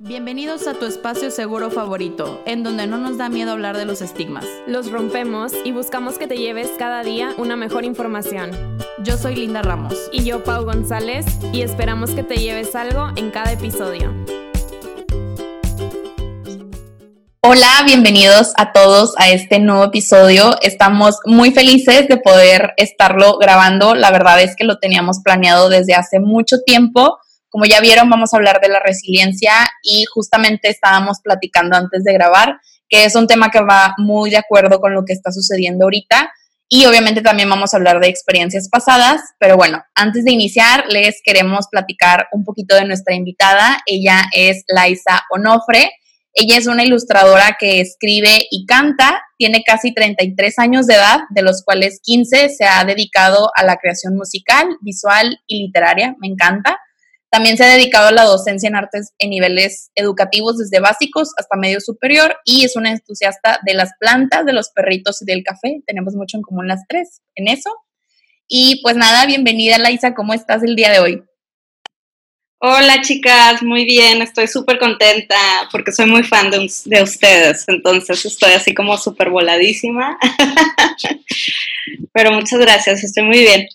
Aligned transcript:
Bienvenidos 0.00 0.68
a 0.68 0.74
tu 0.74 0.86
espacio 0.86 1.28
seguro 1.32 1.72
favorito, 1.72 2.40
en 2.46 2.62
donde 2.62 2.86
no 2.86 2.98
nos 2.98 3.18
da 3.18 3.28
miedo 3.28 3.50
hablar 3.50 3.76
de 3.76 3.84
los 3.84 4.00
estigmas. 4.00 4.44
Los 4.68 4.92
rompemos 4.92 5.50
y 5.64 5.72
buscamos 5.72 6.18
que 6.18 6.28
te 6.28 6.36
lleves 6.36 6.70
cada 6.78 7.02
día 7.02 7.34
una 7.36 7.56
mejor 7.56 7.84
información. 7.84 8.52
Yo 9.02 9.18
soy 9.18 9.34
Linda 9.34 9.60
Ramos. 9.60 9.94
Y 10.12 10.22
yo, 10.22 10.44
Pau 10.44 10.64
González, 10.64 11.26
y 11.52 11.62
esperamos 11.62 12.12
que 12.12 12.22
te 12.22 12.36
lleves 12.36 12.76
algo 12.76 13.08
en 13.16 13.32
cada 13.32 13.50
episodio. 13.50 14.14
Hola, 17.40 17.82
bienvenidos 17.84 18.52
a 18.56 18.70
todos 18.70 19.14
a 19.18 19.30
este 19.30 19.58
nuevo 19.58 19.82
episodio. 19.82 20.54
Estamos 20.62 21.16
muy 21.24 21.50
felices 21.50 22.06
de 22.06 22.18
poder 22.18 22.72
estarlo 22.76 23.36
grabando. 23.38 23.96
La 23.96 24.12
verdad 24.12 24.40
es 24.40 24.54
que 24.54 24.62
lo 24.62 24.78
teníamos 24.78 25.18
planeado 25.24 25.68
desde 25.68 25.94
hace 25.94 26.20
mucho 26.20 26.60
tiempo 26.64 27.18
como 27.50 27.64
ya 27.64 27.80
vieron, 27.80 28.10
vamos 28.10 28.32
a 28.32 28.36
hablar 28.36 28.60
de 28.60 28.68
la 28.68 28.80
resiliencia 28.80 29.52
y 29.82 30.04
justamente 30.04 30.68
estábamos 30.68 31.18
platicando 31.22 31.76
antes 31.76 32.04
de 32.04 32.12
grabar, 32.12 32.60
que 32.88 33.04
es 33.04 33.14
un 33.14 33.26
tema 33.26 33.50
que 33.50 33.60
va 33.60 33.94
muy 33.98 34.30
de 34.30 34.38
acuerdo 34.38 34.80
con 34.80 34.94
lo 34.94 35.04
que 35.04 35.12
está 35.12 35.32
sucediendo 35.32 35.84
ahorita. 35.84 36.32
Y 36.70 36.84
obviamente 36.84 37.22
también 37.22 37.48
vamos 37.48 37.72
a 37.72 37.78
hablar 37.78 37.98
de 37.98 38.08
experiencias 38.08 38.68
pasadas, 38.68 39.22
pero 39.38 39.56
bueno, 39.56 39.82
antes 39.94 40.24
de 40.24 40.32
iniciar 40.32 40.84
les 40.88 41.22
queremos 41.24 41.66
platicar 41.70 42.26
un 42.32 42.44
poquito 42.44 42.74
de 42.74 42.84
nuestra 42.84 43.14
invitada. 43.14 43.78
Ella 43.86 44.24
es 44.34 44.64
Laisa 44.68 45.22
Onofre. 45.30 45.90
Ella 46.34 46.58
es 46.58 46.66
una 46.66 46.84
ilustradora 46.84 47.56
que 47.58 47.80
escribe 47.80 48.46
y 48.50 48.64
canta, 48.64 49.22
tiene 49.38 49.64
casi 49.64 49.92
33 49.92 50.58
años 50.60 50.86
de 50.86 50.94
edad, 50.94 51.20
de 51.30 51.42
los 51.42 51.64
cuales 51.64 52.00
15 52.02 52.50
se 52.50 52.64
ha 52.64 52.84
dedicado 52.84 53.50
a 53.56 53.64
la 53.64 53.76
creación 53.76 54.14
musical, 54.14 54.68
visual 54.80 55.40
y 55.48 55.66
literaria, 55.66 56.14
me 56.20 56.28
encanta. 56.28 56.78
También 57.30 57.58
se 57.58 57.64
ha 57.64 57.74
dedicado 57.74 58.08
a 58.08 58.12
la 58.12 58.24
docencia 58.24 58.68
en 58.68 58.76
artes 58.76 59.12
en 59.18 59.30
niveles 59.30 59.90
educativos 59.94 60.56
desde 60.56 60.80
básicos 60.80 61.32
hasta 61.36 61.56
medio 61.56 61.80
superior 61.80 62.36
y 62.44 62.64
es 62.64 62.74
una 62.74 62.90
entusiasta 62.90 63.60
de 63.66 63.74
las 63.74 63.90
plantas, 64.00 64.46
de 64.46 64.54
los 64.54 64.70
perritos 64.70 65.20
y 65.20 65.26
del 65.26 65.42
café. 65.44 65.82
Tenemos 65.86 66.14
mucho 66.14 66.38
en 66.38 66.42
común 66.42 66.68
las 66.68 66.86
tres 66.88 67.20
en 67.34 67.48
eso. 67.48 67.70
Y 68.48 68.80
pues 68.82 68.96
nada, 68.96 69.26
bienvenida 69.26 69.76
Laisa, 69.76 70.14
¿cómo 70.14 70.32
estás 70.32 70.62
el 70.62 70.74
día 70.74 70.90
de 70.90 71.00
hoy? 71.00 71.22
Hola 72.60 73.02
chicas, 73.02 73.62
muy 73.62 73.84
bien, 73.84 74.20
estoy 74.20 74.48
súper 74.48 74.80
contenta 74.80 75.36
porque 75.70 75.92
soy 75.92 76.06
muy 76.06 76.24
fan 76.24 76.50
de, 76.50 76.68
de 76.86 77.02
ustedes, 77.02 77.64
entonces 77.68 78.24
estoy 78.24 78.52
así 78.52 78.74
como 78.74 78.96
súper 78.96 79.30
voladísima. 79.30 80.18
Pero 82.12 82.32
muchas 82.32 82.58
gracias, 82.58 83.04
estoy 83.04 83.24
muy 83.24 83.38
bien. 83.38 83.68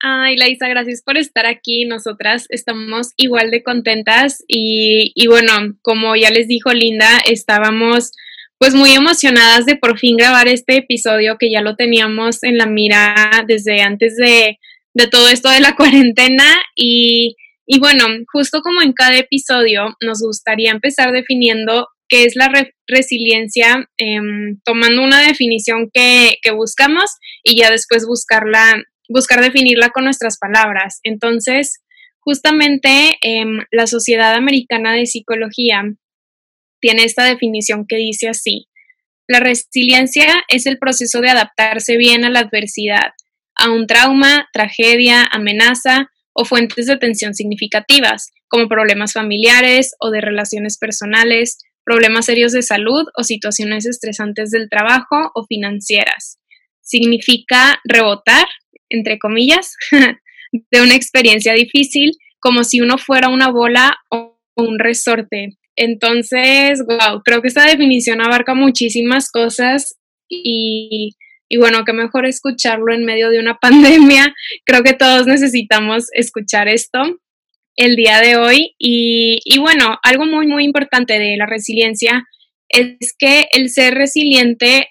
Ay, 0.00 0.36
Laisa, 0.36 0.68
gracias 0.68 1.02
por 1.02 1.16
estar 1.16 1.46
aquí. 1.46 1.86
Nosotras 1.86 2.46
estamos 2.50 3.12
igual 3.16 3.50
de 3.50 3.62
contentas 3.62 4.44
y, 4.46 5.12
y, 5.14 5.26
bueno, 5.26 5.52
como 5.82 6.14
ya 6.16 6.30
les 6.30 6.48
dijo 6.48 6.72
Linda, 6.72 7.08
estábamos 7.26 8.12
pues 8.58 8.74
muy 8.74 8.92
emocionadas 8.92 9.66
de 9.66 9.76
por 9.76 9.98
fin 9.98 10.16
grabar 10.16 10.48
este 10.48 10.76
episodio 10.76 11.36
que 11.38 11.50
ya 11.50 11.60
lo 11.60 11.76
teníamos 11.76 12.42
en 12.42 12.56
la 12.56 12.66
mira 12.66 13.44
desde 13.46 13.82
antes 13.82 14.16
de, 14.16 14.58
de 14.94 15.06
todo 15.08 15.28
esto 15.28 15.50
de 15.50 15.60
la 15.60 15.74
cuarentena 15.76 16.44
y, 16.74 17.34
y, 17.66 17.78
bueno, 17.78 18.04
justo 18.30 18.60
como 18.60 18.82
en 18.82 18.92
cada 18.92 19.16
episodio 19.16 19.96
nos 20.02 20.20
gustaría 20.20 20.72
empezar 20.72 21.12
definiendo 21.12 21.88
qué 22.08 22.24
es 22.24 22.36
la 22.36 22.52
resiliencia, 22.86 23.88
eh, 23.98 24.20
tomando 24.62 25.02
una 25.02 25.20
definición 25.20 25.90
que, 25.92 26.36
que 26.42 26.52
buscamos 26.52 27.10
y 27.42 27.58
ya 27.58 27.70
después 27.70 28.06
buscarla 28.06 28.76
buscar 29.08 29.40
definirla 29.40 29.90
con 29.90 30.04
nuestras 30.04 30.38
palabras. 30.38 31.00
Entonces, 31.02 31.82
justamente 32.20 33.16
em, 33.20 33.60
la 33.70 33.86
Sociedad 33.86 34.34
Americana 34.34 34.92
de 34.92 35.06
Psicología 35.06 35.82
tiene 36.80 37.04
esta 37.04 37.24
definición 37.24 37.86
que 37.88 37.96
dice 37.96 38.28
así, 38.28 38.68
la 39.28 39.40
resiliencia 39.40 40.26
es 40.48 40.66
el 40.66 40.78
proceso 40.78 41.20
de 41.20 41.30
adaptarse 41.30 41.96
bien 41.96 42.24
a 42.24 42.30
la 42.30 42.40
adversidad, 42.40 43.12
a 43.56 43.70
un 43.70 43.86
trauma, 43.86 44.48
tragedia, 44.52 45.24
amenaza 45.24 46.08
o 46.32 46.44
fuentes 46.44 46.86
de 46.86 46.96
tensión 46.96 47.34
significativas, 47.34 48.32
como 48.48 48.68
problemas 48.68 49.12
familiares 49.12 49.96
o 49.98 50.10
de 50.10 50.20
relaciones 50.20 50.78
personales, 50.78 51.58
problemas 51.84 52.26
serios 52.26 52.52
de 52.52 52.62
salud 52.62 53.06
o 53.16 53.24
situaciones 53.24 53.86
estresantes 53.86 54.50
del 54.50 54.68
trabajo 54.68 55.32
o 55.34 55.44
financieras. 55.46 56.38
Significa 56.82 57.80
rebotar, 57.84 58.46
entre 58.90 59.18
comillas, 59.18 59.76
de 60.70 60.80
una 60.80 60.94
experiencia 60.94 61.52
difícil, 61.52 62.12
como 62.40 62.64
si 62.64 62.80
uno 62.80 62.98
fuera 62.98 63.28
una 63.28 63.50
bola 63.50 63.96
o 64.10 64.38
un 64.56 64.78
resorte. 64.78 65.56
Entonces, 65.76 66.82
wow, 66.86 67.22
creo 67.24 67.42
que 67.42 67.48
esta 67.48 67.66
definición 67.66 68.22
abarca 68.22 68.54
muchísimas 68.54 69.30
cosas 69.30 69.96
y, 70.28 71.14
bueno, 71.58 71.84
que 71.84 71.92
mejor 71.92 72.26
escucharlo 72.26 72.92
en 72.94 73.04
medio 73.04 73.30
de 73.30 73.38
una 73.38 73.54
pandemia. 73.60 74.34
Creo 74.64 74.82
que 74.82 74.94
todos 74.94 75.26
necesitamos 75.26 76.06
escuchar 76.12 76.68
esto 76.68 76.98
el 77.76 77.96
día 77.96 78.20
de 78.20 78.36
hoy. 78.36 78.74
Y, 78.78 79.40
y 79.44 79.58
bueno, 79.58 79.98
algo 80.02 80.24
muy, 80.24 80.46
muy 80.46 80.64
importante 80.64 81.18
de 81.18 81.36
la 81.36 81.46
resiliencia 81.46 82.24
es 82.68 83.14
que 83.16 83.46
el 83.52 83.68
ser 83.70 83.94
resiliente 83.94 84.88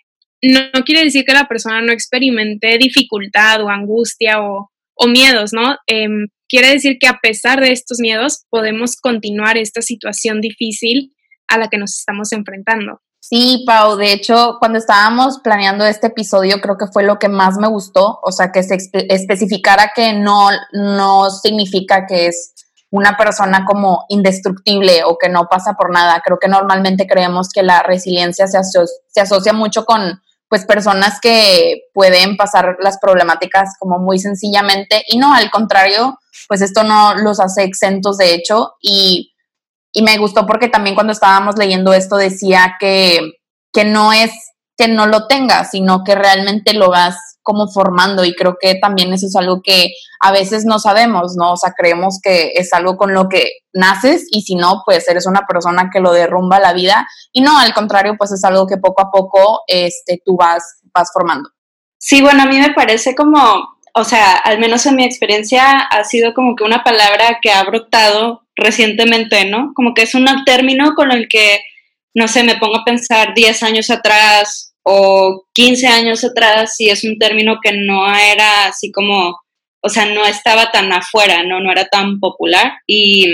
no, 0.54 0.84
quiere 0.86 1.04
decir 1.04 1.26
que 1.26 1.34
la 1.34 1.48
persona 1.48 1.82
no 1.82 1.92
experimente 1.92 2.78
dificultad 2.78 3.62
o 3.64 3.70
angustia 3.70 4.42
o, 4.42 4.72
miedos, 5.08 5.52
¿no? 5.54 5.76
Em, 5.88 6.28
quiere 6.48 6.70
decir 6.70 6.98
que 7.00 7.08
a 7.08 7.20
pesar 7.22 7.60
de 7.60 7.72
estos 7.72 8.00
miedos 8.00 8.46
podemos 8.50 8.96
continuar 8.96 9.58
esta 9.58 9.82
situación 9.82 10.42
difícil 10.42 11.14
a 11.48 11.58
la 11.58 11.68
que 11.68 11.78
nos 11.78 11.98
estamos 11.98 12.32
enfrentando. 12.32 13.02
Sí, 13.20 13.64
Pau, 13.66 13.98
de 13.98 14.14
hecho, 14.14 14.58
cuando 14.60 14.78
estábamos 14.78 15.40
planeando 15.44 15.84
este 15.84 16.08
episodio, 16.08 16.62
creo 16.62 16.78
que 16.78 16.88
fue 16.88 17.04
lo 17.04 17.18
que 17.18 17.28
más 17.28 17.58
me 17.58 17.68
gustó, 17.68 18.20
o 18.22 18.32
sea, 18.32 18.52
que 18.52 18.62
se 18.62 18.78
especificara 19.10 19.92
que 19.96 20.14
no, 20.14 20.50
no 20.74 21.32
significa 21.32 22.06
que 22.06 22.28
es 22.28 22.54
una 22.92 23.18
persona 23.18 23.66
como 23.66 24.06
indestructible 24.10 25.04
o 25.06 25.18
que 25.18 25.30
no 25.30 25.48
pasa 25.50 25.74
por 25.74 25.92
nada. 25.92 26.22
Creo 26.24 26.38
que 26.40 26.48
normalmente 26.48 27.08
creemos 27.08 27.50
que 27.50 27.64
la 27.64 27.82
resiliencia 27.82 28.48
se, 28.48 28.60
se 29.08 29.22
asocia 29.22 29.54
mucho 29.54 29.86
con 29.86 30.22
pues 30.48 30.66
personas 30.66 31.20
que 31.22 31.84
pueden 31.94 32.38
pasar 32.38 32.78
las 32.80 33.00
problemáticas 33.00 33.76
como 33.80 34.00
muy 34.00 34.20
sencillamente 34.20 35.04
y 35.08 35.18
no, 35.18 35.34
al 35.34 35.50
contrario, 35.52 36.20
pues 36.48 36.62
esto 36.62 36.84
no 36.84 37.16
los 37.16 37.40
hace 37.40 37.64
exentos 37.64 38.18
de 38.18 38.34
hecho 38.34 38.74
y, 38.82 39.34
y 39.92 40.04
me 40.04 40.18
gustó 40.18 40.46
porque 40.46 40.68
también 40.68 40.96
cuando 40.96 41.14
estábamos 41.14 41.58
leyendo 41.58 41.94
esto 41.94 42.18
decía 42.18 42.76
que, 42.80 43.34
que 43.74 43.86
no 43.86 44.14
es 44.14 44.32
que 44.78 44.88
no 44.88 45.08
lo 45.08 45.28
tengas, 45.28 45.72
sino 45.72 46.04
que 46.04 46.16
realmente 46.16 46.74
lo 46.74 46.90
vas 46.90 47.35
como 47.46 47.68
formando 47.68 48.26
y 48.26 48.34
creo 48.34 48.58
que 48.60 48.76
también 48.76 49.14
eso 49.14 49.28
es 49.28 49.36
algo 49.36 49.62
que 49.64 49.92
a 50.20 50.32
veces 50.32 50.66
no 50.66 50.80
sabemos, 50.80 51.36
¿no? 51.38 51.54
O 51.54 51.58
sea, 51.58 51.74
creemos 51.78 52.20
que 52.22 52.54
es 52.56 52.74
algo 52.74 52.98
con 52.98 53.14
lo 53.14 53.30
que 53.30 53.60
naces 53.72 54.28
y 54.32 54.42
si 54.42 54.56
no, 54.56 54.82
pues 54.84 55.08
eres 55.08 55.28
una 55.28 55.46
persona 55.48 55.90
que 55.94 56.00
lo 56.00 56.12
derrumba 56.12 56.60
la 56.60 56.74
vida 56.74 57.08
y 57.32 57.42
no, 57.42 57.58
al 57.58 57.74
contrario, 57.74 58.16
pues 58.18 58.32
es 58.32 58.44
algo 58.44 58.66
que 58.66 58.78
poco 58.78 59.04
a 59.04 59.12
poco 59.12 59.62
este, 59.68 60.22
tú 60.26 60.36
vas, 60.36 60.82
vas 60.94 61.12
formando. 61.14 61.50
Sí, 62.00 62.22
bueno, 62.22 62.44
a 62.44 62.48
mí 62.48 62.60
me 62.60 62.74
parece 62.74 63.16
como, 63.16 63.38
o 63.94 64.04
sea, 64.04 64.38
al 64.38 64.60
menos 64.60 64.86
en 64.88 64.96
mi 64.96 65.06
experiencia 65.06 65.78
ha 65.78 66.04
sido 66.04 66.34
como 66.34 66.56
que 66.56 66.64
una 66.64 66.84
palabra 66.84 67.38
que 67.42 67.52
ha 67.52 67.64
brotado 67.64 68.42
recientemente, 68.56 69.46
¿no? 69.46 69.72
Como 69.76 69.94
que 69.94 70.02
es 70.02 70.16
un 70.16 70.26
término 70.46 70.96
con 70.96 71.12
el 71.12 71.28
que, 71.30 71.60
no 72.16 72.28
sé, 72.28 72.44
me 72.44 72.58
pongo 72.58 72.78
a 72.78 72.86
pensar 72.86 73.36
10 73.36 73.62
años 73.64 73.92
atrás 73.92 74.75
o 74.88 75.46
15 75.54 75.88
años 75.88 76.24
atrás 76.24 76.76
sí 76.78 76.90
es 76.90 77.04
un 77.04 77.18
término 77.18 77.58
que 77.62 77.74
no 77.74 78.16
era 78.16 78.68
así 78.68 78.92
como, 78.92 79.36
o 79.82 79.90
sea, 79.90 80.06
no 80.06 80.26
estaba 80.26 80.72
tan 80.72 80.94
afuera, 80.94 81.44
no, 81.44 81.60
no 81.60 81.72
era 81.72 81.86
tan 81.86 82.20
popular 82.20 82.74
y, 82.86 83.26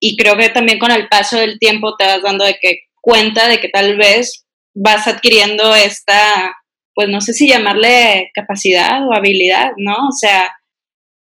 y 0.00 0.16
creo 0.16 0.36
que 0.36 0.48
también 0.48 0.78
con 0.78 0.92
el 0.92 1.08
paso 1.08 1.36
del 1.38 1.58
tiempo 1.58 1.96
te 1.96 2.06
vas 2.06 2.22
dando 2.22 2.44
de 2.44 2.56
que 2.60 2.82
cuenta 3.00 3.48
de 3.48 3.60
que 3.60 3.68
tal 3.70 3.96
vez 3.96 4.46
vas 4.72 5.08
adquiriendo 5.08 5.74
esta, 5.74 6.56
pues 6.94 7.08
no 7.08 7.20
sé 7.20 7.32
si 7.32 7.48
llamarle 7.48 8.30
capacidad 8.32 9.06
o 9.08 9.12
habilidad, 9.12 9.72
¿no? 9.78 9.94
O 9.94 10.12
sea, 10.12 10.52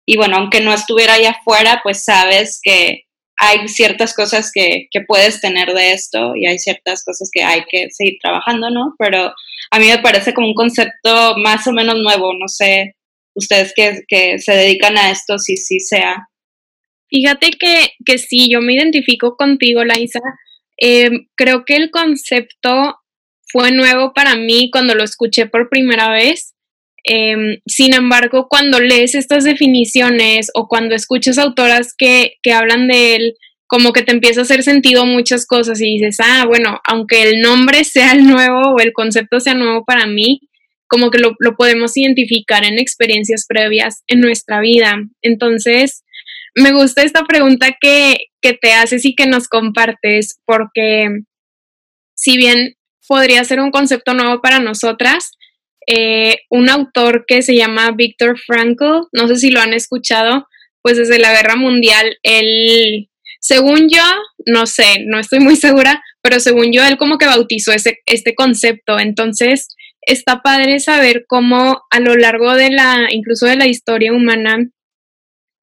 y 0.05 0.17
bueno, 0.17 0.37
aunque 0.37 0.61
no 0.61 0.71
estuviera 0.71 1.15
allá 1.15 1.31
afuera, 1.31 1.79
pues 1.83 2.03
sabes 2.03 2.59
que 2.61 3.02
hay 3.37 3.67
ciertas 3.67 4.13
cosas 4.13 4.51
que, 4.53 4.87
puedes 5.07 5.41
tener 5.41 5.73
de 5.73 5.93
esto 5.93 6.35
y 6.35 6.45
hay 6.45 6.59
ciertas 6.59 7.03
cosas 7.03 7.29
que 7.31 7.43
hay 7.43 7.63
que 7.69 7.89
seguir 7.89 8.17
trabajando, 8.21 8.69
¿no? 8.69 8.95
Pero 8.97 9.33
a 9.71 9.79
mí 9.79 9.87
me 9.87 9.99
parece 9.99 10.33
como 10.33 10.47
un 10.47 10.53
concepto 10.53 11.35
más 11.37 11.65
o 11.67 11.71
menos 11.71 11.95
nuevo, 11.95 12.33
no 12.33 12.47
sé, 12.47 12.95
ustedes 13.35 13.73
que, 13.75 14.39
se 14.39 14.51
dedican 14.51 14.97
a 14.97 15.11
esto, 15.11 15.37
si 15.37 15.57
sí 15.57 15.79
sea. 15.79 16.27
Fíjate 17.09 17.51
que, 17.51 17.91
que 18.05 18.17
sí, 18.17 18.49
yo 18.51 18.61
me 18.61 18.73
identifico 18.73 19.35
contigo, 19.35 19.83
Laisa. 19.83 20.19
Eh, 20.77 21.27
creo 21.35 21.63
que 21.65 21.75
el 21.75 21.91
concepto 21.91 22.97
fue 23.47 23.71
nuevo 23.71 24.13
para 24.13 24.35
mí 24.35 24.69
cuando 24.71 24.95
lo 24.95 25.03
escuché 25.03 25.45
por 25.45 25.69
primera 25.69 26.09
vez 26.09 26.53
Em, 27.03 27.59
sin 27.65 27.93
embargo, 27.93 28.47
cuando 28.49 28.79
lees 28.79 29.13
estas 29.13 29.43
definiciones 29.43 30.49
o 30.53 30.67
cuando 30.67 30.95
escuchas 30.95 31.37
autoras 31.37 31.93
que, 31.97 32.37
hablan 32.53 32.87
de 32.87 33.15
él, 33.15 33.33
como 33.67 33.91
que 33.91 34.03
te 34.03 34.13
empieza 34.13 34.41
a 34.41 34.43
hacer 34.43 34.63
sentido 34.63 35.05
muchas 35.05 35.45
cosas 35.45 35.81
y 35.81 35.97
dices, 35.97 36.17
ah, 36.19 36.45
bueno, 36.47 36.79
aunque 36.85 37.23
el 37.23 37.41
nombre 37.41 37.83
sea 37.83 38.13
el 38.13 38.25
nuevo 38.25 38.73
o 38.75 38.79
el 38.79 38.93
concepto 38.93 39.39
sea 39.39 39.53
nuevo 39.53 39.83
para 39.83 40.07
mí, 40.07 40.41
como 40.87 41.09
que 41.09 41.19
lo, 41.19 41.35
podemos 41.57 41.97
identificar 41.97 42.63
en 42.63 42.77
experiencias 42.77 43.45
previas 43.47 44.03
en 44.07 44.21
nuestra 44.21 44.61
vida. 44.61 45.03
Entonces, 45.21 46.03
me 46.55 46.71
gusta 46.71 47.01
esta 47.01 47.23
pregunta 47.23 47.75
que, 47.81 48.17
que 48.41 48.53
te 48.53 48.73
haces 48.73 49.03
y 49.05 49.15
que 49.15 49.25
nos 49.25 49.47
compartes, 49.47 50.39
porque 50.45 51.09
si 52.15 52.37
bien 52.37 52.75
podría 53.07 53.43
ser 53.43 53.59
un 53.59 53.71
concepto 53.71 54.13
nuevo 54.13 54.39
para 54.39 54.59
nosotras, 54.59 55.31
eh, 55.87 56.39
un 56.49 56.69
autor 56.69 57.25
que 57.27 57.41
se 57.41 57.55
llama 57.55 57.91
Viktor 57.91 58.39
Frankl, 58.39 59.07
no 59.11 59.27
sé 59.27 59.35
si 59.37 59.51
lo 59.51 59.59
han 59.59 59.73
escuchado, 59.73 60.47
pues 60.81 60.97
desde 60.97 61.19
la 61.19 61.31
guerra 61.31 61.55
mundial, 61.55 62.17
él 62.23 63.09
según 63.43 63.89
yo, 63.89 64.03
no 64.45 64.65
sé, 64.65 65.03
no 65.05 65.19
estoy 65.19 65.39
muy 65.41 65.57
segura, 65.57 66.01
pero 66.21 66.39
según 66.39 66.71
yo, 66.71 66.81
él 66.85 66.97
como 66.97 67.17
que 67.17 67.25
bautizó 67.25 67.73
ese, 67.73 67.99
este 68.05 68.35
concepto. 68.35 68.97
Entonces, 68.99 69.67
está 70.01 70.41
padre 70.41 70.79
saber 70.79 71.25
cómo 71.27 71.81
a 71.91 71.99
lo 71.99 72.15
largo 72.15 72.55
de 72.55 72.69
la, 72.69 73.09
incluso 73.11 73.45
de 73.45 73.57
la 73.57 73.67
historia 73.67 74.13
humana, 74.13 74.69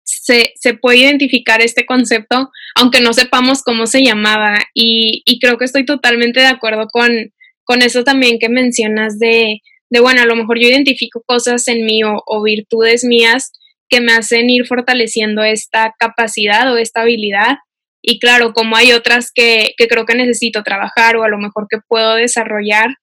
se, 0.04 0.74
puede 0.80 0.98
identificar 0.98 1.62
este 1.62 1.86
concepto, 1.86 2.50
aunque 2.74 3.00
no 3.00 3.14
sepamos 3.14 3.62
cómo 3.62 3.86
se 3.86 4.02
llamaba. 4.02 4.58
Y, 4.74 5.38
creo 5.40 5.56
que 5.56 5.64
estoy 5.64 5.86
totalmente 5.86 6.40
de 6.40 6.46
acuerdo 6.46 6.86
con, 6.92 7.32
con 7.64 7.80
eso 7.80 8.04
también 8.04 8.38
que 8.38 8.50
mencionas 8.50 9.18
de, 9.18 9.62
de, 9.90 10.00
bueno, 10.00 10.22
a 10.22 10.26
lo 10.26 10.36
mejor 10.36 10.58
yo 10.58 10.68
identifico 10.68 11.22
cosas 11.26 11.68
en 11.68 11.84
mí 11.84 12.00
o 12.04 12.42
virtudes 12.42 13.04
mías 13.04 13.52
que 13.90 14.00
me 14.00 14.12
hacen 14.12 14.48
ir 14.48 14.66
fortaleciendo 14.66 15.42
esta 15.42 15.92
capacidad 15.98 16.72
o 16.72 16.78
esta 16.78 17.02
habilidad. 17.02 17.58
Y 18.00 18.18
claro, 18.18 18.54
como 18.54 18.76
hay 18.76 18.92
otras 18.92 19.30
que, 19.34 19.74
creo 19.76 20.06
que 20.06 20.14
necesito 20.14 20.62
trabajar 20.62 21.16
o 21.16 21.24
a 21.24 21.28
lo 21.28 21.36
mejor 21.36 21.66
que 21.68 21.78
puedo 21.86 22.14
desarrollar, 22.14 22.94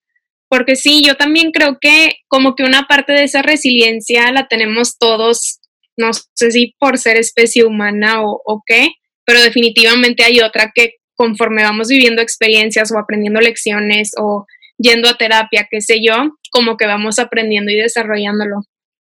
porque 0.50 0.76
sí, 0.78 1.04
yo 1.06 1.16
también 1.16 1.52
creo 1.52 1.78
que 1.80 2.16
como 2.30 2.56
que 2.56 2.64
una 2.64 2.88
parte 2.88 3.12
de 3.14 3.24
esa 3.24 3.42
resiliencia 3.42 4.32
la 4.32 4.48
tenemos 4.48 4.98
todos, 4.98 5.60
no 5.98 6.12
sé 6.14 6.52
si 6.52 6.74
por 6.80 6.98
ser 6.98 7.18
especie 7.18 7.66
humana 7.66 8.24
o, 8.24 8.42
o 8.46 8.64
qué, 8.66 8.92
pero 9.26 9.42
definitivamente 9.42 10.24
hay 10.24 10.40
otra 10.40 10.72
que 10.74 10.94
conforme 11.16 11.64
vamos 11.64 11.90
viviendo 11.90 12.22
experiencias 12.22 12.92
o 12.92 12.98
aprendiendo 12.98 13.42
lecciones 13.42 14.12
o 14.18 14.46
yendo 14.78 15.10
a 15.10 15.18
terapia, 15.18 15.68
qué 15.70 15.82
sé 15.82 16.00
yo, 16.04 16.16
como 16.52 16.78
que 16.78 16.86
vamos 16.88 17.20
aprendiendo 17.20 17.72
y 17.72 17.78
desarrollándolo. 17.78 18.62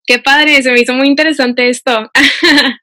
Qué 0.07 0.19
padre, 0.19 0.63
se 0.63 0.73
me 0.73 0.81
hizo 0.81 0.93
muy 0.95 1.09
interesante 1.09 1.69
esto. 1.69 2.11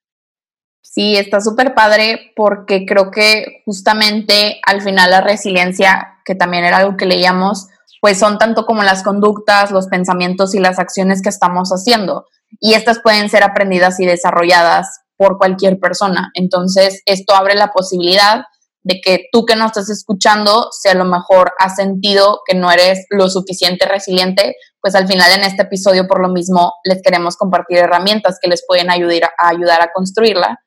Sí, 0.98 1.16
está 1.16 1.42
súper 1.42 1.75
padre 1.75 2.31
porque 2.36 2.84
creo 2.88 3.12
que 3.12 3.62
justamente 3.66 4.60
al 4.66 4.81
final 4.81 5.12
la 5.12 5.22
resiliencia, 5.22 6.16
que 6.25 6.34
también 6.34 6.63
era 6.63 6.78
algo 6.78 6.98
que 6.98 7.06
leíamos, 7.06 7.68
pues 8.01 8.18
son 8.18 8.39
tanto 8.39 8.66
como 8.66 8.81
las 8.81 9.04
conductas, 9.04 9.69
los 9.69 9.86
pensamientos 9.90 10.56
y 10.56 10.60
las 10.60 10.80
acciones 10.80 11.22
que 11.22 11.30
estamos 11.30 11.69
haciendo. 11.69 12.25
Y 12.60 12.74
estas 12.74 13.00
pueden 13.00 13.30
ser 13.30 13.44
aprendidas 13.44 14.00
y 14.00 14.07
desarrolladas 14.07 15.01
por 15.18 15.38
cualquier 15.38 15.78
persona. 15.80 16.31
Entonces, 16.33 17.04
esto 17.06 17.36
abre 17.36 17.54
la 17.54 17.68
posibilidad 17.68 18.45
de 18.88 19.01
que 19.01 19.25
tú 19.31 19.45
que 19.45 19.56
no 19.56 19.66
estás 19.66 19.89
escuchando, 19.89 20.69
si 20.72 20.89
a 20.89 20.94
lo 20.94 21.06
mejor 21.06 21.54
has 21.60 21.75
sentido 21.75 22.42
que 22.45 22.56
no 22.56 22.72
eres 22.72 23.06
lo 23.10 23.30
suficiente 23.30 23.86
resiliente, 23.86 24.56
pues 24.81 24.95
al 24.95 25.07
final 25.07 25.31
en 25.34 25.44
este 25.44 25.63
episodio 25.63 26.07
por 26.07 26.22
lo 26.22 26.30
mismo 26.30 26.74
les 26.84 27.01
queremos 27.01 27.36
compartir 27.36 27.78
herramientas 27.78 28.38
que 28.42 28.50
les 28.50 28.63
pueden 28.66 28.89
ayudar 28.89 29.31
a, 29.38 29.50
ayudar 29.50 29.81
a 29.81 29.92
construirla 29.94 30.60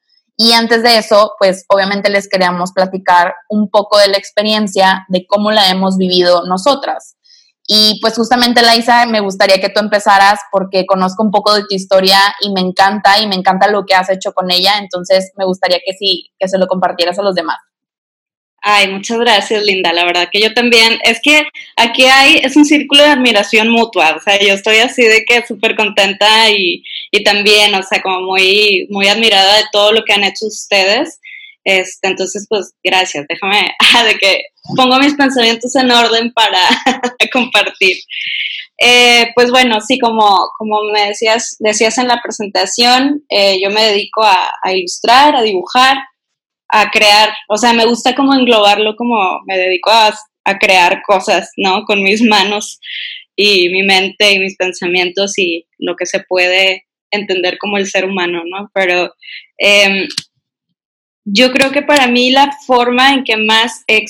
y 0.43 0.53
antes 0.53 0.83
de 0.83 0.97
eso, 0.97 1.35
pues 1.39 1.67
obviamente 1.69 2.09
les 2.09 2.27
queríamos 2.27 2.73
platicar 2.73 3.35
un 3.51 3.69
poco 3.69 3.99
de 3.99 4.09
la 4.09 4.17
experiencia, 4.17 5.05
de 5.09 5.27
cómo 5.27 5.51
la 5.51 5.69
hemos 5.69 5.99
vivido 5.99 6.47
nosotras. 6.47 7.19
Y 7.67 8.01
pues 8.01 8.17
justamente, 8.17 8.63
Laisa, 8.63 9.05
me 9.05 9.21
gustaría 9.21 9.61
que 9.61 9.69
tú 9.69 9.81
empezaras 9.81 10.41
porque 10.51 10.87
conozco 10.87 11.23
un 11.23 11.31
poco 11.31 11.53
de 11.53 11.65
tu 11.69 11.75
historia 11.75 12.17
y 12.41 12.53
me 12.55 12.63
encanta 12.63 13.21
y 13.21 13.27
me 13.27 13.35
encanta 13.35 13.71
lo 13.71 13.85
que 13.85 13.95
has 13.95 14.09
hecho 14.09 14.33
con 14.33 14.51
ella, 14.51 14.79
entonces 14.79 15.31
me 15.37 15.45
gustaría 15.45 15.77
que 15.85 15.93
sí, 15.93 16.31
que 16.39 16.49
se 16.49 16.57
lo 16.57 16.67
compartieras 16.69 17.19
a 17.19 17.23
los 17.23 17.35
demás. 17.35 17.59
Ay, 18.63 18.89
muchas 18.89 19.19
gracias, 19.19 19.63
Linda. 19.63 19.93
La 19.93 20.05
verdad 20.05 20.29
que 20.31 20.41
yo 20.41 20.53
también, 20.53 20.99
es 21.03 21.21
que 21.23 21.45
aquí 21.77 22.05
hay, 22.05 22.41
es 22.43 22.57
un 22.57 22.67
círculo 22.67 23.03
de 23.03 23.09
admiración 23.09 23.71
mutua. 23.71 24.17
O 24.17 24.21
sea, 24.21 24.39
yo 24.39 24.53
estoy 24.53 24.79
así 24.79 25.03
de 25.03 25.25
que 25.25 25.47
súper 25.47 25.77
contenta 25.77 26.51
y, 26.51 26.85
y, 27.11 27.25
también, 27.25 27.75
o 27.75 27.83
sea, 27.83 28.03
como 28.03 28.21
muy, 28.21 28.87
muy 28.91 29.09
admirada 29.09 29.57
de 29.57 29.65
todo 29.73 29.93
lo 29.93 30.05
que 30.05 30.13
han 30.13 30.25
hecho 30.25 30.47
ustedes. 30.47 31.21
Este, 31.65 32.09
entonces, 32.09 32.47
pues, 32.51 32.75
gracias. 32.85 33.27
Déjame, 33.29 33.63
de 34.07 34.19
que 34.19 34.43
pongo 34.77 34.99
mis 34.99 35.15
pensamientos 35.15 35.75
en 35.77 35.91
orden 35.91 36.33
para 36.35 36.61
compartir. 37.33 37.97
Eh, 38.83 39.29
pues 39.35 39.51
bueno, 39.51 39.81
sí, 39.81 39.99
como, 39.99 40.39
como 40.59 40.83
me 40.93 41.09
decías, 41.09 41.57
decías 41.61 41.97
en 41.99 42.09
la 42.09 42.21
presentación, 42.23 43.25
eh, 43.31 43.59
yo 43.63 43.71
me 43.71 43.85
dedico 43.85 44.23
a, 44.23 44.53
a 44.63 44.73
ilustrar, 44.73 45.37
a 45.37 45.43
dibujar 45.43 45.97
a 46.73 46.91
crear, 46.91 47.31
o 47.49 47.57
sea, 47.57 47.73
me 47.73 47.85
gusta 47.85 48.15
como 48.15 48.35
englobarlo 48.35 48.97
como 48.97 49.41
me 49.47 49.59
dedico 49.59 49.91
a, 49.91 50.15
crear 50.59 51.03
cosas, 51.07 51.53
¿no? 51.57 51.85
Con 51.85 52.03
mis 52.03 52.23
manos 52.23 52.81
y 53.37 53.69
mi 53.69 53.85
mente 53.85 54.33
y 54.33 54.41
mis 54.41 54.57
pensamientos 54.57 55.39
y 55.39 55.65
lo 55.79 55.95
que 55.95 56.07
se 56.07 56.25
puede 56.29 56.87
entender 57.13 57.57
como 57.57 57.79
el 57.79 57.87
ser 57.87 58.05
humano, 58.05 58.43
¿no? 58.45 58.69
Pero 58.75 59.15
em, 59.59 60.09
yo 61.25 61.53
creo 61.53 61.71
que 61.71 61.83
para 61.83 62.09
mí 62.09 62.31
la 62.31 62.51
forma 62.67 63.13
en 63.13 63.23
que 63.23 63.37
más 63.37 63.85
he 63.87 64.05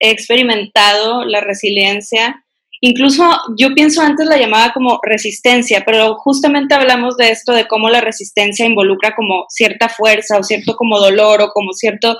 experimentado 0.00 1.26
la 1.26 1.42
resiliencia 1.42 2.42
Incluso 2.80 3.24
yo 3.56 3.74
pienso 3.74 4.02
antes 4.02 4.26
la 4.26 4.36
llamaba 4.36 4.72
como 4.72 5.00
resistencia, 5.02 5.82
pero 5.84 6.14
justamente 6.16 6.74
hablamos 6.74 7.16
de 7.16 7.30
esto, 7.30 7.52
de 7.52 7.66
cómo 7.66 7.88
la 7.90 8.00
resistencia 8.00 8.66
involucra 8.66 9.14
como 9.16 9.46
cierta 9.48 9.88
fuerza 9.88 10.38
o 10.38 10.42
cierto 10.42 10.76
como 10.76 10.98
dolor 10.98 11.42
o 11.42 11.50
como 11.52 11.72
cierto... 11.72 12.18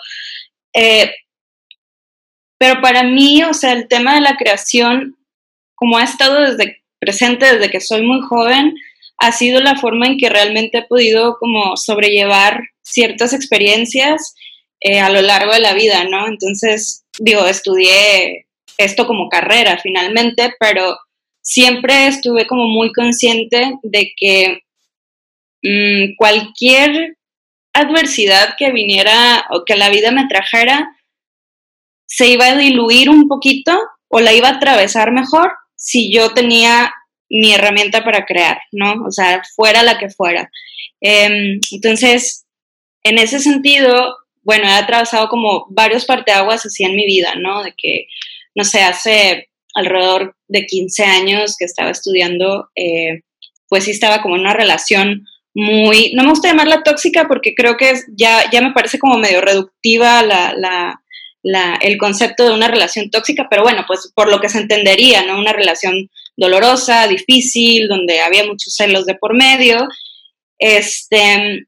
Eh, 0.75 1.11
pero 2.59 2.81
para 2.81 3.05
mí, 3.05 3.43
o 3.45 3.55
sea, 3.55 3.73
el 3.73 3.87
tema 3.87 4.15
de 4.15 4.21
la 4.21 4.37
creación, 4.37 5.17
como 5.77 5.97
ha 5.97 6.03
estado 6.03 6.41
desde 6.41 6.83
presente 6.99 7.55
desde 7.55 7.71
que 7.71 7.81
soy 7.81 8.03
muy 8.03 8.21
joven, 8.21 8.75
ha 9.19 9.31
sido 9.31 9.61
la 9.61 9.77
forma 9.77 10.07
en 10.07 10.19
que 10.19 10.29
realmente 10.29 10.79
he 10.79 10.87
podido 10.87 11.37
como 11.39 11.77
sobrellevar 11.77 12.63
ciertas 12.83 13.33
experiencias 13.33 14.35
eh, 14.81 14.99
a 14.99 15.11
lo 15.11 15.23
largo 15.23 15.53
de 15.53 15.61
la 15.61 15.75
vida, 15.75 16.05
¿no? 16.05 16.27
Entonces, 16.27 17.05
digo, 17.19 17.47
estudié 17.47 18.48
esto 18.79 19.07
como 19.07 19.29
carrera 19.29 19.79
finalmente, 19.83 20.55
pero 20.59 20.97
siempre 21.43 22.07
estuve 22.07 22.47
como 22.47 22.67
muy 22.69 22.93
consciente 22.93 23.75
de 23.83 24.13
que 24.17 24.61
mm, 25.63 26.17
cualquier 26.17 27.17
adversidad 27.73 28.55
que 28.57 28.73
viniera 28.73 29.47
o 29.51 29.65
que 29.65 29.77
la 29.77 29.91
vida 29.91 30.11
me 30.11 30.27
trajera 30.27 30.89
se 32.07 32.29
iba 32.29 32.47
a 32.47 32.57
diluir 32.57 33.11
un 33.11 33.29
poquito 33.29 33.79
o 34.09 34.21
la 34.21 34.33
iba 34.33 34.49
a 34.49 34.57
atravesar 34.57 35.13
mejor 35.13 35.53
si 35.77 36.13
yo 36.13 36.33
tenía 36.33 36.93
mi 37.29 37.53
herramienta 37.53 38.05
para 38.05 38.25
crear, 38.25 38.59
¿no? 38.73 39.05
O 39.07 39.11
sea, 39.11 39.43
fuera 39.55 39.83
la 39.83 39.99
que 39.99 40.09
fuera. 40.09 40.51
Em, 41.01 41.61
entonces, 41.73 42.47
en 43.03 43.19
ese 43.19 43.39
sentido, 43.39 44.17
bueno, 44.43 44.67
he 44.67 44.73
atravesado 44.73 45.29
como 45.29 45.67
varios 45.71 46.07
parteaguas 46.07 46.65
así 46.65 46.85
en 46.85 46.97
mi 46.97 47.07
vida, 47.07 47.35
¿no? 47.37 47.63
De 47.63 47.75
que 47.77 48.07
no 48.55 48.65
sé, 48.65 48.81
hace 48.81 49.49
alrededor 49.75 50.37
de 50.49 50.67
15 50.67 51.05
años 51.05 51.57
que 51.59 51.65
estaba 51.65 51.91
estudiando, 51.91 52.69
eh, 52.75 53.23
pues 53.69 53.85
sí 53.85 53.91
estaba 53.91 54.23
como 54.23 54.37
en 54.37 54.43
una 54.43 54.55
relación 54.55 55.27
muy, 55.55 56.13
no 56.15 56.23
me 56.23 56.31
gusta 56.31 56.49
llamarla 56.49 56.83
tóxica 56.83 57.27
porque 57.27 57.55
creo 57.55 57.77
que 57.77 57.93
ya, 58.17 58.49
ya 58.51 58.61
me 58.61 58.73
parece 58.73 58.99
como 58.99 59.19
medio 59.19 59.41
reductiva 59.41 60.23
el 61.83 61.99
concepto 61.99 62.45
de 62.45 62.55
una 62.55 62.69
relación 62.69 63.11
tóxica, 63.11 63.49
pero 63.51 63.63
bueno, 63.63 63.85
pues 63.87 64.13
por 64.15 64.31
lo 64.31 64.41
que 64.41 64.49
se 64.49 64.59
entendería, 64.59 65.25
¿no? 65.25 65.39
Una 65.39 65.53
relación 65.53 66.11
dolorosa, 66.37 67.09
difícil, 67.09 67.89
donde 67.89 68.21
había 68.21 68.45
muchos 68.45 68.75
celos 68.75 69.07
de 69.07 69.15
por 69.15 69.37
medio. 69.37 69.89
Este, 70.59 71.67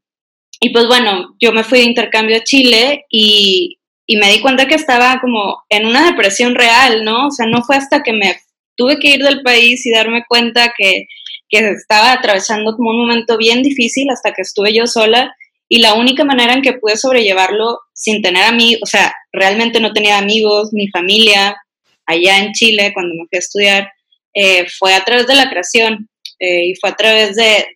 y 0.61 0.71
pues 0.71 0.87
bueno, 0.87 1.35
yo 1.41 1.53
me 1.53 1.65
fui 1.65 1.81
de 1.81 1.87
intercambio 1.87 2.37
a 2.37 2.45
Chile 2.45 3.07
y, 3.11 3.80
y 4.11 4.17
me 4.17 4.29
di 4.29 4.41
cuenta 4.41 4.67
que 4.67 4.75
estaba 4.75 5.21
como 5.21 5.63
en 5.69 5.87
una 5.87 6.05
depresión 6.05 6.57
real, 6.57 7.05
¿no? 7.05 7.29
O 7.29 7.31
sea, 7.31 7.47
no 7.47 7.63
fue 7.63 7.77
hasta 7.77 8.03
que 8.03 8.13
me 8.13 8.35
tuve 8.75 8.99
que 8.99 9.11
ir 9.11 9.23
del 9.23 9.43
país 9.43 9.87
y 9.87 9.93
darme 9.93 10.25
cuenta 10.27 10.75
que, 10.77 11.07
estaba 11.49 12.13
atravesando 12.13 12.77
como 12.77 12.91
un 12.91 13.03
momento 13.03 13.37
bien 13.37 13.63
difícil 13.63 14.11
hasta 14.11 14.33
que 14.33 14.43
estuve 14.43 14.73
yo 14.73 14.89
sola 14.89 15.33
y 15.69 15.81
la 15.81 15.95
única 15.95 16.25
manera 16.25 16.55
en 16.55 16.63
que 16.63 16.73
pude 16.73 16.97
sobrellevarlo 16.97 17.79
sin 17.93 18.21
tener 18.21 18.43
amigos, 18.45 18.83
o 18.83 18.87
sea, 18.87 19.15
realmente 19.33 19.79
no 19.79 19.93
tenía 19.93 20.19
amigos 20.19 20.71
ni 20.73 20.89
familia 20.89 21.57
allá 22.07 22.39
en 22.39 22.53
Chile 22.53 22.91
cuando 22.93 23.15
me 23.15 23.27
fui 23.29 23.37
a 23.37 23.39
estudiar, 23.39 23.93
eh, 24.35 24.67
fue 24.77 24.93
a 24.95 25.05
través 25.05 25.29
de 25.29 25.37
la 25.37 25.49
creación 25.49 26.09
eh, 26.41 26.67
y 26.67 26.75
fue 26.75 26.91
a 26.91 26.97
través 26.97 27.37
de, 27.37 27.67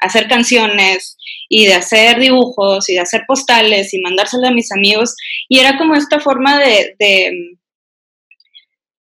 hacer 0.00 0.28
canciones 0.28 1.16
y 1.48 1.66
de 1.66 1.74
hacer 1.74 2.18
dibujos 2.18 2.88
y 2.88 2.94
de 2.94 3.00
hacer 3.00 3.22
postales 3.26 3.92
y 3.92 4.00
mandárselo 4.00 4.46
a 4.46 4.52
mis 4.52 4.72
amigos. 4.72 5.16
Y 5.48 5.58
era 5.58 5.76
como 5.78 5.94
esta 5.94 6.20
forma 6.20 6.58
de, 6.58 6.96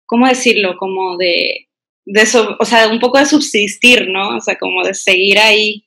¿cómo 0.07 0.29
decirlo? 0.29 0.77
Como 0.79 1.17
de, 1.17 1.69
de 2.05 2.23
o 2.59 2.65
sea, 2.65 2.89
un 2.89 3.01
poco 3.01 3.19
de 3.19 3.27
subsistir, 3.27 4.09
¿no? 4.09 4.37
O 4.37 4.41
sea, 4.41 4.57
como 4.57 4.85
de 4.85 4.95
seguir 4.95 5.39
ahí 5.39 5.87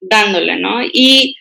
dándole, 0.00 0.56
¿no? 0.56 0.82
Y 0.92 1.36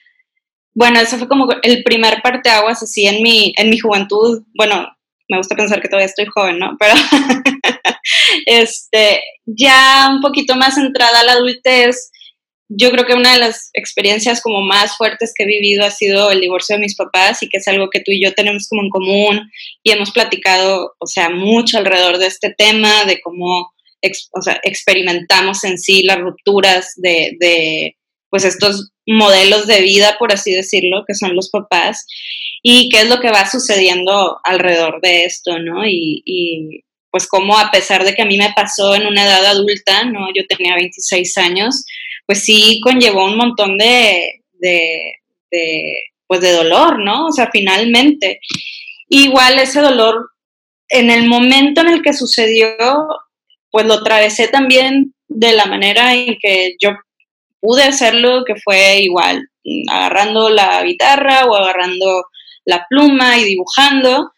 bueno, 0.73 0.99
eso 0.99 1.17
fue 1.17 1.27
como 1.27 1.47
el 1.63 1.83
primer 1.83 2.21
parteaguas 2.21 2.83
así 2.83 3.07
en 3.07 3.23
mi, 3.23 3.53
en 3.57 3.69
mi 3.69 3.79
juventud. 3.79 4.43
Bueno, 4.53 4.87
me 5.29 5.37
gusta 5.37 5.55
pensar 5.55 5.81
que 5.81 5.87
todavía 5.87 6.07
estoy 6.07 6.25
joven, 6.25 6.59
¿no? 6.59 6.75
Pero 6.77 6.93
este, 8.45 9.21
ya 9.45 10.09
un 10.11 10.21
poquito 10.21 10.55
más 10.55 10.77
entrada 10.77 11.21
a 11.21 11.23
la 11.23 11.31
adultez, 11.33 12.11
yo 12.67 12.91
creo 12.91 13.05
que 13.05 13.13
una 13.13 13.33
de 13.33 13.39
las 13.39 13.69
experiencias 13.73 14.41
como 14.41 14.61
más 14.61 14.97
fuertes 14.97 15.33
que 15.35 15.43
he 15.43 15.47
vivido 15.47 15.85
ha 15.85 15.91
sido 15.91 16.31
el 16.31 16.41
divorcio 16.41 16.75
de 16.75 16.81
mis 16.81 16.95
papás 16.95 17.43
y 17.43 17.49
que 17.49 17.57
es 17.57 17.67
algo 17.67 17.89
que 17.89 17.99
tú 17.99 18.11
y 18.11 18.23
yo 18.23 18.33
tenemos 18.33 18.67
como 18.67 18.81
en 18.81 18.89
común 18.89 19.51
y 19.83 19.91
hemos 19.91 20.11
platicado, 20.11 20.95
o 20.99 21.07
sea, 21.07 21.29
mucho 21.29 21.77
alrededor 21.77 22.17
de 22.17 22.27
este 22.27 22.53
tema, 22.57 23.05
de 23.05 23.19
cómo 23.21 23.71
o 24.33 24.41
sea, 24.41 24.59
experimentamos 24.63 25.63
en 25.63 25.77
sí 25.77 26.03
las 26.03 26.19
rupturas 26.19 26.93
de, 26.97 27.35
de, 27.39 27.97
pues 28.29 28.45
estos 28.45 28.91
modelos 29.07 29.67
de 29.67 29.81
vida, 29.81 30.15
por 30.17 30.33
así 30.33 30.51
decirlo, 30.51 31.03
que 31.07 31.15
son 31.15 31.35
los 31.35 31.49
papás, 31.49 32.05
y 32.61 32.89
qué 32.89 33.01
es 33.01 33.09
lo 33.09 33.19
que 33.19 33.31
va 33.31 33.49
sucediendo 33.49 34.39
alrededor 34.43 34.99
de 35.01 35.25
esto, 35.25 35.59
¿no? 35.59 35.85
Y, 35.85 36.21
y 36.25 36.81
pues 37.11 37.27
como 37.27 37.57
a 37.57 37.71
pesar 37.71 38.03
de 38.03 38.13
que 38.13 38.23
a 38.23 38.25
mí 38.25 38.37
me 38.37 38.51
pasó 38.55 38.95
en 38.95 39.05
una 39.05 39.23
edad 39.23 39.45
adulta, 39.45 40.03
¿no? 40.05 40.27
Yo 40.35 40.43
tenía 40.47 40.75
26 40.75 41.37
años, 41.37 41.85
pues 42.25 42.43
sí 42.43 42.79
conllevó 42.83 43.25
un 43.25 43.37
montón 43.37 43.77
de, 43.77 44.41
de, 44.53 45.17
pues 46.27 46.41
de 46.41 46.51
dolor, 46.51 46.99
¿no? 46.99 47.27
O 47.27 47.31
sea, 47.31 47.49
finalmente. 47.51 48.39
Igual 49.09 49.59
ese 49.59 49.81
dolor, 49.81 50.31
en 50.89 51.11
el 51.11 51.27
momento 51.27 51.81
en 51.81 51.89
el 51.89 52.01
que 52.01 52.13
sucedió, 52.13 52.75
pues 53.71 53.85
lo 53.85 53.95
atravesé 53.95 54.47
también 54.47 55.13
de 55.27 55.53
la 55.53 55.65
manera 55.65 56.13
en 56.15 56.37
que 56.41 56.75
yo 56.81 56.91
pude 57.59 57.83
hacerlo, 57.83 58.43
que 58.45 58.55
fue 58.55 59.01
igual, 59.01 59.47
agarrando 59.91 60.49
la 60.49 60.83
guitarra 60.83 61.45
o 61.45 61.55
agarrando 61.55 62.25
la 62.65 62.85
pluma 62.89 63.37
y 63.37 63.43
dibujando. 63.43 64.31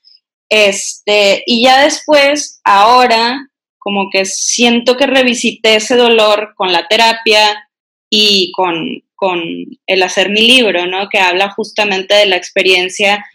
Este, 0.49 1.43
y 1.45 1.63
ya 1.63 1.83
después, 1.83 2.61
ahora, 2.63 3.37
como 3.77 4.09
que 4.11 4.25
siento 4.25 4.97
que 4.97 5.07
revisité 5.07 5.75
ese 5.75 5.95
dolor 5.95 6.53
con 6.55 6.71
la 6.71 6.87
terapia, 6.87 7.66
y 8.09 8.51
con, 8.51 9.03
el 9.87 10.03
hacer 10.03 10.29
mi 10.29 10.41
libro, 10.41 10.85
¿no? 10.85 11.09
Que 11.09 11.17
habla 11.17 11.49
justamente 11.51 12.13
de 12.13 12.27
la 12.27 12.35
experiencia 12.35 13.25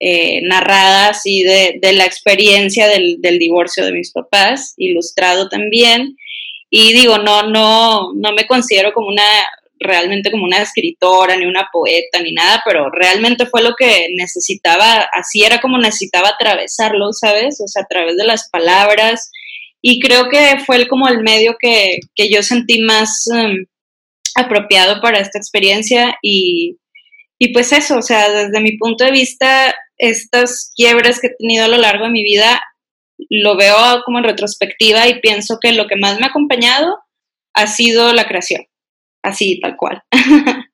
eh, 0.00 0.40
narrada, 0.42 1.10
así 1.10 1.42
de, 1.42 1.78
la 1.92 2.04
experiencia 2.04 2.88
del, 2.88 3.20
divorcio 3.38 3.84
de 3.84 3.92
mis 3.92 4.12
papás, 4.12 4.74
ilustrado 4.76 5.48
también. 5.48 6.16
Y 6.70 6.92
digo, 6.92 7.18
no, 7.18 7.44
no, 7.44 8.12
no 8.14 8.32
me 8.32 8.46
considero 8.46 8.92
como 8.92 9.08
una, 9.08 9.22
realmente 9.78 10.30
como 10.30 10.44
una 10.44 10.62
escritora, 10.62 11.36
ni 11.36 11.46
una 11.46 11.68
poeta, 11.72 12.20
ni 12.20 12.32
nada, 12.32 12.62
pero 12.64 12.90
realmente 12.90 13.46
fue 13.46 13.62
lo 13.62 13.74
que 13.76 14.08
necesitaba, 14.16 15.08
así 15.12 15.44
era 15.44 15.60
como 15.60 15.78
necesitaba 15.78 16.30
atravesarlo, 16.30 17.12
¿sabes? 17.12 17.60
O 17.60 17.68
sea, 17.68 17.82
a 17.82 17.86
través 17.86 18.16
de 18.16 18.24
las 18.24 18.48
palabras. 18.50 19.30
Y 19.80 20.00
creo 20.00 20.28
que 20.28 20.58
fue 20.64 20.88
como 20.88 21.08
el 21.08 21.22
medio 21.22 21.56
que, 21.60 21.98
yo 22.28 22.42
sentí 22.42 22.80
más... 22.82 23.28
Em, 23.32 23.66
apropiado 24.36 25.00
para 25.00 25.18
esta 25.18 25.38
experiencia 25.38 26.16
y, 26.22 26.78
pues 27.52 27.72
eso, 27.72 27.98
o 27.98 28.02
sea, 28.02 28.30
desde 28.30 28.60
mi 28.60 28.76
punto 28.78 29.04
de 29.04 29.10
vista, 29.10 29.74
estas 29.98 30.72
quiebres 30.76 31.20
que 31.20 31.28
he 31.28 31.36
tenido 31.36 31.64
a 31.64 31.68
lo 31.68 31.78
largo 31.78 32.04
de 32.04 32.10
mi 32.10 32.22
vida, 32.22 32.60
lo 33.30 33.56
veo 33.56 33.76
como 34.04 34.18
en 34.18 34.24
retrospectiva 34.24 35.08
y 35.08 35.20
pienso 35.20 35.58
que 35.60 35.72
lo 35.72 35.86
que 35.86 35.96
más 35.96 36.18
me 36.18 36.26
ha 36.26 36.30
acompañado 36.30 36.98
ha 37.54 37.66
sido 37.66 38.12
la 38.12 38.26
creación, 38.26 38.64
así, 39.22 39.60
tal 39.60 39.76
cual. 39.76 40.02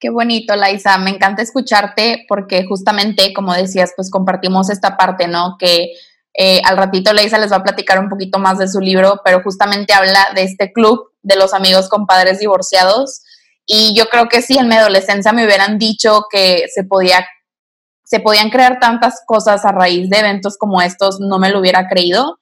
Qué 0.00 0.10
bonito, 0.10 0.56
Laisa. 0.56 0.98
Me 0.98 1.10
encanta 1.10 1.42
escucharte 1.42 2.24
porque 2.26 2.64
justamente, 2.64 3.32
como 3.32 3.54
decías, 3.54 3.92
pues 3.94 4.10
compartimos 4.10 4.68
esta 4.68 4.96
parte, 4.96 5.28
¿no? 5.28 5.56
Que 5.60 5.92
eh, 6.34 6.60
al 6.64 6.76
ratito 6.76 7.12
Laisa 7.12 7.38
les 7.38 7.52
va 7.52 7.56
a 7.56 7.62
platicar 7.62 7.98
un 7.98 8.08
poquito 8.08 8.38
más 8.38 8.58
de 8.58 8.68
su 8.68 8.80
libro, 8.80 9.20
pero 9.24 9.42
justamente 9.42 9.92
habla 9.92 10.28
de 10.34 10.44
este 10.44 10.72
club 10.72 11.12
de 11.22 11.36
los 11.36 11.54
amigos 11.54 11.88
con 11.88 12.06
padres 12.06 12.38
divorciados. 12.38 13.22
Y 13.66 13.94
yo 13.96 14.06
creo 14.06 14.28
que 14.28 14.42
si 14.42 14.58
en 14.58 14.68
mi 14.68 14.74
adolescencia 14.74 15.32
me 15.32 15.44
hubieran 15.44 15.78
dicho 15.78 16.24
que 16.30 16.66
se 16.74 16.84
podía 16.84 17.24
se 18.12 18.20
podían 18.20 18.50
crear 18.50 18.78
tantas 18.78 19.22
cosas 19.26 19.64
a 19.64 19.72
raíz 19.72 20.10
de 20.10 20.18
eventos 20.18 20.58
como 20.58 20.82
estos, 20.82 21.18
no 21.18 21.38
me 21.38 21.48
lo 21.48 21.60
hubiera 21.60 21.88
creído. 21.88 22.38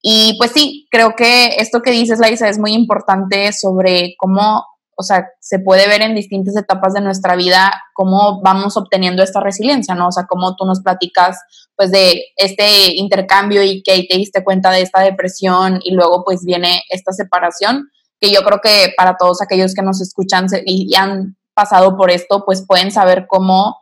Y 0.00 0.36
pues 0.38 0.52
sí, 0.52 0.86
creo 0.92 1.16
que 1.16 1.56
esto 1.58 1.82
que 1.82 1.90
dices, 1.90 2.20
Laisa, 2.20 2.48
es 2.48 2.56
muy 2.56 2.72
importante 2.72 3.52
sobre 3.52 4.14
cómo, 4.16 4.64
o 5.00 5.04
sea, 5.04 5.28
se 5.38 5.60
puede 5.60 5.86
ver 5.86 6.02
en 6.02 6.16
distintas 6.16 6.56
etapas 6.56 6.92
de 6.92 7.00
nuestra 7.00 7.36
vida 7.36 7.72
cómo 7.94 8.40
vamos 8.42 8.76
obteniendo 8.76 9.22
esta 9.22 9.38
resiliencia, 9.38 9.94
¿no? 9.94 10.08
O 10.08 10.12
sea, 10.12 10.26
cómo 10.28 10.56
tú 10.56 10.64
nos 10.64 10.80
platicas, 10.82 11.38
pues, 11.76 11.92
de 11.92 12.24
este 12.34 12.96
intercambio 12.96 13.62
y 13.62 13.80
que 13.84 14.06
te 14.10 14.16
diste 14.16 14.42
cuenta 14.42 14.72
de 14.72 14.82
esta 14.82 15.00
depresión 15.02 15.78
y 15.84 15.94
luego, 15.94 16.24
pues, 16.24 16.44
viene 16.44 16.82
esta 16.90 17.12
separación 17.12 17.88
que 18.20 18.32
yo 18.32 18.42
creo 18.42 18.60
que 18.60 18.92
para 18.96 19.16
todos 19.16 19.40
aquellos 19.40 19.72
que 19.72 19.82
nos 19.82 20.00
escuchan 20.00 20.46
y, 20.66 20.92
han 20.96 21.36
pasado 21.54 21.96
por 21.96 22.10
esto, 22.10 22.44
pues 22.44 22.64
pueden 22.66 22.90
saber 22.90 23.26
cómo, 23.28 23.76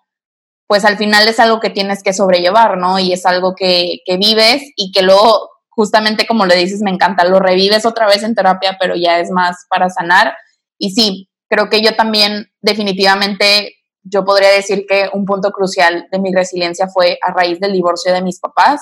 pues 0.67 0.85
al 0.85 0.99
final 0.99 1.27
es 1.29 1.41
algo 1.41 1.61
que 1.61 1.71
tienes 1.71 2.03
que 2.03 2.13
sobrellevar, 2.13 2.77
¿no? 2.77 2.99
Y 2.99 3.15
es 3.15 3.25
algo 3.25 3.55
que, 3.55 4.01
que 4.05 4.19
vives 4.19 4.63
y 4.77 4.93
que 4.93 5.01
luego, 5.01 5.49
justamente 5.71 6.27
como 6.27 6.45
le 6.45 6.57
dices, 6.57 6.83
me 6.83 6.91
encanta, 6.91 7.25
lo 7.25 7.39
revives 7.39 7.87
otra 7.87 8.07
vez 8.07 8.23
en 8.23 8.35
terapia, 8.35 8.77
pero 8.79 8.97
ya 8.97 9.19
es 9.19 9.31
más 9.31 9.65
para 9.71 9.89
sanar. 9.89 10.35
Y 10.79 10.91
sí, 10.91 11.29
creo 11.49 11.69
que 11.69 11.81
yo 11.83 11.95
también 11.97 12.47
definitivamente, 12.61 13.75
yo 14.03 14.25
podría 14.25 14.51
decir 14.51 14.85
que 14.89 15.09
un 15.13 15.25
punto 15.25 15.51
crucial 15.51 16.07
de 16.11 16.19
mi 16.19 16.33
resiliencia 16.33 16.89
fue 16.89 17.19
a 17.23 17.33
raíz 17.33 17.61
del 17.61 17.73
divorcio 17.73 18.13
de 18.13 18.23
mis 18.23 18.41
papás. 18.41 18.81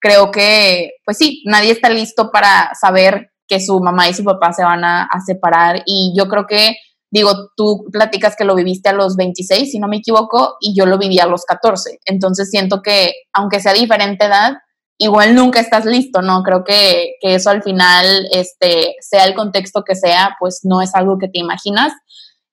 Creo 0.00 0.30
que, 0.30 0.92
pues 1.04 1.16
sí, 1.18 1.42
nadie 1.46 1.72
está 1.72 1.90
listo 1.90 2.30
para 2.30 2.72
saber 2.80 3.30
que 3.48 3.60
su 3.60 3.80
mamá 3.80 4.08
y 4.08 4.14
su 4.14 4.24
papá 4.24 4.52
se 4.52 4.62
van 4.62 4.84
a, 4.84 5.08
separar 5.24 5.82
y 5.86 6.12
yo 6.16 6.28
creo 6.28 6.46
que, 6.46 6.76
digo, 7.10 7.32
tú 7.56 7.86
platicas 7.90 8.36
que 8.36 8.44
lo 8.44 8.54
viviste 8.54 8.90
a 8.90 8.92
los 8.92 9.16
26, 9.16 9.72
si 9.72 9.78
no 9.78 9.88
me 9.88 9.96
equivoco, 9.96 10.56
y 10.60 10.76
yo 10.76 10.84
lo 10.84 10.98
viví 10.98 11.18
a 11.18 11.26
los 11.26 11.44
14. 11.44 12.00
Entonces 12.04 12.50
siento 12.50 12.82
que, 12.82 13.14
aunque 13.32 13.60
sea 13.60 13.72
diferente 13.72 14.26
edad, 14.26 14.58
igual 14.98 15.34
nunca 15.34 15.60
estás 15.60 15.84
listo, 15.84 16.22
¿no? 16.22 16.42
Creo 16.42 16.64
que, 16.64 17.14
que 17.20 17.36
eso 17.36 17.50
al 17.50 17.62
final, 17.62 18.28
este, 18.32 18.96
sea 19.00 19.24
el 19.24 19.34
contexto 19.34 19.84
que 19.84 19.94
sea, 19.94 20.36
pues 20.38 20.60
no 20.64 20.82
es 20.82 20.94
algo 20.94 21.18
que 21.18 21.28
te 21.28 21.38
imaginas. 21.38 21.92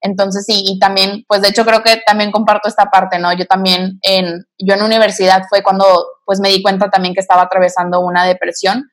Entonces 0.02 0.46
sí, 0.46 0.64
y 0.64 0.78
también, 0.78 1.26
pues 1.28 1.42
de 1.42 1.50
hecho 1.50 1.66
creo 1.66 1.82
que 1.82 2.02
también 2.06 2.32
comparto 2.32 2.70
esta 2.70 2.92
parte, 2.92 3.18
¿no? 3.18 3.34
Yo 3.34 3.46
también 3.48 3.98
en, 4.04 4.46
yo 4.60 4.76
en 4.76 4.84
universidad 4.84 5.44
fue 5.50 5.64
cuando 5.64 5.86
pues 6.26 6.40
me 6.40 6.50
di 6.50 6.62
cuenta 6.62 6.90
también 6.92 7.16
que 7.16 7.22
estaba 7.22 7.42
atravesando 7.42 8.02
una 8.02 8.24
depresión 8.26 8.92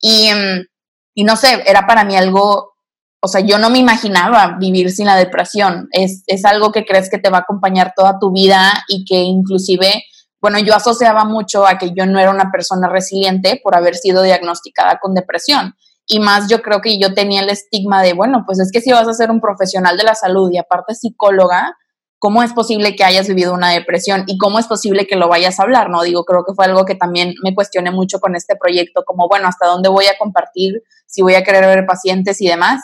y, 0.00 0.30
mm, 0.32 0.66
y 1.14 1.24
no 1.24 1.36
sé, 1.36 1.62
era 1.66 1.86
para 1.86 2.04
mí 2.04 2.16
algo, 2.16 2.74
o 3.20 3.28
sea, 3.28 3.40
yo 3.40 3.58
no 3.58 3.70
me 3.70 3.78
imaginaba 3.78 4.56
vivir 4.58 4.90
sin 4.90 5.06
la 5.06 5.16
depresión. 5.16 5.88
Es, 5.92 6.22
es 6.26 6.44
algo 6.44 6.72
que 6.72 6.84
crees 6.84 7.10
que 7.10 7.18
te 7.18 7.30
va 7.30 7.38
a 7.38 7.42
acompañar 7.42 7.92
toda 7.96 8.18
tu 8.18 8.32
vida 8.32 8.84
y 8.88 9.04
que 9.04 9.16
inclusive, 9.16 10.04
bueno, 10.42 10.58
yo 10.58 10.74
asociaba 10.74 11.24
mucho 11.24 11.64
a 11.66 11.78
que 11.78 11.92
yo 11.96 12.04
no 12.04 12.18
era 12.18 12.32
una 12.32 12.50
persona 12.50 12.88
resiliente 12.88 13.60
por 13.62 13.76
haber 13.76 13.94
sido 13.94 14.22
diagnosticada 14.22 14.98
con 15.00 15.14
depresión. 15.14 15.76
Y 16.04 16.18
más 16.18 16.48
yo 16.48 16.62
creo 16.62 16.80
que 16.80 16.98
yo 16.98 17.14
tenía 17.14 17.42
el 17.42 17.48
estigma 17.48 18.02
de, 18.02 18.12
bueno, 18.12 18.42
pues 18.44 18.58
es 18.58 18.72
que 18.72 18.80
si 18.80 18.90
vas 18.90 19.06
a 19.06 19.14
ser 19.14 19.30
un 19.30 19.40
profesional 19.40 19.96
de 19.96 20.02
la 20.02 20.16
salud 20.16 20.50
y 20.50 20.58
aparte 20.58 20.96
psicóloga, 20.96 21.76
¿cómo 22.18 22.42
es 22.42 22.52
posible 22.52 22.96
que 22.96 23.04
hayas 23.04 23.28
vivido 23.28 23.54
una 23.54 23.70
depresión 23.70 24.24
y 24.26 24.36
cómo 24.36 24.58
es 24.58 24.66
posible 24.66 25.06
que 25.06 25.14
lo 25.14 25.28
vayas 25.28 25.60
a 25.60 25.62
hablar? 25.62 25.90
No 25.90 26.02
digo, 26.02 26.24
creo 26.24 26.44
que 26.44 26.54
fue 26.54 26.64
algo 26.64 26.84
que 26.84 26.96
también 26.96 27.34
me 27.44 27.54
cuestioné 27.54 27.92
mucho 27.92 28.18
con 28.18 28.34
este 28.34 28.56
proyecto, 28.56 29.04
como, 29.06 29.28
bueno, 29.28 29.46
¿hasta 29.46 29.68
dónde 29.68 29.88
voy 29.88 30.06
a 30.06 30.18
compartir? 30.18 30.82
Si 31.06 31.22
voy 31.22 31.36
a 31.36 31.44
querer 31.44 31.64
ver 31.66 31.86
pacientes 31.86 32.40
y 32.40 32.48
demás. 32.48 32.82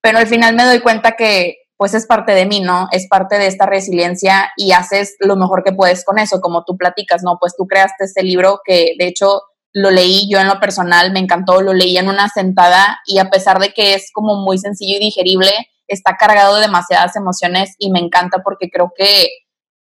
Pero 0.00 0.16
al 0.16 0.26
final 0.26 0.54
me 0.54 0.64
doy 0.64 0.80
cuenta 0.80 1.12
que 1.12 1.67
pues 1.78 1.94
es 1.94 2.06
parte 2.06 2.32
de 2.32 2.44
mí, 2.44 2.60
¿no? 2.60 2.88
Es 2.90 3.06
parte 3.08 3.38
de 3.38 3.46
esta 3.46 3.64
resiliencia 3.64 4.50
y 4.56 4.72
haces 4.72 5.14
lo 5.20 5.36
mejor 5.36 5.62
que 5.62 5.72
puedes 5.72 6.04
con 6.04 6.18
eso, 6.18 6.40
como 6.40 6.64
tú 6.64 6.76
platicas, 6.76 7.22
¿no? 7.22 7.38
Pues 7.40 7.54
tú 7.56 7.66
creaste 7.66 8.04
este 8.04 8.24
libro 8.24 8.60
que 8.64 8.94
de 8.98 9.06
hecho 9.06 9.42
lo 9.72 9.92
leí 9.92 10.28
yo 10.28 10.40
en 10.40 10.48
lo 10.48 10.58
personal, 10.58 11.12
me 11.12 11.20
encantó, 11.20 11.62
lo 11.62 11.72
leí 11.72 11.96
en 11.96 12.08
una 12.08 12.28
sentada 12.28 12.98
y 13.06 13.20
a 13.20 13.30
pesar 13.30 13.60
de 13.60 13.72
que 13.72 13.94
es 13.94 14.10
como 14.12 14.34
muy 14.34 14.58
sencillo 14.58 14.96
y 14.96 15.04
digerible, 15.04 15.52
está 15.86 16.16
cargado 16.16 16.56
de 16.56 16.62
demasiadas 16.62 17.14
emociones 17.14 17.76
y 17.78 17.92
me 17.92 18.00
encanta 18.00 18.42
porque 18.42 18.70
creo 18.70 18.92
que, 18.96 19.28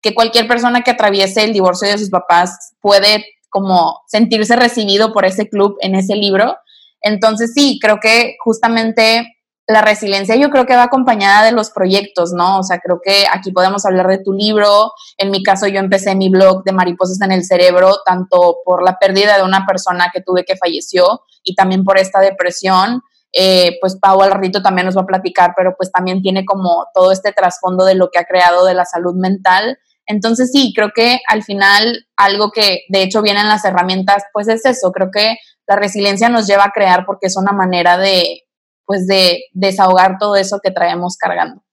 que 0.02 0.14
cualquier 0.14 0.50
persona 0.50 0.82
que 0.82 0.92
atraviese 0.92 1.46
el 1.46 1.54
divorcio 1.54 1.88
de 1.88 1.98
sus 1.98 2.10
papás 2.10 2.74
puede 2.82 3.26
como 3.50 4.02
sentirse 4.08 4.58
recibido 4.58 5.14
por 5.14 5.24
ese 5.24 5.48
club 5.48 5.78
en 5.80 5.96
ese 5.96 6.16
libro. 6.16 6.58
Entonces 7.00 7.54
sí, 7.54 7.80
creo 7.82 8.02
que 8.02 8.36
justamente 8.44 9.35
la 9.68 9.82
resiliencia 9.82 10.36
yo 10.36 10.50
creo 10.52 10.66
que 10.66 10.76
va 10.76 10.84
acompañada 10.84 11.44
de 11.46 11.52
los 11.52 11.72
proyectos, 11.72 12.34
¿no? 12.34 12.60
O 12.60 12.64
sea, 12.64 12.80
creo 12.80 13.00
que 13.04 13.26
aquí 13.32 13.52
podemos 13.52 13.86
hablar 13.86 14.08
de 14.08 14.20
tu 14.20 14.32
libro. 14.34 14.92
En 15.18 15.32
mi 15.32 15.42
caso, 15.42 15.68
yo 15.68 15.80
empecé 15.80 16.16
mi 16.16 16.30
blog 16.30 16.64
de 16.64 16.72
Mariposas 16.72 17.20
en 17.22 17.32
el 17.32 17.44
Cerebro, 17.44 17.98
tanto 18.06 18.58
por 18.64 18.84
la 18.84 19.00
pérdida 19.00 19.38
de 19.38 19.44
una 19.44 19.66
persona 19.66 20.12
que 20.14 20.22
tuve 20.22 20.46
que 20.46 20.56
falleció 20.56 21.22
y 21.44 21.56
también 21.56 21.84
por 21.84 21.98
esta 21.98 22.20
depresión. 22.20 23.02
Eh, 23.34 23.78
pues 23.82 23.98
Pau 24.00 24.22
al 24.22 24.32
ratito 24.32 24.62
también 24.62 24.86
nos 24.86 24.96
va 24.96 25.02
a 25.02 25.08
platicar, 25.08 25.54
pero 25.58 25.74
pues 25.76 25.92
también 25.92 26.22
tiene 26.22 26.46
como 26.46 26.86
todo 26.94 27.12
este 27.12 27.34
trasfondo 27.34 27.86
de 27.86 27.96
lo 27.96 28.10
que 28.10 28.20
ha 28.20 28.26
creado 28.26 28.66
de 28.66 28.76
la 28.76 28.86
salud 28.86 29.16
mental. 29.16 29.80
Entonces 30.06 30.52
sí, 30.52 30.74
creo 30.76 30.92
que 30.96 31.20
al 31.28 31.44
final 31.44 32.06
algo 32.16 32.52
que 32.52 32.82
de 32.90 33.02
hecho 33.02 33.24
viene 33.24 33.42
en 33.42 33.50
las 33.50 33.66
herramientas, 33.66 34.24
pues 34.32 34.48
es 34.48 34.64
eso, 34.66 34.92
creo 34.92 35.10
que 35.12 35.38
la 35.68 35.76
resiliencia 35.76 36.30
nos 36.30 36.46
lleva 36.48 36.66
a 36.66 36.72
crear 36.72 37.06
porque 37.06 37.26
es 37.26 37.36
una 37.36 37.52
manera 37.52 37.98
de, 37.98 38.45
pues 38.86 39.08
de 39.08 39.44
desahogar 39.54 40.18
todo 40.20 40.36
eso 40.36 40.60
que 40.64 40.72
traemos 40.72 41.18
cargando. 41.18 41.64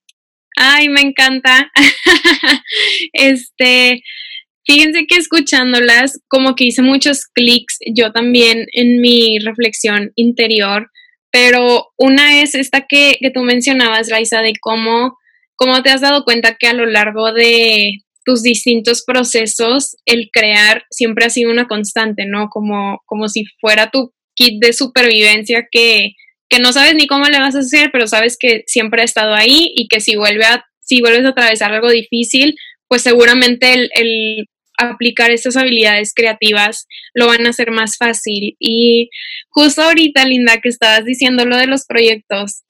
Ay, 0.56 0.88
me 0.88 1.00
encanta. 1.00 1.70
este, 3.12 4.02
fíjense 4.66 5.06
que 5.06 5.16
escuchándolas, 5.16 6.20
como 6.28 6.54
que 6.54 6.64
hice 6.64 6.82
muchos 6.82 7.26
clics 7.26 7.78
yo 7.94 8.12
también 8.12 8.66
en 8.72 9.00
mi 9.00 9.38
reflexión 9.38 10.12
interior, 10.16 10.90
pero 11.30 11.88
una 11.96 12.42
es 12.42 12.54
esta 12.54 12.86
que, 12.86 13.16
que 13.20 13.30
tú 13.30 13.40
mencionabas, 13.40 14.10
Raiza, 14.10 14.42
de 14.42 14.52
cómo, 14.60 15.16
cómo 15.56 15.82
te 15.82 15.90
has 15.90 16.02
dado 16.02 16.24
cuenta 16.24 16.56
que 16.58 16.66
a 16.66 16.74
lo 16.74 16.86
largo 16.86 17.32
de 17.32 18.02
tus 18.24 18.42
distintos 18.42 19.02
procesos, 19.04 19.96
el 20.04 20.28
crear 20.32 20.84
siempre 20.90 21.24
ha 21.24 21.30
sido 21.30 21.50
una 21.50 21.66
constante, 21.66 22.24
¿no? 22.26 22.48
Como, 22.50 23.02
como 23.06 23.28
si 23.28 23.44
fuera 23.60 23.90
tu 23.90 24.12
kit 24.34 24.62
de 24.62 24.72
supervivencia 24.72 25.66
que, 25.70 26.12
que 26.52 26.58
no 26.58 26.70
sabes 26.74 26.94
ni 26.94 27.06
cómo 27.06 27.24
le 27.24 27.40
vas 27.40 27.56
a 27.56 27.60
hacer, 27.60 27.88
pero 27.90 28.06
sabes 28.06 28.36
que 28.38 28.62
siempre 28.66 29.00
ha 29.00 29.06
estado 29.06 29.32
ahí 29.32 29.72
y 29.74 29.88
que 29.88 30.00
si, 30.00 30.16
vuelve 30.16 30.44
a, 30.44 30.62
si 30.80 31.00
vuelves 31.00 31.24
a 31.24 31.30
atravesar 31.30 31.72
algo 31.72 31.90
difícil, 31.90 32.56
pues 32.88 33.00
seguramente 33.00 33.88
el, 33.94 34.48
aplicar 34.76 35.30
estas 35.30 35.56
habilidades 35.56 36.12
creativas 36.14 36.86
lo 37.14 37.26
van 37.26 37.46
a 37.46 37.50
hacer 37.50 37.70
más 37.70 37.96
fácil. 37.96 38.54
Y 38.58 39.08
justo 39.48 39.80
ahorita, 39.80 40.26
Linda, 40.26 40.60
que 40.60 40.68
estabas 40.68 41.06
diciendo 41.06 41.46
lo 41.46 41.56
de 41.56 41.68
los 41.68 41.86
proyectos, 41.86 42.64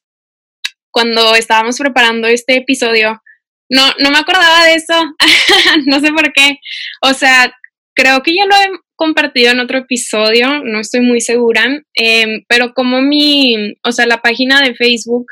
cuando 0.93 1.35
estábamos 1.35 1.77
preparando 1.77 2.29
este 2.29 2.59
episodio, 2.59 3.21
no, 3.69 3.83
no 3.99 4.11
me 4.13 4.19
acordaba 4.19 4.65
de 4.67 4.75
eso, 4.75 4.95
no 5.87 5.99
sé 5.99 6.13
por 6.13 6.33
qué. 6.33 6.61
O 7.01 7.15
sea, 7.15 7.53
creo 7.97 8.23
que 8.23 8.33
ya 8.33 8.45
lo 8.45 8.55
compartido 9.03 9.51
en 9.51 9.59
otro 9.59 9.79
episodio, 9.79 10.63
no 10.63 10.79
estoy 10.79 11.01
muy 11.01 11.21
segura, 11.21 11.67
em, 11.95 12.45
pero 12.47 12.73
como 12.73 13.03
mi, 13.03 13.75
o 13.83 13.91
sea, 13.91 14.07
la 14.07 14.23
página 14.23 14.63
de 14.63 14.77
Facebook 14.77 15.27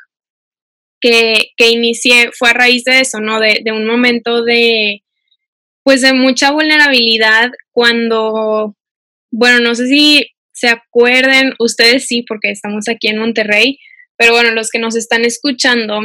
que, 1.01 1.53
que 1.57 1.71
inicié 1.71 2.33
fue 2.33 2.51
a 2.51 2.55
raíz 2.55 2.83
de 2.83 2.99
eso, 2.99 3.21
¿no? 3.21 3.39
De, 3.39 3.61
de 3.65 3.71
un 3.71 3.87
momento 3.87 4.43
de, 4.43 5.05
pues 5.85 6.01
de 6.01 6.15
mucha 6.15 6.51
vulnerabilidad 6.51 7.53
cuando, 7.71 8.75
bueno, 9.31 9.61
no 9.61 9.77
sé 9.77 9.87
si 9.87 10.27
se 10.53 10.69
acuerden, 10.69 11.55
ustedes 11.61 12.09
sí, 12.09 12.25
porque 12.27 12.51
estamos 12.51 12.89
aquí 12.89 13.07
en 13.07 13.19
Monterrey, 13.19 13.79
pero 14.17 14.33
bueno, 14.33 14.51
los 14.51 14.69
que 14.69 14.81
nos 14.81 14.97
están 14.97 15.25
escuchando, 15.25 16.01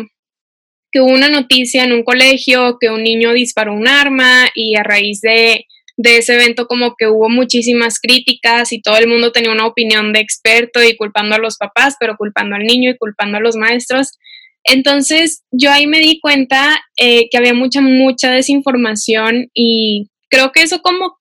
que 0.91 1.01
hubo 1.01 1.11
una 1.11 1.29
noticia 1.29 1.83
en 1.83 1.93
un 1.93 2.03
colegio 2.03 2.77
que 2.79 2.91
un 2.91 3.01
niño 3.01 3.33
disparó 3.33 3.73
un 3.73 3.87
arma 3.87 4.49
y 4.53 4.75
a 4.77 4.83
raíz 4.83 5.19
de 5.21 5.65
de 5.97 6.17
ese 6.17 6.35
evento 6.35 6.67
como 6.67 6.95
que 6.97 7.07
hubo 7.07 7.29
muchísimas 7.29 7.99
críticas 7.99 8.71
y 8.71 8.81
todo 8.81 8.97
el 8.97 9.07
mundo 9.07 9.31
tenía 9.31 9.51
una 9.51 9.65
opinión 9.65 10.11
de 10.13 10.19
experto 10.19 10.83
y 10.83 10.97
culpando 10.97 11.35
a 11.35 11.39
los 11.39 11.57
papás, 11.57 11.95
pero 11.99 12.17
culpando 12.17 12.55
al 12.55 12.63
niño 12.63 12.91
y 12.91 12.97
culpando 12.97 13.37
a 13.37 13.41
los 13.41 13.55
maestros. 13.55 14.17
Entonces 14.63 15.43
yo 15.51 15.71
ahí 15.71 15.87
me 15.87 15.99
di 15.99 16.19
cuenta 16.19 16.83
eh, 16.97 17.29
que 17.29 17.37
había 17.37 17.53
mucha, 17.53 17.81
mucha 17.81 18.31
desinformación 18.31 19.49
y 19.53 20.09
creo 20.29 20.51
que 20.51 20.63
eso 20.63 20.81
como, 20.81 21.17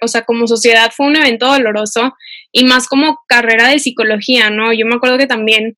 o 0.00 0.08
sea, 0.08 0.24
como 0.24 0.46
sociedad 0.46 0.90
fue 0.96 1.06
un 1.06 1.16
evento 1.16 1.46
doloroso 1.46 2.14
y 2.50 2.64
más 2.64 2.88
como 2.88 3.18
carrera 3.28 3.68
de 3.68 3.78
psicología, 3.78 4.50
¿no? 4.50 4.72
Yo 4.72 4.86
me 4.86 4.94
acuerdo 4.94 5.18
que 5.18 5.26
también, 5.26 5.76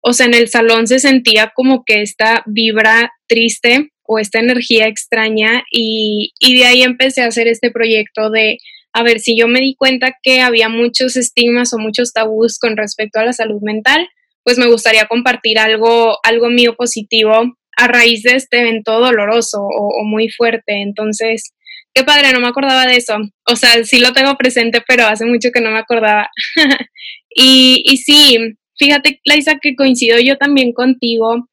o 0.00 0.12
sea, 0.12 0.26
en 0.26 0.34
el 0.34 0.48
salón 0.48 0.86
se 0.86 1.00
sentía 1.00 1.52
como 1.54 1.82
que 1.84 2.02
esta 2.02 2.44
vibra 2.46 3.12
triste 3.26 3.90
o 4.06 4.18
esta 4.18 4.38
energía 4.38 4.86
extraña 4.86 5.64
y, 5.70 6.32
de 6.40 6.64
ahí 6.64 6.82
empecé 6.82 7.22
a 7.22 7.26
hacer 7.26 7.48
este 7.48 7.70
proyecto 7.70 8.30
de, 8.30 8.58
a 8.92 9.02
ver, 9.02 9.20
si 9.20 9.36
yo 9.36 9.48
me 9.48 9.60
di 9.60 9.74
cuenta 9.74 10.14
que 10.22 10.40
había 10.40 10.68
muchos 10.68 11.16
estigmas 11.16 11.72
o 11.72 11.78
muchos 11.78 12.12
tabús 12.12 12.58
con 12.58 12.76
respecto 12.76 13.18
a 13.18 13.24
la 13.24 13.32
salud 13.32 13.60
mental, 13.62 14.06
pues 14.44 14.58
me 14.58 14.66
gustaría 14.66 15.06
compartir 15.06 15.58
algo, 15.58 16.18
algo 16.22 16.50
mío 16.50 16.74
positivo 16.76 17.56
a 17.76 17.88
raíz 17.88 18.22
de 18.22 18.36
este 18.36 18.60
evento 18.60 19.00
doloroso 19.00 19.58
o, 19.62 20.04
muy 20.04 20.28
fuerte. 20.28 20.82
Entonces, 20.82 21.54
qué 21.94 22.04
padre, 22.04 22.32
no 22.32 22.40
me 22.40 22.48
acordaba 22.48 22.86
de 22.86 22.96
eso. 22.96 23.16
O 23.46 23.56
sea, 23.56 23.82
sí 23.84 23.98
lo 23.98 24.12
tengo 24.12 24.36
presente, 24.36 24.82
pero 24.86 25.06
hace 25.06 25.24
mucho 25.24 25.48
que 25.52 25.60
no 25.60 25.70
me 25.70 25.78
acordaba. 25.78 26.28
y, 27.34 27.82
y 27.84 27.96
sí, 27.96 28.38
fíjate, 28.78 29.20
Laisa, 29.24 29.58
que 29.60 29.74
coincido 29.74 30.18
yo 30.20 30.36
también 30.36 30.72
contigo 30.72 31.48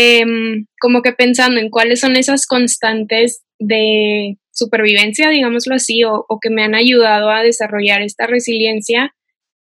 Em, 0.00 0.66
como 0.80 1.02
que 1.02 1.10
pensando 1.10 1.58
en 1.58 1.70
cuáles 1.70 1.98
son 1.98 2.14
esas 2.14 2.46
constantes 2.46 3.42
de 3.58 4.36
supervivencia, 4.52 5.28
digámoslo 5.28 5.74
así, 5.74 6.04
o, 6.04 6.24
que 6.40 6.50
me 6.50 6.62
han 6.62 6.76
ayudado 6.76 7.30
a 7.30 7.42
desarrollar 7.42 8.02
esta 8.02 8.28
resiliencia, 8.28 9.12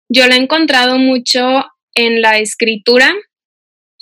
yo 0.10 0.26
la 0.26 0.36
he 0.36 0.40
encontrado 0.40 0.98
mucho 0.98 1.66
en 1.94 2.24
la 2.24 2.40
escritura. 2.40 3.14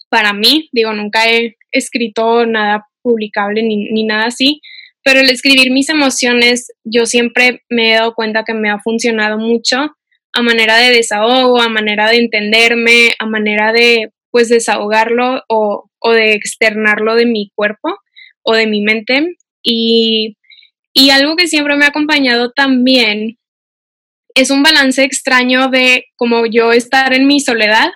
Para 0.07 0.31
mí, 0.31 0.69
digo, 0.71 0.93
nunca 0.93 1.29
he 1.29 1.57
escrito 1.69 2.45
nada 2.45 2.87
publicable 3.01 3.61
ni, 3.61 3.91
ni 3.91 4.05
nada 4.05 4.27
así, 4.27 4.61
pero 5.03 5.19
el 5.19 5.29
escribir 5.29 5.69
mis 5.69 5.89
emociones, 5.89 6.71
yo 6.85 7.05
siempre 7.07 7.61
me 7.69 7.91
he 7.91 7.95
dado 7.95 8.13
cuenta 8.13 8.45
que 8.45 8.53
me 8.53 8.69
ha 8.69 8.79
funcionado 8.79 9.37
mucho 9.37 9.97
a 10.31 10.41
manera 10.41 10.77
de 10.77 10.91
desahogo, 10.91 11.59
a 11.59 11.67
manera 11.67 12.09
de 12.09 12.19
entenderme, 12.19 13.15
a 13.19 13.25
manera 13.25 13.73
de 13.73 14.13
pues 14.31 14.49
desahogarlo 14.49 15.43
o, 15.47 15.89
de 16.13 16.33
externarlo 16.33 17.15
de 17.15 17.25
mi 17.25 17.51
cuerpo 17.53 17.97
o 18.43 18.53
de 18.53 18.67
mi 18.67 18.81
mente. 18.81 19.37
Y, 19.61 20.37
algo 21.11 21.35
que 21.35 21.47
siempre 21.47 21.75
me 21.75 21.85
ha 21.85 21.89
acompañado 21.89 22.51
también 22.51 23.37
es 24.33 24.49
un 24.49 24.63
balance 24.63 25.03
extraño 25.03 25.69
de 25.69 26.05
como 26.15 26.45
yo 26.45 26.71
estar 26.71 27.13
en 27.13 27.27
mi 27.27 27.39
soledad, 27.39 27.89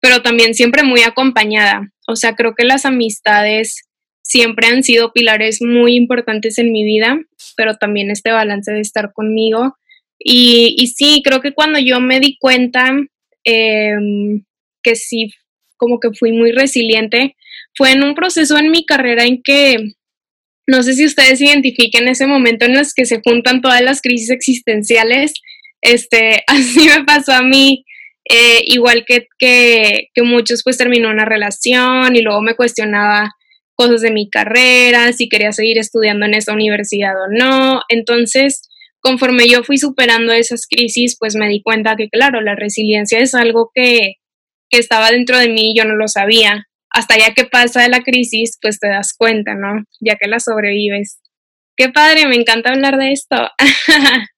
pero 0.00 0.22
también 0.22 0.54
siempre 0.54 0.84
muy 0.84 1.02
acompañada. 1.02 1.92
O 2.06 2.16
sea, 2.16 2.34
creo 2.34 2.54
que 2.54 2.64
las 2.64 2.84
amistades 2.86 3.82
siempre 4.22 4.68
han 4.68 4.82
sido 4.82 5.12
pilares 5.12 5.60
muy 5.60 5.96
importantes 5.96 6.58
en 6.58 6.72
mi 6.72 6.84
vida, 6.84 7.18
pero 7.56 7.76
también 7.76 8.10
este 8.10 8.30
balance 8.30 8.72
de 8.72 8.80
estar 8.80 9.12
conmigo. 9.12 9.76
Y, 10.18 10.76
y 10.78 10.86
sí, 10.88 11.20
creo 11.24 11.40
que 11.40 11.52
cuando 11.52 11.78
yo 11.80 12.00
me 12.00 12.20
di 12.20 12.38
cuenta 12.38 12.92
em, 13.44 14.44
que 14.82 14.94
sí 14.94 15.32
como 15.82 15.98
que 15.98 16.10
fui 16.16 16.30
muy 16.30 16.52
resiliente. 16.52 17.34
Fue 17.76 17.90
en 17.90 18.04
un 18.04 18.14
proceso 18.14 18.56
en 18.56 18.70
mi 18.70 18.86
carrera 18.86 19.24
en 19.24 19.42
que, 19.42 19.94
no 20.68 20.84
sé 20.84 20.94
si 20.94 21.04
ustedes 21.04 21.40
identifiquen 21.40 22.06
ese 22.06 22.28
momento 22.28 22.66
en 22.66 22.74
los 22.74 22.94
que 22.94 23.04
se 23.04 23.20
juntan 23.24 23.60
todas 23.60 23.82
las 23.82 24.00
crisis 24.00 24.30
existenciales, 24.30 25.34
este, 25.80 26.44
así 26.46 26.88
me 26.88 27.04
pasó 27.04 27.32
a 27.32 27.42
mí, 27.42 27.84
eh, 28.30 28.62
igual 28.66 29.04
que, 29.04 29.26
que, 29.40 30.10
que 30.14 30.22
muchos 30.22 30.62
pues 30.62 30.78
terminó 30.78 31.10
una 31.10 31.24
relación 31.24 32.14
y 32.14 32.22
luego 32.22 32.40
me 32.42 32.54
cuestionaba 32.54 33.32
cosas 33.74 34.02
de 34.02 34.12
mi 34.12 34.30
carrera, 34.30 35.12
si 35.12 35.28
quería 35.28 35.50
seguir 35.50 35.78
estudiando 35.78 36.26
en 36.26 36.34
esa 36.34 36.52
universidad 36.52 37.14
o 37.20 37.26
no. 37.28 37.82
Entonces, 37.88 38.68
conforme 39.00 39.48
yo 39.48 39.64
fui 39.64 39.78
superando 39.78 40.32
esas 40.32 40.68
crisis, 40.68 41.16
pues 41.18 41.34
me 41.34 41.48
di 41.48 41.60
cuenta 41.60 41.96
que, 41.96 42.08
claro, 42.08 42.40
la 42.40 42.54
resiliencia 42.54 43.18
es 43.18 43.34
algo 43.34 43.72
que, 43.74 44.21
que 44.72 44.78
estaba 44.78 45.10
dentro 45.10 45.38
de 45.38 45.48
mí 45.48 45.74
yo 45.76 45.84
no 45.84 45.94
lo 45.94 46.08
sabía. 46.08 46.66
Hasta 46.88 47.16
ya 47.16 47.32
que 47.34 47.44
pasa 47.44 47.86
la 47.88 48.02
crisis, 48.02 48.58
pues 48.60 48.78
te 48.78 48.88
das 48.88 49.14
cuenta, 49.16 49.54
¿no? 49.54 49.84
Ya 50.00 50.16
que 50.16 50.28
la 50.28 50.40
sobrevives. 50.40 51.20
Qué 51.76 51.90
padre, 51.90 52.26
me 52.26 52.36
encanta 52.36 52.70
hablar 52.70 52.96
de 52.98 53.12
esto. 53.12 53.36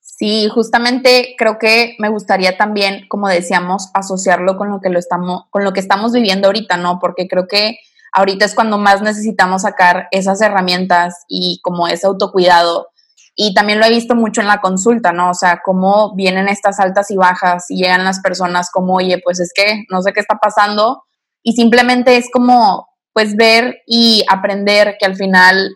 sí, 0.00 0.48
justamente 0.52 1.34
creo 1.38 1.58
que 1.58 1.94
me 1.98 2.08
gustaría 2.08 2.56
también, 2.56 3.06
como 3.08 3.28
decíamos, 3.28 3.90
asociarlo 3.94 4.56
con 4.56 4.70
lo 4.70 4.80
que 4.80 4.90
lo 4.90 4.98
estamos, 4.98 5.44
con 5.50 5.64
lo 5.64 5.72
que 5.72 5.80
estamos 5.80 6.12
viviendo 6.12 6.48
ahorita, 6.48 6.76
¿no? 6.76 6.98
Porque 6.98 7.28
creo 7.28 7.46
que 7.46 7.78
ahorita 8.12 8.44
es 8.44 8.54
cuando 8.54 8.78
más 8.78 9.02
necesitamos 9.02 9.62
sacar 9.62 10.08
esas 10.10 10.40
herramientas 10.40 11.24
y 11.28 11.60
como 11.62 11.86
ese 11.88 12.06
autocuidado 12.06 12.88
y 13.34 13.54
también 13.54 13.78
lo 13.78 13.86
he 13.86 13.90
visto 13.90 14.14
mucho 14.14 14.40
en 14.40 14.48
la 14.48 14.60
consulta, 14.60 15.12
¿no? 15.12 15.30
O 15.30 15.34
sea, 15.34 15.60
cómo 15.64 16.14
vienen 16.14 16.48
estas 16.48 16.80
altas 16.80 17.10
y 17.10 17.16
bajas 17.16 17.66
y 17.70 17.76
llegan 17.76 18.04
las 18.04 18.20
personas 18.20 18.70
como, 18.70 18.94
oye, 18.94 19.20
pues 19.24 19.40
es 19.40 19.52
que 19.54 19.84
no 19.90 20.02
sé 20.02 20.12
qué 20.12 20.20
está 20.20 20.36
pasando. 20.36 21.04
Y 21.42 21.52
simplemente 21.52 22.16
es 22.16 22.28
como, 22.30 22.88
pues 23.12 23.36
ver 23.36 23.78
y 23.86 24.24
aprender 24.28 24.96
que 24.98 25.06
al 25.06 25.16
final 25.16 25.70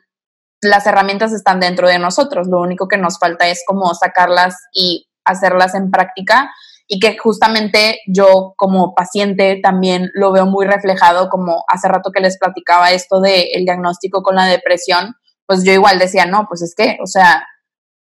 las 0.61 0.87
herramientas 0.87 1.33
están 1.33 1.61
dentro 1.61 1.88
de 1.88 1.99
nosotros. 1.99 2.49
Lo 2.49 2.61
único 2.61 2.88
que 2.88 2.99
nos 2.99 3.19
falta 3.19 3.49
es 3.49 3.62
como 3.67 3.95
sacarlas 3.95 4.57
y 4.73 5.09
hacerlas 5.25 5.75
en 5.75 5.90
práctica. 5.90 6.51
y 6.87 7.01
que 7.01 7.17
justamente 7.17 8.01
yo 8.07 8.53
como 8.57 8.95
paciente 8.95 9.59
también 9.62 10.11
lo 10.12 10.33
veo 10.33 10.45
muy 10.47 10.67
reflejado, 10.67 11.31
como 11.31 11.64
hace 11.69 11.88
rato 11.88 12.11
que 12.12 12.21
les 12.21 12.38
platicaba 12.38 12.93
esto 12.93 13.21
del 13.21 13.47
el 13.55 13.64
diagnóstico 13.64 14.23
con 14.23 14.37
la 14.37 14.45
depresión, 14.45 15.14
pues 15.46 15.64
yo 15.64 15.72
igual 15.72 15.98
decía, 15.98 16.26
no, 16.26 16.46
pues 16.48 16.62
es 16.62 16.74
que, 16.76 16.98
o 17.02 17.07
sea, 17.07 17.46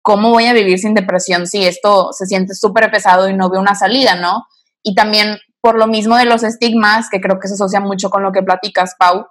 ¿cómo 0.01 0.31
voy 0.31 0.45
a 0.45 0.53
vivir 0.53 0.79
sin 0.79 0.93
depresión 0.93 1.47
si 1.47 1.65
esto 1.65 2.09
se 2.11 2.25
siente 2.25 2.53
súper 2.55 2.89
pesado 2.91 3.29
y 3.29 3.33
no 3.33 3.49
veo 3.49 3.61
una 3.61 3.75
salida, 3.75 4.15
¿no? 4.15 4.45
Y 4.83 4.95
también 4.95 5.37
por 5.61 5.77
lo 5.77 5.87
mismo 5.87 6.15
de 6.15 6.25
los 6.25 6.43
estigmas, 6.43 7.09
que 7.09 7.19
creo 7.19 7.39
que 7.39 7.47
se 7.47 7.55
asocia 7.55 7.79
mucho 7.79 8.09
con 8.09 8.23
lo 8.23 8.31
que 8.31 8.43
platicas, 8.43 8.95
Pau, 8.97 9.27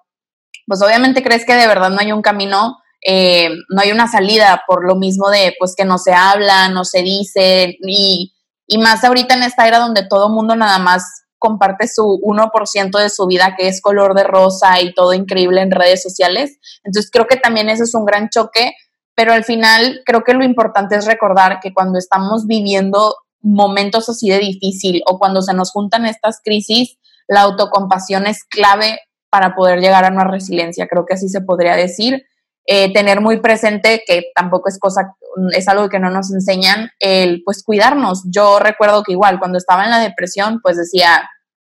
pues 0.67 0.83
obviamente 0.83 1.23
crees 1.23 1.47
que 1.47 1.55
de 1.55 1.67
verdad 1.67 1.91
no 1.91 2.01
hay 2.01 2.13
un 2.13 2.23
camino, 2.23 2.79
eh, 3.07 3.51
no 3.71 3.81
hay 3.81 3.93
una 3.93 4.09
salida 4.09 4.63
por 4.67 4.87
lo 4.87 4.97
mismo 4.97 5.31
de 5.31 5.55
pues 5.59 5.75
que 5.77 5.85
no 5.85 5.97
se 5.99 6.13
habla, 6.13 6.69
no 6.69 6.85
se 6.85 7.03
dice, 7.03 7.77
y, 7.81 8.35
y 8.67 8.79
más 8.79 9.05
ahorita 9.05 9.35
en 9.35 9.45
esta 9.45 9.67
era 9.67 9.79
donde 9.79 10.07
todo 10.07 10.29
mundo 10.29 10.57
nada 10.57 10.79
más 10.79 11.26
comparte 11.39 11.89
su 11.89 12.21
1% 12.23 12.99
de 12.99 13.11
su 13.11 13.27
vida 13.27 13.55
que 13.57 13.69
es 13.69 13.81
color 13.81 14.15
de 14.15 14.25
rosa 14.25 14.81
y 14.81 14.95
todo 14.95 15.13
increíble 15.13 15.61
en 15.61 15.71
redes 15.71 16.03
sociales. 16.03 16.59
Entonces 16.85 17.11
creo 17.11 17.27
que 17.27 17.37
también 17.37 17.69
eso 17.69 17.85
es 17.85 17.95
un 17.95 18.05
gran 18.05 18.29
choque, 18.29 18.73
pero 19.15 19.33
al 19.33 19.45
final 19.45 20.03
creo 20.05 20.25
que 20.25 20.35
lo 20.35 20.45
importante 20.45 20.97
es 20.97 21.07
recordar 21.07 21.61
que 21.61 21.73
cuando 21.73 21.99
estamos 21.99 22.47
viviendo 22.47 23.15
momentos 23.43 24.09
así 24.09 24.29
de 24.29 24.39
difícil 24.39 25.03
o 25.07 25.19
cuando 25.19 25.43
se 25.43 25.55
nos 25.55 25.71
juntan 25.71 26.07
estas 26.07 26.41
crisis, 26.45 26.99
la 27.29 27.43
autocompasión 27.43 28.27
es 28.27 28.45
clave 28.45 28.99
para 29.31 29.55
poder 29.55 29.81
llegar 29.81 30.05
a 30.05 30.13
una 30.13 30.25
resiliencia, 30.25 30.87
creo 30.87 31.05
que 31.05 31.15
así 31.15 31.29
se 31.29 31.41
podría 31.41 31.77
decir. 31.77 32.25
Eh, 32.69 32.93
tener 32.93 33.21
muy 33.21 33.41
presente 33.41 34.03
que 34.05 34.33
tampoco 34.35 34.69
es 34.69 34.81
cosa, 34.81 35.15
es 35.53 35.69
algo 35.69 35.89
que 35.89 36.01
no 36.01 36.11
nos 36.11 36.33
enseñan, 36.33 36.91
el 36.99 37.43
pues 37.45 37.63
cuidarnos. 37.63 38.25
Yo 38.29 38.59
recuerdo 38.59 39.05
que 39.05 39.13
igual 39.13 39.39
cuando 39.39 39.57
estaba 39.57 39.85
en 39.85 39.91
la 39.91 40.01
depresión, 40.01 40.61
pues 40.63 40.77
decía, 40.77 41.31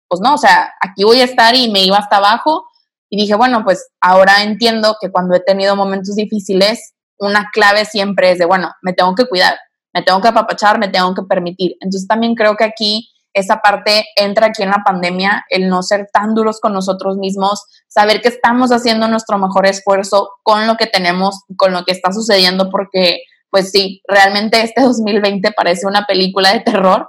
pues 0.08 0.22
no, 0.22 0.34
o 0.34 0.38
sea, 0.38 0.72
aquí 0.80 1.04
voy 1.04 1.20
a 1.20 1.24
estar 1.24 1.54
y 1.54 1.70
me 1.70 1.84
iba 1.84 1.98
hasta 1.98 2.16
abajo 2.16 2.64
y 3.10 3.20
dije, 3.20 3.34
bueno, 3.34 3.64
pues 3.64 3.88
ahora 4.00 4.42
entiendo 4.42 4.96
que 4.98 5.10
cuando 5.10 5.34
he 5.34 5.40
tenido 5.40 5.76
momentos 5.76 6.14
difíciles, 6.16 6.94
una 7.18 7.50
clave 7.52 7.84
siempre 7.84 8.30
es 8.30 8.38
de, 8.38 8.46
bueno, 8.46 8.72
me 8.80 8.94
tengo 8.94 9.14
que 9.14 9.26
cuidar, 9.26 9.58
me 9.92 10.02
tengo 10.02 10.22
que 10.22 10.28
apapachar, 10.28 10.78
me 10.78 10.88
tengo 10.88 11.14
que 11.14 11.22
permitir. 11.22 11.76
Entonces 11.80 12.08
también 12.08 12.34
creo 12.34 12.56
que 12.56 12.64
aquí 12.64 13.10
esa 13.38 13.60
parte 13.60 14.04
entra 14.16 14.46
aquí 14.46 14.62
en 14.62 14.70
la 14.70 14.82
pandemia, 14.84 15.44
el 15.50 15.68
no 15.68 15.82
ser 15.82 16.08
tan 16.12 16.34
duros 16.34 16.60
con 16.60 16.72
nosotros 16.72 17.16
mismos, 17.16 17.64
saber 17.88 18.20
que 18.20 18.28
estamos 18.28 18.70
haciendo 18.70 19.08
nuestro 19.08 19.38
mejor 19.38 19.66
esfuerzo 19.66 20.30
con 20.42 20.66
lo 20.66 20.76
que 20.76 20.86
tenemos, 20.86 21.42
con 21.56 21.72
lo 21.72 21.84
que 21.84 21.92
está 21.92 22.12
sucediendo, 22.12 22.70
porque 22.70 23.20
pues 23.50 23.70
sí, 23.70 24.02
realmente 24.06 24.62
este 24.62 24.80
2020 24.82 25.52
parece 25.52 25.86
una 25.86 26.04
película 26.06 26.52
de 26.52 26.60
terror, 26.60 27.08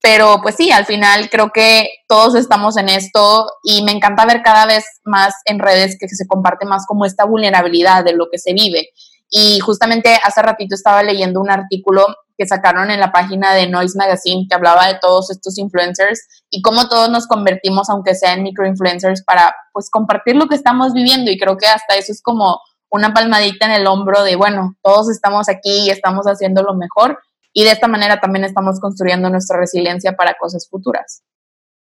pero 0.00 0.40
pues 0.42 0.54
sí, 0.54 0.70
al 0.70 0.86
final 0.86 1.28
creo 1.28 1.50
que 1.52 1.88
todos 2.06 2.34
estamos 2.36 2.76
en 2.76 2.88
esto 2.88 3.50
y 3.64 3.82
me 3.82 3.92
encanta 3.92 4.26
ver 4.26 4.42
cada 4.42 4.66
vez 4.66 4.84
más 5.04 5.34
en 5.44 5.58
redes 5.58 5.96
que 5.98 6.08
se 6.08 6.26
comparte 6.26 6.66
más 6.66 6.86
como 6.86 7.04
esta 7.04 7.24
vulnerabilidad 7.24 8.04
de 8.04 8.12
lo 8.12 8.28
que 8.30 8.38
se 8.38 8.52
vive. 8.52 8.90
Y 9.30 9.58
justamente 9.58 10.18
hace 10.22 10.40
ratito 10.40 10.74
estaba 10.74 11.02
leyendo 11.02 11.40
un 11.40 11.50
artículo 11.50 12.06
que 12.38 12.46
sacaron 12.46 12.90
en 12.92 13.00
la 13.00 13.10
página 13.10 13.52
de 13.52 13.68
Noise 13.68 13.98
Magazine 13.98 14.46
que 14.48 14.54
hablaba 14.54 14.86
de 14.86 14.98
todos 15.00 15.28
estos 15.30 15.58
influencers 15.58 16.26
y 16.50 16.62
cómo 16.62 16.88
todos 16.88 17.10
nos 17.10 17.26
convertimos, 17.26 17.90
aunque 17.90 18.14
sea 18.14 18.34
en 18.34 18.44
microinfluencers, 18.44 19.24
para 19.24 19.54
pues 19.72 19.90
compartir 19.90 20.36
lo 20.36 20.46
que 20.46 20.54
estamos 20.54 20.92
viviendo. 20.92 21.32
Y 21.32 21.38
creo 21.38 21.56
que 21.56 21.66
hasta 21.66 21.96
eso 21.96 22.12
es 22.12 22.22
como 22.22 22.60
una 22.90 23.12
palmadita 23.12 23.66
en 23.66 23.72
el 23.72 23.86
hombro 23.88 24.22
de, 24.22 24.36
bueno, 24.36 24.76
todos 24.82 25.10
estamos 25.10 25.48
aquí 25.48 25.86
y 25.86 25.90
estamos 25.90 26.26
haciendo 26.26 26.62
lo 26.62 26.74
mejor. 26.74 27.18
Y 27.52 27.64
de 27.64 27.72
esta 27.72 27.88
manera 27.88 28.20
también 28.20 28.44
estamos 28.44 28.78
construyendo 28.80 29.28
nuestra 29.30 29.58
resiliencia 29.58 30.12
para 30.12 30.34
cosas 30.34 30.68
futuras. 30.70 31.24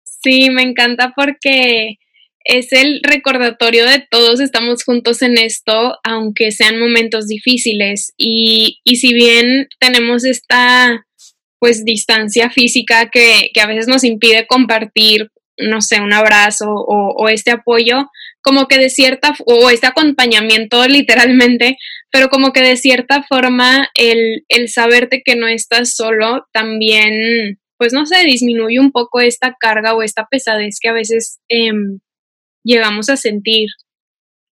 Sí, 0.03 0.49
me 0.49 0.63
encanta 0.63 1.13
porque 1.15 1.97
es 2.47 2.71
el 2.71 3.01
recordatorio 3.03 3.85
de 3.85 4.07
todos 4.09 4.39
estamos 4.39 4.83
juntos 4.85 5.21
en 5.21 5.37
esto, 5.37 5.97
aunque 6.03 6.51
sean 6.51 6.79
momentos 6.79 7.27
difíciles. 7.27 8.13
Y, 8.17 8.79
y 8.85 8.95
si 8.95 9.13
bien 9.13 9.67
tenemos 9.79 10.23
esta 10.23 11.05
pues 11.59 11.83
distancia 11.83 12.49
física 12.49 13.09
que, 13.09 13.49
que, 13.53 13.61
a 13.61 13.67
veces 13.67 13.87
nos 13.87 14.03
impide 14.03 14.47
compartir, 14.47 15.29
no 15.57 15.81
sé, 15.81 15.99
un 15.99 16.13
abrazo 16.13 16.67
o, 16.69 17.27
este 17.29 17.51
apoyo, 17.51 18.09
como 18.41 18.67
que 18.67 18.77
de 18.77 18.89
cierta, 18.89 19.33
o 19.45 19.69
este 19.69 19.87
acompañamiento 19.87 20.87
literalmente, 20.87 21.77
pero 22.11 22.29
como 22.29 22.53
que 22.53 22.61
de 22.61 22.77
cierta 22.77 23.23
forma 23.23 23.89
el, 23.95 24.45
el 24.47 24.69
saberte 24.69 25.21
que 25.25 25.35
no 25.35 25.47
estás 25.47 25.95
solo 25.95 26.47
también, 26.53 27.59
pues 27.77 27.91
no 27.91 28.05
sé, 28.05 28.23
disminuye 28.23 28.79
un 28.79 28.91
poco 28.91 29.19
esta 29.19 29.55
carga 29.59 29.95
o 29.95 30.03
esta 30.03 30.27
pesadez 30.29 30.77
que 30.79 30.89
a 30.89 30.93
veces 30.93 31.39
eh, 31.49 31.71
llegamos 32.67 33.09
a 33.09 33.17
sentir. 33.17 33.69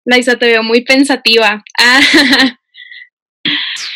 Laisa, 0.05 0.37
te 0.37 0.47
veo 0.47 0.63
muy 0.63 0.83
pensativa. 0.83 1.63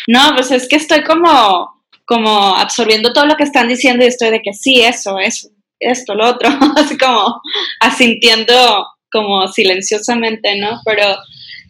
no, 0.07 0.35
pues 0.35 0.51
es 0.51 0.67
que 0.67 0.75
estoy 0.75 1.03
como, 1.03 1.83
como 2.05 2.55
absorbiendo 2.55 3.13
todo 3.13 3.25
lo 3.25 3.35
que 3.35 3.43
están 3.43 3.67
diciendo 3.67 4.03
y 4.03 4.07
estoy 4.07 4.29
de 4.29 4.41
que 4.41 4.53
sí, 4.53 4.81
eso, 4.81 5.17
eso, 5.19 5.49
esto, 5.79 6.13
lo 6.13 6.27
otro, 6.27 6.49
así 6.75 6.97
como 6.97 7.41
asintiendo 7.79 8.85
como 9.11 9.47
silenciosamente, 9.47 10.57
¿no? 10.57 10.81
Pero 10.85 11.15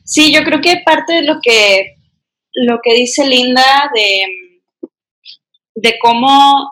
sí, 0.04 0.34
yo 0.34 0.44
creo 0.44 0.60
que 0.60 0.82
parte 0.84 1.14
de 1.14 1.24
lo 1.24 1.40
que, 1.42 1.96
lo 2.54 2.80
que 2.84 2.94
dice 2.94 3.26
Linda 3.26 3.92
de, 3.94 4.26
de 5.76 6.00
cómo, 6.02 6.70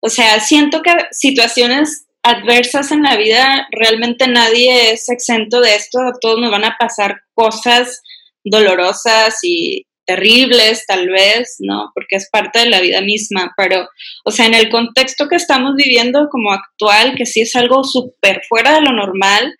o 0.00 0.08
sea, 0.08 0.38
siento 0.40 0.82
que 0.82 0.92
situaciones 1.10 2.05
adversas 2.26 2.90
en 2.90 3.02
la 3.02 3.16
vida, 3.16 3.68
realmente 3.70 4.26
nadie 4.26 4.92
es 4.92 5.08
exento 5.08 5.60
de 5.60 5.76
esto, 5.76 5.98
todos 6.20 6.40
nos 6.40 6.50
van 6.50 6.64
a 6.64 6.76
pasar 6.76 7.20
cosas 7.34 8.02
dolorosas 8.42 9.38
y 9.42 9.86
terribles 10.04 10.84
tal 10.86 11.08
vez, 11.08 11.56
¿no? 11.60 11.92
Porque 11.94 12.16
es 12.16 12.28
parte 12.30 12.60
de 12.60 12.70
la 12.70 12.80
vida 12.80 13.00
misma, 13.00 13.52
pero, 13.56 13.88
o 14.24 14.30
sea, 14.32 14.46
en 14.46 14.54
el 14.54 14.70
contexto 14.70 15.28
que 15.28 15.36
estamos 15.36 15.74
viviendo 15.76 16.28
como 16.28 16.52
actual, 16.52 17.14
que 17.16 17.26
sí 17.26 17.42
es 17.42 17.54
algo 17.54 17.84
súper 17.84 18.42
fuera 18.48 18.74
de 18.74 18.80
lo 18.82 18.92
normal, 18.92 19.56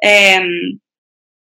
em, 0.00 0.80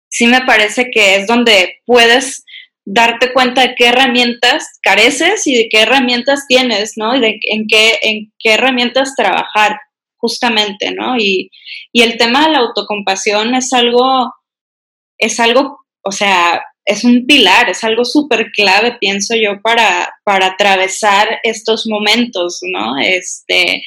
sí 0.08 0.26
me 0.26 0.42
parece 0.42 0.90
que 0.92 1.16
es 1.16 1.26
donde 1.26 1.80
puedes 1.86 2.44
darte 2.84 3.32
cuenta 3.32 3.62
de 3.62 3.74
qué 3.76 3.86
herramientas 3.86 4.78
careces 4.82 5.46
y 5.46 5.54
de 5.54 5.68
qué 5.68 5.82
herramientas 5.82 6.46
tienes, 6.48 6.92
¿no? 6.96 7.16
Y 7.16 7.20
de 7.20 7.38
en 7.42 7.66
qué, 7.68 7.98
en 8.02 8.32
qué 8.38 8.54
herramientas 8.54 9.14
trabajar 9.16 9.78
justamente, 10.22 10.92
¿no? 10.92 11.16
Y, 11.18 11.50
el 11.92 12.16
tema 12.16 12.46
de 12.46 12.52
la 12.52 12.58
autocompasión 12.60 13.54
es 13.54 13.72
algo, 13.74 14.32
es 15.18 15.38
algo, 15.40 15.80
o 16.02 16.12
sea, 16.12 16.62
es 16.86 17.04
un 17.04 17.26
pilar, 17.26 17.68
es 17.68 17.84
algo 17.84 18.04
súper 18.04 18.50
clave, 18.50 18.96
pienso 18.98 19.34
yo, 19.36 19.60
para, 19.62 20.10
para 20.24 20.46
atravesar 20.46 21.40
estos 21.42 21.86
momentos, 21.86 22.60
¿no? 22.62 22.96
Este, 22.98 23.82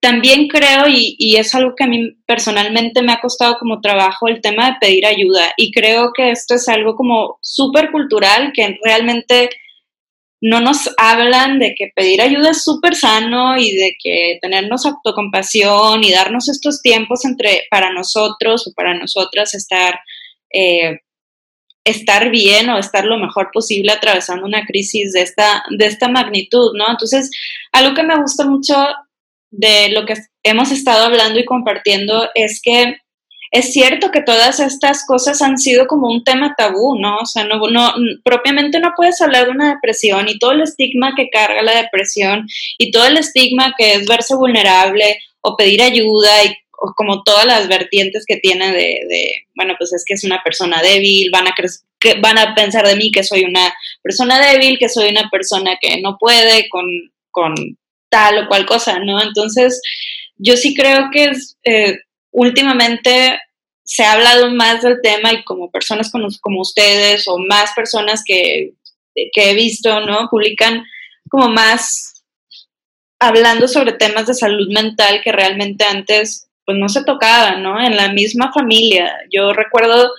también 0.00 0.46
creo, 0.46 0.88
y, 0.88 1.16
y, 1.18 1.36
es 1.36 1.54
algo 1.54 1.74
que 1.76 1.84
a 1.84 1.88
mí 1.88 2.12
personalmente 2.26 3.02
me 3.02 3.12
ha 3.12 3.20
costado 3.20 3.56
como 3.58 3.80
trabajo, 3.80 4.28
el 4.28 4.40
tema 4.40 4.70
de 4.70 4.76
pedir 4.80 5.06
ayuda. 5.06 5.52
Y 5.56 5.72
creo 5.72 6.12
que 6.14 6.30
esto 6.30 6.54
es 6.54 6.68
algo 6.68 6.94
como 6.94 7.38
súper 7.42 7.90
cultural, 7.90 8.52
que 8.54 8.78
realmente 8.84 9.50
no 10.40 10.60
nos 10.60 10.90
hablan 10.98 11.58
de 11.58 11.74
que 11.76 11.90
pedir 11.94 12.22
ayuda 12.22 12.50
es 12.50 12.62
súper 12.62 12.94
sano 12.94 13.56
y 13.58 13.74
de 13.74 13.96
que 14.02 14.38
tenernos 14.40 14.86
autocompasión 14.86 16.04
y 16.04 16.12
darnos 16.12 16.48
estos 16.48 16.80
tiempos 16.80 17.24
entre 17.24 17.64
para 17.70 17.92
nosotros 17.92 18.66
o 18.66 18.72
para 18.74 18.94
nosotras 18.94 19.54
estar, 19.54 19.98
eh, 20.52 21.00
estar 21.84 22.30
bien 22.30 22.70
o 22.70 22.78
estar 22.78 23.04
lo 23.04 23.18
mejor 23.18 23.50
posible 23.52 23.90
atravesando 23.90 24.46
una 24.46 24.64
crisis 24.64 25.12
de 25.12 25.22
esta, 25.22 25.64
de 25.76 25.86
esta 25.86 26.08
magnitud, 26.08 26.70
¿no? 26.74 26.88
Entonces, 26.88 27.30
algo 27.72 27.94
que 27.94 28.04
me 28.04 28.20
gusta 28.20 28.44
mucho 28.44 28.76
de 29.50 29.88
lo 29.88 30.06
que 30.06 30.14
hemos 30.44 30.70
estado 30.70 31.06
hablando 31.06 31.40
y 31.40 31.44
compartiendo 31.44 32.28
es 32.34 32.60
que 32.62 32.96
es 33.50 33.72
cierto 33.72 34.10
que 34.10 34.22
todas 34.22 34.60
estas 34.60 35.06
cosas 35.06 35.40
han 35.40 35.58
sido 35.58 35.86
como 35.86 36.08
un 36.08 36.22
tema 36.24 36.54
tabú, 36.56 36.98
¿no? 36.98 37.18
O 37.18 37.26
sea, 37.26 37.44
no, 37.44 37.58
no, 37.70 37.94
propiamente 38.22 38.78
no 38.78 38.92
puedes 38.96 39.20
hablar 39.20 39.46
de 39.46 39.52
una 39.52 39.74
depresión 39.74 40.28
y 40.28 40.38
todo 40.38 40.52
el 40.52 40.62
estigma 40.62 41.14
que 41.16 41.30
carga 41.30 41.62
la 41.62 41.82
depresión 41.82 42.46
y 42.76 42.90
todo 42.90 43.06
el 43.06 43.16
estigma 43.16 43.74
que 43.76 43.94
es 43.94 44.06
verse 44.06 44.34
vulnerable 44.34 45.18
o 45.40 45.56
pedir 45.56 45.82
ayuda 45.82 46.44
y 46.44 46.54
como 46.96 47.22
todas 47.22 47.46
las 47.46 47.68
vertientes 47.68 48.24
que 48.26 48.36
tiene 48.36 48.70
de, 48.72 49.00
de, 49.08 49.46
bueno, 49.56 49.74
pues 49.78 49.92
es 49.92 50.04
que 50.06 50.14
es 50.14 50.24
una 50.24 50.42
persona 50.44 50.80
débil, 50.80 51.28
van 51.32 51.48
a, 51.48 51.54
que 51.98 52.20
van 52.20 52.38
a 52.38 52.54
pensar 52.54 52.86
de 52.86 52.96
mí 52.96 53.10
que 53.10 53.24
soy 53.24 53.44
una 53.44 53.74
persona 54.02 54.40
débil, 54.40 54.78
que 54.78 54.88
soy 54.88 55.08
una 55.08 55.28
persona 55.28 55.76
que 55.80 56.00
no 56.00 56.16
puede 56.20 56.68
con, 56.68 56.86
con 57.30 57.54
tal 58.10 58.44
o 58.44 58.48
cual 58.48 58.64
cosa, 58.64 59.00
¿no? 59.00 59.20
Entonces, 59.20 59.80
yo 60.36 60.56
sí 60.56 60.74
creo 60.74 61.08
que 61.12 61.24
es... 61.24 61.56
Eh, 61.64 61.98
últimamente 62.38 63.38
se 63.84 64.04
ha 64.04 64.12
hablado 64.12 64.50
más 64.50 64.82
del 64.82 65.00
tema 65.02 65.32
y 65.32 65.44
como 65.44 65.70
personas 65.70 66.10
como, 66.10 66.28
como 66.40 66.60
ustedes 66.60 67.26
o 67.26 67.38
más 67.38 67.72
personas 67.72 68.22
que, 68.24 68.74
que, 69.14 69.50
he 69.50 69.54
visto, 69.54 70.00
¿no? 70.00 70.28
Publican 70.30 70.84
como 71.28 71.48
más, 71.48 72.22
hablando 73.18 73.66
sobre 73.66 73.92
temas 73.92 74.26
de 74.26 74.34
salud 74.34 74.68
mental 74.72 75.20
que 75.24 75.32
realmente 75.32 75.84
antes 75.84 76.48
pues 76.64 76.78
no 76.78 76.88
se 76.88 77.02
tocaban, 77.04 77.62
¿no? 77.62 77.80
En 77.80 77.96
la 77.96 78.12
misma 78.12 78.52
familia. 78.52 79.16
Yo 79.32 79.52
recuerdo 79.52 80.12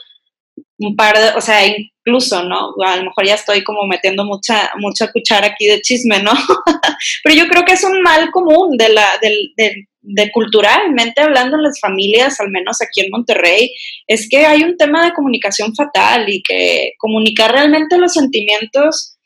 un 0.79 0.95
par 0.95 1.17
de, 1.17 1.29
o 1.37 1.41
sea, 1.41 1.65
incluso, 1.65 2.43
¿no? 2.43 2.73
A 2.85 2.97
lo 2.97 3.03
mejor 3.03 3.25
ya 3.25 3.35
estoy 3.35 3.63
como 3.63 3.85
metiendo 3.85 4.25
mucha, 4.25 4.71
mucha 4.79 5.11
cuchara 5.11 5.47
aquí 5.47 5.67
de 5.67 5.81
chisme, 5.81 6.21
¿no? 6.23 6.31
Pero 7.23 7.35
yo 7.35 7.47
creo 7.47 7.65
que 7.65 7.73
es 7.73 7.83
un 7.83 8.01
mal 8.01 8.31
común 8.31 8.77
de 8.77 8.89
la, 8.89 9.05
de, 9.21 9.87
de 10.01 10.31
culturalmente 10.31 11.21
hablando 11.21 11.57
en 11.57 11.63
las 11.63 11.79
familias, 11.79 12.39
al 12.39 12.49
menos 12.49 12.81
aquí 12.81 13.01
en 13.01 13.11
Monterrey, 13.11 13.71
es 14.07 14.27
que 14.29 14.45
hay 14.45 14.63
un 14.63 14.77
tema 14.77 15.05
de 15.05 15.13
comunicación 15.13 15.75
fatal 15.75 16.29
y 16.29 16.41
que 16.41 16.93
comunicar 16.97 17.51
realmente 17.51 17.97
los 17.97 18.13
sentimientos 18.13 19.17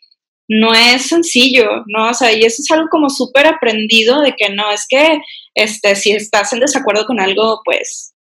no 0.48 0.74
es 0.74 1.08
sencillo, 1.08 1.84
¿no? 1.88 2.10
O 2.10 2.14
sea, 2.14 2.32
y 2.34 2.44
eso 2.44 2.62
es 2.62 2.72
algo 2.72 2.88
como 2.90 3.10
súper 3.10 3.48
aprendido 3.48 4.22
de 4.22 4.34
que 4.36 4.50
no, 4.50 4.72
es 4.72 4.86
que 4.88 5.20
este, 5.56 5.96
si 5.96 6.12
estás 6.12 6.52
en 6.54 6.60
desacuerdo 6.60 7.06
con 7.06 7.20
algo, 7.20 7.62
pues, 7.64 8.13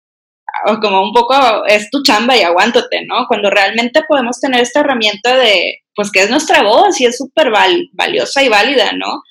o 0.66 0.78
como 0.80 1.02
un 1.02 1.12
poco 1.12 1.64
es 1.66 1.90
tu 1.90 2.02
chamba 2.02 2.36
y 2.36 2.42
aguántate, 2.42 3.04
¿no? 3.06 3.26
Cuando 3.28 3.50
realmente 3.50 4.02
podemos 4.06 4.40
tener 4.40 4.60
esta 4.60 4.80
herramienta 4.80 5.36
de, 5.36 5.82
pues, 5.94 6.10
que 6.10 6.22
es 6.22 6.30
nuestra 6.30 6.62
voz 6.62 7.00
y 7.00 7.06
es 7.06 7.16
súper 7.16 7.50
valiosa 7.92 8.42
y 8.42 8.48
válida, 8.48 8.92
¿no? 8.92 9.22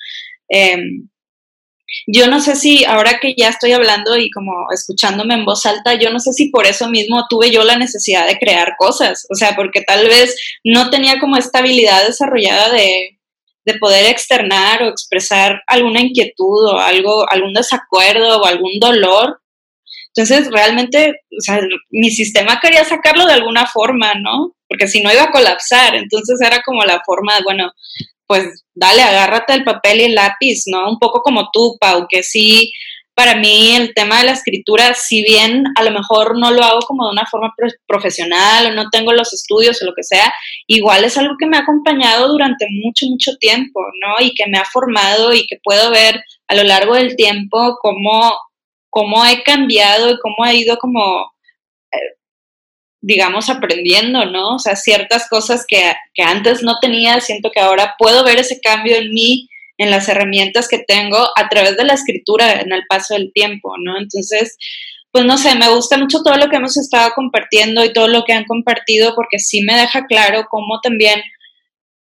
Em, 0.50 1.10
yo 2.08 2.28
no 2.28 2.40
sé 2.40 2.56
si 2.56 2.86
ahora 2.86 3.20
que 3.20 3.36
ya 3.38 3.50
estoy 3.50 3.74
hablando 3.74 4.18
y 4.18 4.30
como 4.32 4.52
escuchándome 4.74 5.34
en 5.34 5.46
voz 5.46 5.66
alta, 5.66 5.96
yo 5.96 6.10
no 6.12 6.20
sé 6.20 6.34
si 6.34 6.50
por 6.50 6.66
eso 6.66 6.90
mismo 6.90 7.26
tuve 7.30 7.52
yo 7.52 7.64
la 7.64 7.78
necesidad 7.78 8.28
de 8.28 8.38
crear 8.38 8.76
cosas, 8.78 9.28
o 9.30 9.36
sea, 9.36 9.56
porque 9.56 9.82
tal 9.82 10.08
vez 10.08 10.36
no 10.64 10.90
tenía 10.90 11.20
como 11.20 11.38
esta 11.38 11.60
habilidad 11.60 12.06
desarrollada 12.06 12.72
de, 12.72 13.20
de 13.66 13.78
poder 13.80 14.06
externar 14.08 14.84
o 14.84 14.90
expresar 14.90 15.62
alguna 15.68 16.02
inquietud 16.02 16.66
o 16.70 16.80
algo, 16.80 17.30
algún 17.30 17.54
desacuerdo 17.54 18.42
o 18.42 18.46
algún 18.46 18.80
dolor. 18.80 19.41
Entonces, 20.16 20.52
realmente, 20.52 21.22
o 21.32 21.42
sea, 21.42 21.62
mi 21.90 22.12
sistema 22.12 22.60
quería 22.62 22.84
sacarlo 22.84 23.26
de 23.26 23.34
alguna 23.34 23.66
forma, 23.66 24.14
¿no? 24.16 24.54
Porque 24.68 24.88
si 24.88 25.02
no 25.02 25.12
iba 25.12 25.24
a 25.24 25.32
colapsar, 25.32 25.96
entonces 25.96 26.40
era 26.42 26.62
como 26.64 26.84
la 26.84 27.02
forma, 27.06 27.36
de, 27.38 27.44
bueno, 27.44 27.72
pues 28.28 28.64
dale, 28.74 29.02
agárrate 29.02 29.54
el 29.54 29.64
papel 29.64 30.02
y 30.02 30.04
el 30.06 30.16
lápiz, 30.16 30.64
¿no? 30.68 30.90
Un 30.90 31.00
poco 31.00 31.22
como 31.22 31.50
tú, 31.52 31.78
Pau, 31.80 32.08
que 32.10 32.24
sí, 32.24 32.72
para 33.14 33.36
mí 33.36 33.76
el 33.76 33.94
tema 33.94 34.20
de 34.20 34.26
la 34.26 34.32
escritura, 34.32 34.94
si 34.94 35.22
bien 35.22 35.66
a 35.76 35.84
lo 35.84 35.92
mejor 35.92 36.40
no 36.40 36.52
lo 36.52 36.64
hago 36.64 36.80
como 36.82 37.06
de 37.06 37.12
una 37.12 37.26
forma 37.26 37.54
profesional 37.86 38.68
o 38.68 38.74
no 38.74 38.90
tengo 38.90 39.14
los 39.14 39.34
estudios 39.34 39.82
o 39.82 39.86
lo 39.86 39.94
que 39.94 40.04
sea, 40.04 40.34
igual 40.66 41.04
es 41.04 41.18
algo 41.18 41.36
que 41.38 41.46
me 41.46 41.58
ha 41.58 41.62
acompañado 41.62 42.30
durante 42.30 42.66
mucho, 42.84 43.06
mucho 43.08 43.36
tiempo, 43.38 43.82
¿no? 44.02 44.26
Y 44.26 44.34
que 44.34 44.48
me 44.48 44.58
ha 44.58 44.66
formado 44.66 45.34
y 45.34 45.46
que 45.46 45.58
puedo 45.64 45.92
ver 45.92 46.24
a 46.48 46.56
lo 46.56 46.64
largo 46.64 46.96
del 46.96 47.16
tiempo 47.16 47.78
cómo, 47.82 48.34
cómo 48.92 49.26
he 49.26 49.42
cambiado 49.42 50.12
y 50.12 50.20
cómo 50.20 50.46
he 50.46 50.58
ido 50.58 50.78
como 50.78 51.32
digamos, 53.02 53.50
aprendiendo, 53.50 54.26
¿no? 54.26 54.56
O 54.56 54.60
sea, 54.60 54.76
ciertas 54.76 55.28
cosas 55.28 55.66
que, 55.68 55.92
que, 56.14 56.22
antes 56.22 56.62
no 56.62 56.80
tenía, 56.80 57.20
siento 57.20 57.50
que 57.52 57.60
ahora 57.60 57.96
puedo 57.98 58.24
ver 58.24 58.38
ese 58.38 58.62
cambio 58.62 58.96
en 58.96 59.12
mí, 59.12 59.50
en 59.78 59.90
las 59.90 60.08
herramientas 60.08 60.68
que 60.68 60.84
tengo 60.88 61.18
a 61.36 61.50
través 61.50 61.76
de 61.78 61.84
la 61.84 61.96
escritura 61.96 62.62
en 62.62 62.72
el 62.72 62.84
paso 62.88 63.16
del 63.16 63.32
tiempo, 63.34 63.74
¿no? 63.80 63.98
Entonces, 63.98 64.56
pues 65.12 65.26
no 65.26 65.38
sé, 65.38 65.56
me 65.56 65.70
gusta 65.70 65.98
mucho 65.98 66.22
todo 66.24 66.38
lo 66.38 66.48
que 66.50 66.58
hemos 66.58 66.78
estado 66.78 67.12
compartiendo 67.16 67.84
y 67.84 67.92
todo 67.92 68.08
lo 68.08 68.24
que 68.24 68.34
han 68.34 68.46
compartido 68.46 69.14
porque 69.16 69.40
sí 69.40 69.64
me 69.64 69.76
deja 69.76 70.06
claro 70.06 70.46
cómo 70.50 70.80
también 70.82 71.22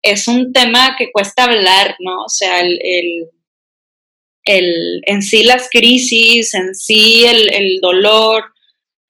es 0.03 0.27
un 0.27 0.51
tema 0.51 0.95
que 0.97 1.11
cuesta 1.11 1.45
hablar, 1.45 1.95
¿no? 1.99 2.23
O 2.25 2.29
sea, 2.29 2.59
el, 2.59 2.79
el 4.45 5.01
en 5.05 5.21
sí 5.21 5.43
las 5.43 5.69
crisis, 5.69 6.53
en 6.53 6.75
sí 6.75 7.25
el, 7.25 7.53
el 7.53 7.79
dolor, 7.81 8.45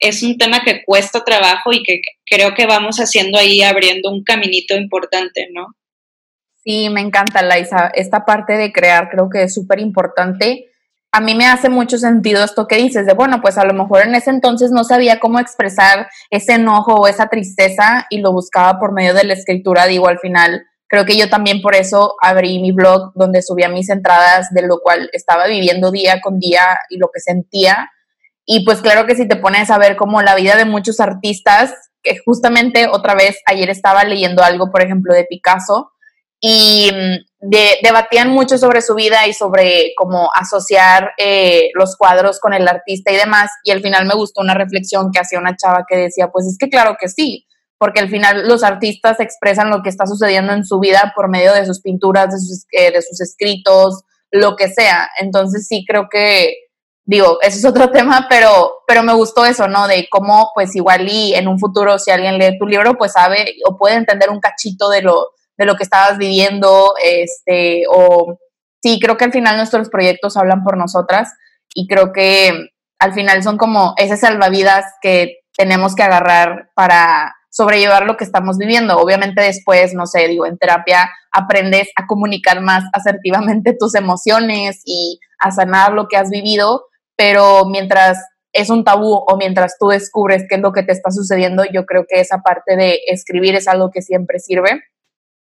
es 0.02 0.22
un 0.22 0.36
tema 0.36 0.62
que 0.64 0.84
cuesta 0.84 1.24
trabajo 1.24 1.72
y 1.72 1.82
que 1.82 2.00
creo 2.26 2.54
que 2.54 2.66
vamos 2.66 2.98
haciendo 2.98 3.38
ahí, 3.38 3.62
abriendo 3.62 4.10
un 4.10 4.24
caminito 4.24 4.76
importante, 4.76 5.48
¿no? 5.52 5.68
Sí, 6.64 6.88
me 6.90 7.00
encanta, 7.00 7.42
Laisa. 7.42 7.90
Esta 7.94 8.24
parte 8.24 8.54
de 8.54 8.72
crear 8.72 9.08
creo 9.10 9.28
que 9.30 9.44
es 9.44 9.54
súper 9.54 9.80
importante. 9.80 10.66
A 11.12 11.20
mí 11.20 11.34
me 11.34 11.46
hace 11.46 11.68
mucho 11.68 11.98
sentido 11.98 12.44
esto 12.44 12.66
que 12.66 12.76
dices, 12.76 13.06
de 13.06 13.14
bueno, 13.14 13.40
pues 13.40 13.58
a 13.58 13.64
lo 13.64 13.74
mejor 13.74 14.02
en 14.02 14.14
ese 14.14 14.30
entonces 14.30 14.70
no 14.70 14.82
sabía 14.82 15.20
cómo 15.20 15.38
expresar 15.38 16.08
ese 16.30 16.54
enojo 16.54 16.94
o 16.94 17.06
esa 17.06 17.28
tristeza 17.28 18.06
y 18.10 18.18
lo 18.18 18.32
buscaba 18.32 18.78
por 18.80 18.92
medio 18.92 19.12
de 19.14 19.24
la 19.24 19.34
escritura. 19.34 19.86
Digo, 19.86 20.08
al 20.08 20.18
final, 20.18 20.64
creo 20.92 21.06
que 21.06 21.16
yo 21.16 21.30
también 21.30 21.62
por 21.62 21.74
eso 21.74 22.16
abrí 22.20 22.58
mi 22.58 22.70
blog 22.70 23.12
donde 23.14 23.40
subía 23.40 23.70
mis 23.70 23.88
entradas 23.88 24.48
de 24.50 24.60
lo 24.60 24.80
cual 24.80 25.08
estaba 25.14 25.46
viviendo 25.46 25.90
día 25.90 26.20
con 26.20 26.38
día 26.38 26.78
y 26.90 26.98
lo 26.98 27.08
que 27.10 27.18
sentía. 27.18 27.90
Y 28.44 28.62
pues 28.66 28.82
claro 28.82 29.06
que 29.06 29.14
si 29.14 29.26
te 29.26 29.36
pones 29.36 29.70
a 29.70 29.78
ver 29.78 29.96
como 29.96 30.20
la 30.20 30.34
vida 30.34 30.54
de 30.54 30.66
muchos 30.66 31.00
artistas, 31.00 31.72
que 32.02 32.18
justamente 32.22 32.88
otra 32.92 33.14
vez 33.14 33.38
ayer 33.46 33.70
estaba 33.70 34.04
leyendo 34.04 34.42
algo, 34.42 34.70
por 34.70 34.82
ejemplo, 34.82 35.14
de 35.14 35.24
Picasso, 35.24 35.92
y 36.38 36.90
mm, 36.92 37.48
debatían 37.82 38.28
mucho 38.28 38.58
sobre 38.58 38.82
su 38.82 38.94
vida 38.94 39.26
y 39.26 39.32
sobre 39.32 39.94
cómo 39.96 40.30
asociar 40.34 41.12
eh, 41.16 41.70
los 41.72 41.96
cuadros 41.96 42.38
con 42.38 42.52
el 42.52 42.68
artista 42.68 43.10
y 43.10 43.16
demás, 43.16 43.50
y 43.64 43.70
al 43.70 43.80
final 43.80 44.04
me 44.04 44.14
gustó 44.14 44.42
una 44.42 44.52
reflexión 44.52 45.10
que 45.10 45.20
hacía 45.20 45.38
una 45.38 45.56
chava 45.56 45.86
que 45.88 45.96
decía, 45.96 46.28
pues 46.28 46.46
es 46.46 46.58
que 46.58 46.68
claro 46.68 46.98
que 47.00 47.08
sí, 47.08 47.46
porque 47.82 47.98
al 47.98 48.08
final 48.08 48.46
los 48.46 48.62
artistas 48.62 49.18
expresan 49.18 49.68
lo 49.68 49.82
que 49.82 49.88
está 49.88 50.06
sucediendo 50.06 50.52
en 50.52 50.64
su 50.64 50.78
vida 50.78 51.12
por 51.16 51.28
medio 51.28 51.52
de 51.52 51.66
sus 51.66 51.80
pinturas, 51.80 52.32
de 52.32 52.38
sus, 52.38 52.64
eh, 52.70 52.92
de 52.92 53.02
sus 53.02 53.20
escritos, 53.20 54.04
lo 54.30 54.54
que 54.54 54.68
sea. 54.68 55.10
Entonces 55.18 55.66
sí 55.66 55.84
creo 55.84 56.06
que 56.08 56.54
digo, 57.04 57.38
eso 57.42 57.58
es 57.58 57.64
otro 57.64 57.90
tema, 57.92 58.28
pero, 58.30 58.84
pero 58.86 59.02
me 59.02 59.12
gustó 59.12 59.44
eso, 59.44 59.66
¿no? 59.66 59.88
De 59.88 60.06
cómo, 60.12 60.52
pues 60.54 60.76
igual 60.76 61.08
y 61.08 61.34
en 61.34 61.48
un 61.48 61.58
futuro, 61.58 61.98
si 61.98 62.12
alguien 62.12 62.38
lee 62.38 62.56
tu 62.56 62.68
libro, 62.68 62.96
pues 62.96 63.14
sabe 63.14 63.56
o 63.68 63.76
puede 63.76 63.96
entender 63.96 64.30
un 64.30 64.38
cachito 64.38 64.88
de 64.88 65.02
lo, 65.02 65.30
de 65.58 65.64
lo 65.64 65.74
que 65.74 65.82
estabas 65.82 66.18
viviendo, 66.18 66.94
este, 67.04 67.82
o 67.90 68.38
sí, 68.80 69.00
creo 69.00 69.16
que 69.16 69.24
al 69.24 69.32
final 69.32 69.56
nuestros 69.56 69.88
proyectos 69.88 70.36
hablan 70.36 70.62
por 70.62 70.76
nosotras 70.76 71.32
y 71.74 71.88
creo 71.88 72.12
que 72.12 72.68
al 73.00 73.12
final 73.12 73.42
son 73.42 73.58
como 73.58 73.94
ese 73.96 74.16
salvavidas 74.16 74.84
que 75.02 75.38
tenemos 75.56 75.96
que 75.96 76.04
agarrar 76.04 76.70
para 76.76 77.34
sobrellevar 77.52 78.06
lo 78.06 78.16
que 78.16 78.24
estamos 78.24 78.56
viviendo. 78.56 78.96
Obviamente 78.96 79.42
después, 79.42 79.94
no 79.94 80.06
sé, 80.06 80.26
digo, 80.26 80.46
en 80.46 80.58
terapia 80.58 81.10
aprendes 81.30 81.88
a 81.96 82.06
comunicar 82.06 82.62
más 82.62 82.84
asertivamente 82.92 83.76
tus 83.78 83.94
emociones 83.94 84.80
y 84.84 85.20
a 85.38 85.50
sanar 85.50 85.92
lo 85.92 86.08
que 86.08 86.16
has 86.16 86.30
vivido, 86.30 86.86
pero 87.16 87.66
mientras 87.66 88.18
es 88.52 88.70
un 88.70 88.84
tabú 88.84 89.14
o 89.14 89.36
mientras 89.36 89.76
tú 89.78 89.88
descubres 89.88 90.44
qué 90.48 90.56
es 90.56 90.60
lo 90.60 90.72
que 90.72 90.82
te 90.82 90.92
está 90.92 91.10
sucediendo, 91.10 91.64
yo 91.72 91.86
creo 91.86 92.04
que 92.08 92.20
esa 92.20 92.38
parte 92.38 92.76
de 92.76 93.00
escribir 93.06 93.54
es 93.54 93.68
algo 93.68 93.90
que 93.90 94.02
siempre 94.02 94.38
sirve. 94.38 94.82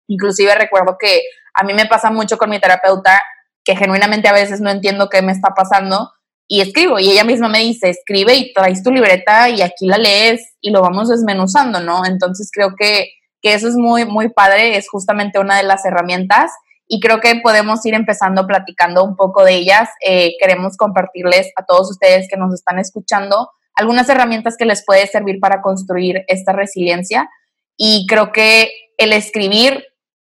Inclusive 0.09 0.55
recuerdo 0.55 0.97
que 0.99 1.23
a 1.55 1.64
mí 1.64 1.75
me 1.75 1.87
pasa 1.87 2.11
mucho 2.11 2.38
con 2.38 2.51
mi 2.51 2.61
terapeuta 2.61 3.23
que 3.64 3.77
genuinamente 3.77 4.29
a 4.29 4.33
veces 4.33 4.61
no 4.61 4.71
entiendo 4.71 5.09
qué 5.11 5.21
me 5.21 5.33
está 5.33 5.51
pasando 5.55 6.11
y 6.48 6.62
escribo 6.62 6.98
y 6.98 7.11
ella 7.11 7.24
misma 7.24 7.48
me 7.48 7.61
dice, 7.61 7.90
escribe 7.90 8.34
y 8.34 8.52
traes 8.54 8.82
tu 8.82 8.90
libreta 8.90 9.50
y 9.50 9.61
aquí 9.61 9.87
la 9.87 9.98
lees 9.98 10.54
y 10.62 10.70
lo 10.70 10.80
vamos 10.80 11.11
desmenuzando, 11.11 11.80
¿no? 11.80 12.06
Entonces 12.06 12.50
creo 12.52 12.74
que, 12.76 13.11
que 13.42 13.52
eso 13.52 13.68
es 13.68 13.74
muy, 13.74 14.06
muy 14.06 14.30
padre, 14.30 14.78
es 14.78 14.88
justamente 14.88 15.38
una 15.38 15.58
de 15.58 15.64
las 15.64 15.84
herramientas 15.84 16.50
y 16.88 17.00
creo 17.00 17.20
que 17.20 17.37
podemos 17.42 17.84
ir 17.84 17.92
empezando 17.92 18.46
platicando 18.46 19.04
un 19.04 19.14
poco 19.14 19.44
de 19.44 19.56
ellas. 19.56 19.90
Eh, 20.04 20.32
queremos 20.40 20.76
compartirles 20.78 21.52
a 21.56 21.64
todos 21.66 21.90
ustedes 21.90 22.26
que 22.30 22.38
nos 22.38 22.54
están 22.54 22.78
escuchando 22.78 23.50
algunas 23.74 24.08
herramientas 24.08 24.56
que 24.58 24.64
les 24.64 24.84
puede 24.84 25.06
servir 25.06 25.38
para 25.38 25.61
construir 25.61 26.24
esta 26.26 26.52
resiliencia. 26.52 27.28
Y 27.76 28.06
creo 28.08 28.32
que 28.32 28.70
el 28.96 29.12
escribir, 29.12 29.84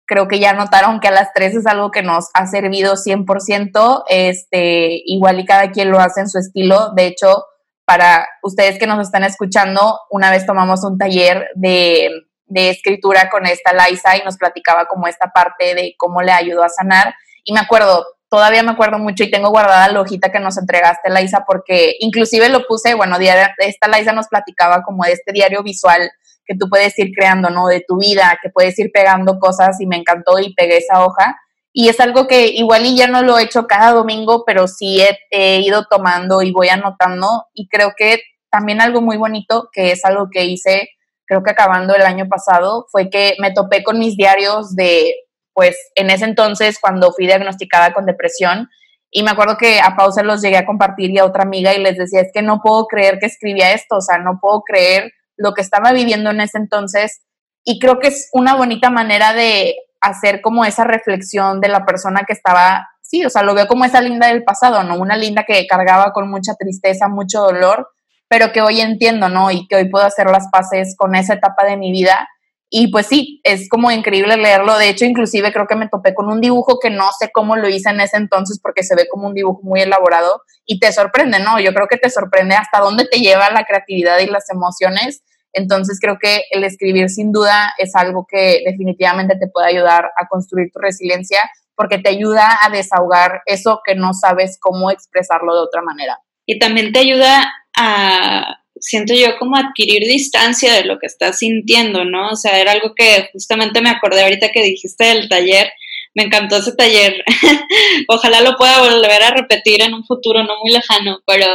creo 0.09 0.27
que 0.27 0.41
ya 0.41 0.55
notaron 0.55 0.99
que 0.99 1.09
a 1.09 1.13
las 1.13 1.33
tres 1.33 1.55
es 1.55 1.67
algo 1.67 1.93
que 1.93 2.03
nos 2.03 2.31
ha 2.35 2.47
servido 2.47 2.95
100%, 2.97 4.05
este, 4.09 5.03
igual 5.05 5.39
y 5.39 5.45
cada 5.45 5.71
quien 5.71 5.91
lo 5.91 6.01
hace 6.01 6.23
en 6.23 6.29
su 6.29 6.39
estilo. 6.39 6.91
De 6.97 7.07
hecho, 7.07 7.45
para 7.85 8.27
ustedes 8.43 8.79
que 8.79 8.89
nos 8.89 9.07
están 9.07 9.23
escuchando, 9.23 10.01
una 10.11 10.31
vez 10.31 10.47
tomamos 10.47 10.83
un 10.83 10.99
taller 10.99 11.49
de 11.55 12.11
de 12.49 12.71
escritura 12.71 13.29
con 13.31 13.47
esta 13.47 13.73
Liza 13.73 14.17
y 14.17 14.25
nos 14.25 14.37
platicaba 14.37 14.87
como 14.87 15.07
esta 15.07 15.31
parte 15.33 15.75
de 15.75 15.95
cómo 15.97 16.23
le 16.23 16.33
ayudó 16.33 16.65
a 16.65 16.69
sanar. 16.69 17.15
Y 17.45 17.53
me 17.53 17.61
acuerdo, 17.61 18.05
todavía 18.29 18.63
me 18.63 18.73
acuerdo 18.73 18.99
mucho 18.99 19.23
y 19.23 19.31
tengo 19.31 19.51
guardada 19.51 19.89
la 19.89 20.01
hojita 20.01 20.33
que 20.33 20.41
nos 20.41 20.59
entregaste, 20.59 21.11
Liza, 21.11 21.45
porque 21.47 21.95
inclusive 22.01 22.49
lo 22.49 22.67
puse, 22.67 22.95
bueno, 22.95 23.17
esta 23.19 23.89
Liza 23.89 24.13
nos 24.13 24.29
platicaba 24.29 24.83
como 24.83 25.05
de 25.05 25.13
este 25.13 25.33
diario 25.33 25.63
visual 25.63 26.11
que 26.49 26.57
tú 26.57 26.69
puedes 26.69 26.99
ir 26.99 27.13
creando, 27.15 27.51
¿no? 27.51 27.69
De 27.69 27.85
tu 27.87 27.99
vida, 27.99 28.39
que 28.43 28.49
puedes 28.49 28.79
ir 28.79 28.91
pegando 28.93 29.39
cosas 29.39 29.81
y 29.81 29.87
me 29.87 29.97
encantó 29.97 30.39
y 30.39 30.55
pegué 30.55 30.79
esa 30.79 31.05
hoja. 31.05 31.39
Y 31.73 31.89
es 31.89 32.01
algo 32.01 32.27
que 32.27 32.49
igual 32.49 32.87
y 32.87 32.97
ya 32.97 33.07
no 33.07 33.23
lo 33.23 33.39
he 33.39 33.45
hecho 33.45 33.67
cada 33.67 33.93
domingo, 33.93 34.45
pero 34.47 34.67
sí 34.67 35.01
he, 35.31 35.61
ido 35.61 35.85
tomando 35.89 36.43
y 36.43 36.51
voy 36.51 36.71
anotando. 36.71 37.45
Y 37.53 37.69
creo 37.69 37.93
que 37.97 38.23
también 38.51 38.81
algo 38.81 39.03
muy 39.03 39.19
bonito, 39.19 39.69
que 39.73 39.93
es 39.93 40.05
algo 40.05 40.29
que 40.33 40.47
hice 40.47 40.89
creo 41.29 41.43
que 41.43 41.51
acabando 41.51 41.95
el 41.95 42.03
año 42.03 42.27
pasado, 42.27 42.87
fue 42.91 43.11
que 43.11 43.37
me 43.39 43.53
topé 43.53 43.85
con 43.85 43.99
mis 43.99 44.17
diarios 44.17 44.75
de, 44.75 45.15
pues, 45.53 45.77
en 45.95 46.09
ese 46.09 46.25
entonces, 46.25 46.79
cuando 46.81 47.13
fui 47.13 47.27
diagnosticada 47.27 47.93
con 47.93 48.07
depresión, 48.07 48.69
Y 49.11 49.23
me 49.23 49.31
acuerdo 49.31 49.57
que 49.57 49.81
a 49.81 49.97
Pausa 49.97 50.23
los 50.23 50.43
llegué 50.43 50.59
a 50.59 50.67
compartir 50.67 51.11
y 51.11 51.19
a 51.19 51.25
otra 51.25 51.43
amiga 51.43 51.75
y 51.75 51.83
les 51.83 51.97
decía, 51.97 52.21
es 52.21 52.31
que 52.33 52.43
no 52.43 52.61
puedo 52.63 52.87
creer 52.87 53.19
que 53.19 53.27
escribía 53.27 53.73
esto, 53.73 53.97
o 53.97 54.01
sea, 54.03 54.19
no 54.19 54.39
puedo 54.41 54.61
creer 54.63 55.13
lo 55.39 55.55
que 55.55 55.63
estaba 55.63 55.93
viviendo 55.93 56.31
en 56.31 56.41
ese 56.41 56.59
entonces. 56.59 57.23
Y 57.65 57.79
creo 57.79 57.99
que 57.99 58.09
es 58.09 58.29
una 58.33 58.55
bonita 58.55 58.91
manera 58.91 59.33
de 59.33 59.77
hacer 60.01 60.43
como 60.43 60.65
esa 60.65 60.85
reflexión 60.85 61.61
de 61.61 61.69
la 61.69 61.87
persona 61.87 62.25
que 62.27 62.35
estaba, 62.35 62.87
sí, 63.01 63.25
o 63.25 63.31
sea, 63.31 63.43
lo 63.43 63.55
veo 63.55 63.67
como 63.67 63.85
esa 63.85 64.01
linda 64.03 64.29
del 64.29 64.45
pasado, 64.45 64.83
¿no? 64.83 64.97
Una 64.97 65.17
linda 65.17 65.45
que 65.45 65.67
cargaba 65.67 66.13
con 66.13 66.31
mucha 66.31 66.55
tristeza, 66.55 67.09
mucho 67.09 67.41
dolor, 67.41 67.89
pero 68.29 68.53
que 68.53 68.61
hoy 68.61 68.81
entiendo, 68.81 69.29
¿no? 69.29 69.51
Y 69.51 69.67
que 69.67 69.77
hoy 69.77 69.89
puedo 69.89 70.05
hacer 70.05 70.29
las 70.29 70.49
paces 70.51 70.95
con 70.97 71.15
esa 71.15 71.35
etapa 71.35 71.65
de 71.65 71.77
mi 71.77 71.91
vida 71.91 72.29
y 72.71 72.91
pues 72.91 73.07
sí, 73.07 73.41
es 73.45 73.69
como 73.69 73.91
increíble 73.91 74.37
leerlo. 74.37 74.77
De 74.77 74.91
hecho, 74.91 75.07
inclusive 75.07 75.53
creo 75.53 75.67
que 75.67 75.75
me 75.75 75.89
topé 75.89 76.15
con 76.15 76.29
un 76.29 76.41
dibujo 76.41 76.79
que 76.79 76.91
no 76.91 77.09
sé 77.19 77.31
cómo 77.33 77.57
lo 77.57 77.69
hice 77.69 77.89
en 77.91 78.01
ese 78.01 78.19
entonces 78.19 78.61
porque 78.63 78.83
se 78.83 78.95
ve 78.95 79.09
como 79.09 79.27
un 79.27 79.35
dibujo 79.35 79.61
muy 79.63 79.81
elaborado 79.81 80.43
y 80.67 80.79
te 80.79 80.93
sorprende, 80.93 81.39
¿no? 81.39 81.59
Yo 81.61 81.73
creo 81.73 81.87
que 81.89 81.97
te 81.97 82.11
sorprende 82.11 82.57
hasta 82.57 82.81
dónde 82.81 83.07
te 83.07 83.21
lleva 83.21 83.51
la 83.51 83.65
creatividad 83.65 84.19
y 84.19 84.27
las 84.27 84.51
emociones. 84.51 85.23
Entonces 85.53 85.99
creo 86.01 86.19
que 86.21 86.43
el 86.51 86.65
escribir 86.65 87.09
sin 87.09 87.33
duda 87.33 87.73
es 87.79 87.95
algo 87.95 88.27
que 88.29 88.63
definitivamente 88.65 89.37
te 89.37 89.49
puede 89.49 89.69
ayudar 89.69 90.11
a 90.17 90.29
construir 90.29 90.71
tu 90.73 90.79
resiliencia 90.79 91.41
porque 91.75 91.99
te 91.99 92.11
ayuda 92.11 92.59
a 92.63 92.71
desahogar 92.71 93.43
eso 93.47 93.81
que 93.85 93.95
no 93.95 94.13
sabes 94.13 94.59
cómo 94.61 94.91
expresarlo 94.91 95.55
de 95.55 95.61
otra 95.61 95.83
manera. 95.83 96.19
Y 96.45 96.59
también 96.59 96.93
te 96.93 97.01
ayuda 97.01 97.53
a 97.77 98.59
siento 98.81 99.15
yo 99.15 99.39
como 99.39 99.57
adquirir 99.57 100.07
distancia 100.07 100.73
de 100.75 100.85
lo 100.85 100.99
que 100.99 101.07
estás 101.07 101.39
sintiendo, 101.39 102.05
¿no? 102.05 102.31
O 102.31 102.37
sea, 102.37 102.59
era 102.59 102.73
algo 102.73 102.95
que 102.95 103.29
justamente 103.33 103.81
me 103.81 103.91
acordé 103.91 104.23
ahorita 104.23 104.51
que 104.51 104.63
dijiste 104.63 105.05
del 105.05 105.29
taller. 105.29 105.71
Me 106.15 106.25
encantó 106.25 106.57
ese 106.57 106.75
taller. 106.75 107.23
Ojalá 108.09 108.41
lo 108.41 108.57
pueda 108.57 108.81
volver 108.81 109.23
a 109.23 109.31
repetir 109.31 109.83
en 109.83 109.95
un 109.95 110.05
futuro 110.05 110.43
no 110.43 110.59
muy 110.61 110.73
lejano, 110.73 111.21
pero, 111.27 111.47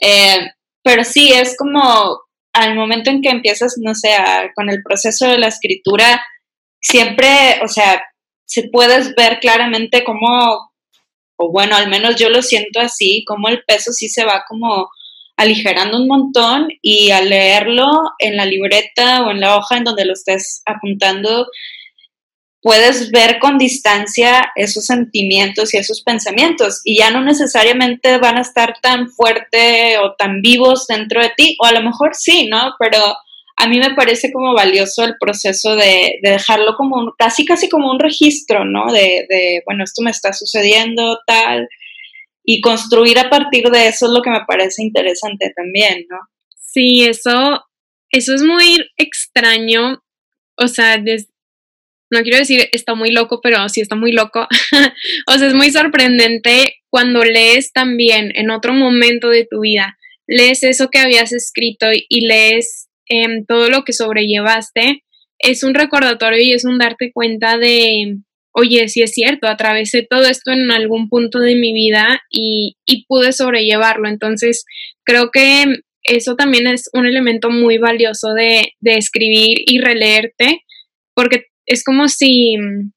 eh, 0.00 0.50
pero 0.82 1.04
sí, 1.04 1.32
es 1.32 1.56
como 1.56 2.18
al 2.54 2.74
momento 2.74 3.10
en 3.10 3.20
que 3.20 3.28
empiezas, 3.28 3.74
no 3.78 3.94
sé, 3.94 4.10
con 4.54 4.70
el 4.70 4.82
proceso 4.82 5.28
de 5.28 5.38
la 5.38 5.48
escritura, 5.48 6.24
siempre, 6.80 7.60
o 7.62 7.68
sea, 7.68 8.02
se 8.46 8.68
puedes 8.70 9.14
ver 9.16 9.40
claramente 9.40 10.04
cómo, 10.04 10.70
o 11.36 11.52
bueno, 11.52 11.76
al 11.76 11.88
menos 11.88 12.16
yo 12.16 12.30
lo 12.30 12.42
siento 12.42 12.80
así, 12.80 13.24
cómo 13.26 13.48
el 13.48 13.64
peso 13.66 13.92
sí 13.92 14.08
se 14.08 14.24
va 14.24 14.44
como 14.48 14.88
aligerando 15.36 15.98
un 15.98 16.06
montón 16.06 16.68
y 16.80 17.10
al 17.10 17.28
leerlo 17.28 17.90
en 18.18 18.36
la 18.36 18.44
libreta 18.44 19.24
o 19.24 19.32
en 19.32 19.40
la 19.40 19.56
hoja 19.56 19.76
en 19.76 19.84
donde 19.84 20.04
lo 20.04 20.12
estés 20.12 20.62
apuntando, 20.64 21.48
puedes 22.64 23.10
ver 23.10 23.38
con 23.40 23.58
distancia 23.58 24.50
esos 24.56 24.86
sentimientos 24.86 25.74
y 25.74 25.76
esos 25.76 26.02
pensamientos 26.02 26.80
y 26.82 26.96
ya 26.96 27.10
no 27.10 27.20
necesariamente 27.20 28.16
van 28.16 28.38
a 28.38 28.40
estar 28.40 28.80
tan 28.80 29.10
fuerte 29.10 29.98
o 29.98 30.14
tan 30.14 30.40
vivos 30.40 30.86
dentro 30.86 31.20
de 31.20 31.30
ti, 31.36 31.58
o 31.60 31.66
a 31.66 31.72
lo 31.72 31.82
mejor 31.82 32.14
sí, 32.14 32.48
¿no? 32.48 32.72
Pero 32.78 32.98
a 33.58 33.68
mí 33.68 33.78
me 33.78 33.94
parece 33.94 34.32
como 34.32 34.54
valioso 34.54 35.04
el 35.04 35.16
proceso 35.20 35.76
de, 35.76 36.18
dejarlo 36.22 36.74
como 36.74 37.12
casi, 37.18 37.44
casi 37.44 37.68
como 37.68 37.90
un 37.90 38.00
registro, 38.00 38.64
¿no? 38.64 38.90
De, 38.90 39.26
de, 39.28 39.62
bueno, 39.66 39.84
esto 39.84 40.00
me 40.00 40.10
está 40.10 40.32
sucediendo, 40.32 41.18
tal, 41.26 41.68
y 42.44 42.62
construir 42.62 43.18
a 43.18 43.28
partir 43.28 43.68
de 43.68 43.88
eso 43.88 44.06
es 44.06 44.12
lo 44.12 44.22
que 44.22 44.30
me 44.30 44.46
parece 44.46 44.82
interesante 44.82 45.52
también, 45.54 46.06
¿no? 46.08 46.16
Sí, 46.56 47.04
eso, 47.04 47.62
eso 48.08 48.34
es 48.34 48.42
muy 48.42 48.88
extraño, 48.96 50.02
o 50.56 50.66
sea, 50.66 50.96
no 52.14 52.22
quiero 52.22 52.38
decir 52.38 52.68
está 52.72 52.94
muy 52.94 53.10
loco, 53.10 53.40
pero 53.42 53.68
sí 53.68 53.80
está 53.80 53.96
muy 53.96 54.12
loco, 54.12 54.46
o 55.26 55.38
sea, 55.38 55.48
es 55.48 55.54
muy 55.54 55.70
sorprendente 55.70 56.76
cuando 56.88 57.24
lees 57.24 57.72
también 57.72 58.32
en 58.34 58.50
otro 58.50 58.72
momento 58.72 59.28
de 59.28 59.46
tu 59.50 59.60
vida, 59.60 59.98
lees 60.26 60.62
eso 60.62 60.88
que 60.90 60.98
habías 60.98 61.32
escrito 61.32 61.86
y 61.90 62.26
lees 62.26 62.88
em, 63.08 63.44
todo 63.46 63.68
lo 63.68 63.84
que 63.84 63.92
sobrellevaste, 63.92 65.04
es 65.38 65.62
un 65.62 65.74
recordatorio 65.74 66.42
y 66.42 66.52
es 66.52 66.64
un 66.64 66.78
darte 66.78 67.12
cuenta 67.12 67.58
de, 67.58 68.16
oye, 68.54 68.88
sí 68.88 69.02
es 69.02 69.12
cierto, 69.12 69.48
atravesé 69.48 70.06
todo 70.08 70.24
esto 70.26 70.52
en 70.52 70.70
algún 70.70 71.08
punto 71.08 71.40
de 71.40 71.56
mi 71.56 71.74
vida 71.74 72.22
y, 72.30 72.76
pude 73.08 73.32
sobrellevarlo. 73.32 74.08
Entonces, 74.08 74.64
creo 75.04 75.30
que 75.30 75.64
eso 76.04 76.36
también 76.36 76.66
es 76.66 76.88
un 76.92 77.06
elemento 77.06 77.50
muy 77.50 77.78
valioso 77.78 78.32
de, 78.32 78.72
escribir 78.82 79.58
y 79.66 79.80
releerte, 79.80 80.62
porque 81.14 81.46
es 81.66 81.84
como 81.84 82.08
si, 82.08 82.56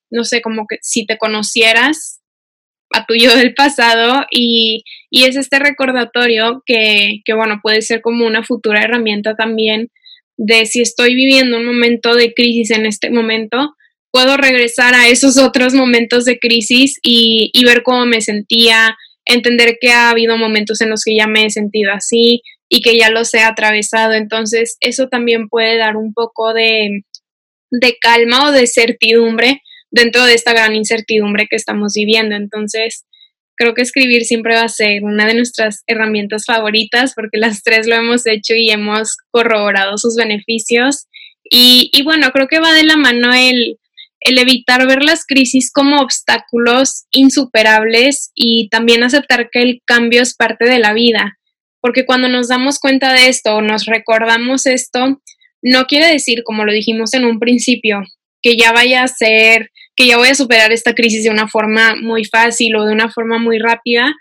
no 0.09 0.23
sé, 0.23 0.41
como 0.41 0.65
que 0.67 0.77
si 0.81 1.05
te 1.05 1.17
conocieras 1.17 2.21
a 2.93 3.05
tu 3.05 3.15
yo 3.15 3.35
del 3.35 3.53
pasado 3.53 4.25
y, 4.31 4.83
y 5.09 5.25
es 5.25 5.35
este 5.35 5.59
recordatorio 5.59 6.63
que, 6.65 7.21
que, 7.25 7.33
bueno, 7.33 7.59
puede 7.61 7.81
ser 7.81 8.01
como 8.01 8.25
una 8.25 8.43
futura 8.43 8.81
herramienta 8.81 9.35
también 9.35 9.89
de 10.37 10.65
si 10.65 10.81
estoy 10.81 11.15
viviendo 11.15 11.57
un 11.57 11.65
momento 11.65 12.15
de 12.15 12.33
crisis 12.33 12.71
en 12.71 12.85
este 12.85 13.09
momento, 13.09 13.75
puedo 14.11 14.37
regresar 14.37 14.93
a 14.93 15.07
esos 15.09 15.37
otros 15.37 15.73
momentos 15.73 16.25
de 16.25 16.39
crisis 16.39 16.99
y, 17.01 17.51
ver 17.65 17.83
cómo 17.83 18.05
me 18.05 18.21
sentía, 18.21 18.95
entender 19.25 19.77
que 19.81 19.91
ha 19.91 20.09
habido 20.09 20.37
momentos 20.37 20.79
en 20.81 20.89
los 20.89 21.03
que 21.03 21.15
ya 21.15 21.27
me 21.27 21.45
he 21.45 21.49
sentido 21.49 21.91
así 21.91 22.41
y 22.69 22.81
que 22.81 22.97
ya 22.97 23.09
los 23.09 23.33
he 23.33 23.41
atravesado. 23.41 24.13
Entonces, 24.13 24.77
eso 24.79 25.07
también 25.07 25.49
puede 25.49 25.77
dar 25.77 25.97
un 25.97 26.13
poco 26.13 26.53
de, 26.53 27.01
de 27.71 27.97
calma 27.99 28.49
o 28.49 28.51
de 28.51 28.67
certidumbre 28.67 29.61
dentro 29.91 30.25
de 30.25 30.33
esta 30.33 30.53
gran 30.53 30.75
incertidumbre 30.75 31.47
que 31.49 31.55
estamos 31.55 31.93
viviendo. 31.95 32.35
Entonces, 32.35 33.05
creo 33.57 33.73
que 33.73 33.81
escribir 33.81 34.23
siempre 34.23 34.55
va 34.55 34.63
a 34.63 34.69
ser 34.69 35.03
una 35.03 35.25
de 35.25 35.33
nuestras 35.33 35.83
herramientas 35.87 36.45
favoritas 36.45 37.13
porque 37.15 37.37
las 37.37 37.63
tres 37.63 37.87
lo 37.87 37.95
hemos 37.95 38.25
hecho 38.25 38.53
y 38.53 38.69
hemos 38.69 39.17
corroborado 39.31 39.97
sus 39.97 40.15
beneficios. 40.15 41.07
Y, 41.49 42.01
bueno, 42.03 42.31
creo 42.31 42.47
que 42.47 42.59
va 42.59 42.73
de 42.73 42.83
la 42.83 42.97
mano 42.97 43.33
el, 43.33 43.77
el 44.19 44.37
evitar 44.37 44.85
ver 44.85 45.01
las 45.01 45.25
crisis 45.25 45.71
como 45.71 46.01
obstáculos 46.01 47.05
insuperables 47.11 48.31
y 48.35 48.67
también 48.69 49.03
aceptar 49.03 49.49
que 49.49 49.61
el 49.61 49.81
cambio 49.85 50.21
es 50.21 50.35
parte 50.35 50.65
de 50.65 50.79
la 50.79 50.93
vida. 50.93 51.37
Porque 51.79 52.05
cuando 52.05 52.27
nos 52.27 52.49
damos 52.49 52.79
cuenta 52.79 53.13
de 53.13 53.29
esto 53.29 53.55
o 53.55 53.61
nos 53.61 53.85
recordamos 53.85 54.65
esto, 54.65 55.21
no 55.61 55.85
quiere 55.85 56.07
decir, 56.07 56.43
como 56.43 56.65
lo 56.65 56.71
dijimos 56.71 57.13
en 57.13 57.25
un 57.25 57.39
principio, 57.39 58.01
que 58.41 58.55
ya 58.55 58.71
vaya 58.71 59.03
a 59.03 59.07
ser, 59.07 59.71
que 59.95 60.07
ya 60.07 60.17
voy 60.17 60.29
a 60.29 60.35
superar 60.35 60.71
esta 60.71 60.93
crisis 60.93 61.23
de 61.23 61.29
una 61.29 61.47
forma 61.47 61.95
muy 61.95 62.23
fácil 62.25 62.75
o 62.75 62.85
de 62.85 62.93
una 62.93 63.09
forma 63.09 63.39
muy 63.39 63.59
rápida, 63.59 64.13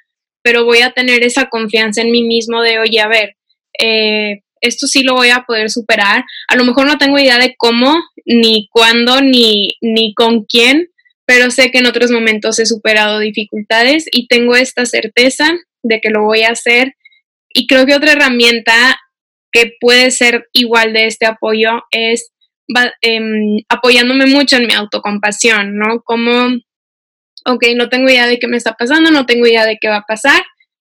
pero 0.42 0.64
voy 0.64 0.80
a 0.80 0.92
tener 0.92 1.22
esa 1.22 1.46
confianza 1.48 2.02
en 2.02 2.10
mí 2.10 2.22
mismo 2.22 2.62
de, 2.62 2.78
oye, 2.78 3.00
a 3.00 3.08
ver, 3.08 3.36
eh, 3.78 4.40
esto 4.60 4.86
sí 4.86 5.02
lo 5.02 5.14
voy 5.14 5.30
a 5.30 5.44
poder 5.46 5.70
superar. 5.70 6.24
A 6.48 6.56
lo 6.56 6.64
mejor 6.64 6.86
no 6.86 6.98
tengo 6.98 7.18
idea 7.18 7.38
de 7.38 7.54
cómo, 7.56 7.94
ni 8.24 8.68
cuándo, 8.70 9.20
ni, 9.20 9.76
ni 9.80 10.14
con 10.14 10.44
quién, 10.44 10.88
pero 11.26 11.50
sé 11.50 11.70
que 11.70 11.78
en 11.78 11.86
otros 11.86 12.10
momentos 12.10 12.58
he 12.58 12.66
superado 12.66 13.18
dificultades 13.18 14.06
y 14.10 14.28
tengo 14.28 14.56
esta 14.56 14.86
certeza 14.86 15.52
de 15.82 16.00
que 16.00 16.10
lo 16.10 16.22
voy 16.22 16.42
a 16.42 16.50
hacer. 16.50 16.94
Y 17.52 17.66
creo 17.66 17.86
que 17.86 17.94
otra 17.94 18.12
herramienta 18.12 18.98
que 19.56 19.72
puede 19.80 20.10
ser 20.10 20.48
igual 20.52 20.92
de 20.92 21.06
este 21.06 21.24
apoyo 21.24 21.82
es 21.90 22.30
em, 23.00 23.62
apoyándome 23.70 24.26
mucho 24.26 24.56
en 24.56 24.66
mi 24.66 24.74
autocompasión, 24.74 25.78
¿no? 25.78 26.02
Como, 26.04 26.48
ok, 27.46 27.64
no 27.74 27.88
tengo 27.88 28.10
idea 28.10 28.26
de 28.26 28.38
qué 28.38 28.48
me 28.48 28.58
está 28.58 28.74
pasando, 28.74 29.10
no 29.10 29.24
tengo 29.24 29.46
idea 29.46 29.64
de 29.64 29.78
qué 29.80 29.88
va 29.88 29.98
a 29.98 30.04
pasar, 30.06 30.44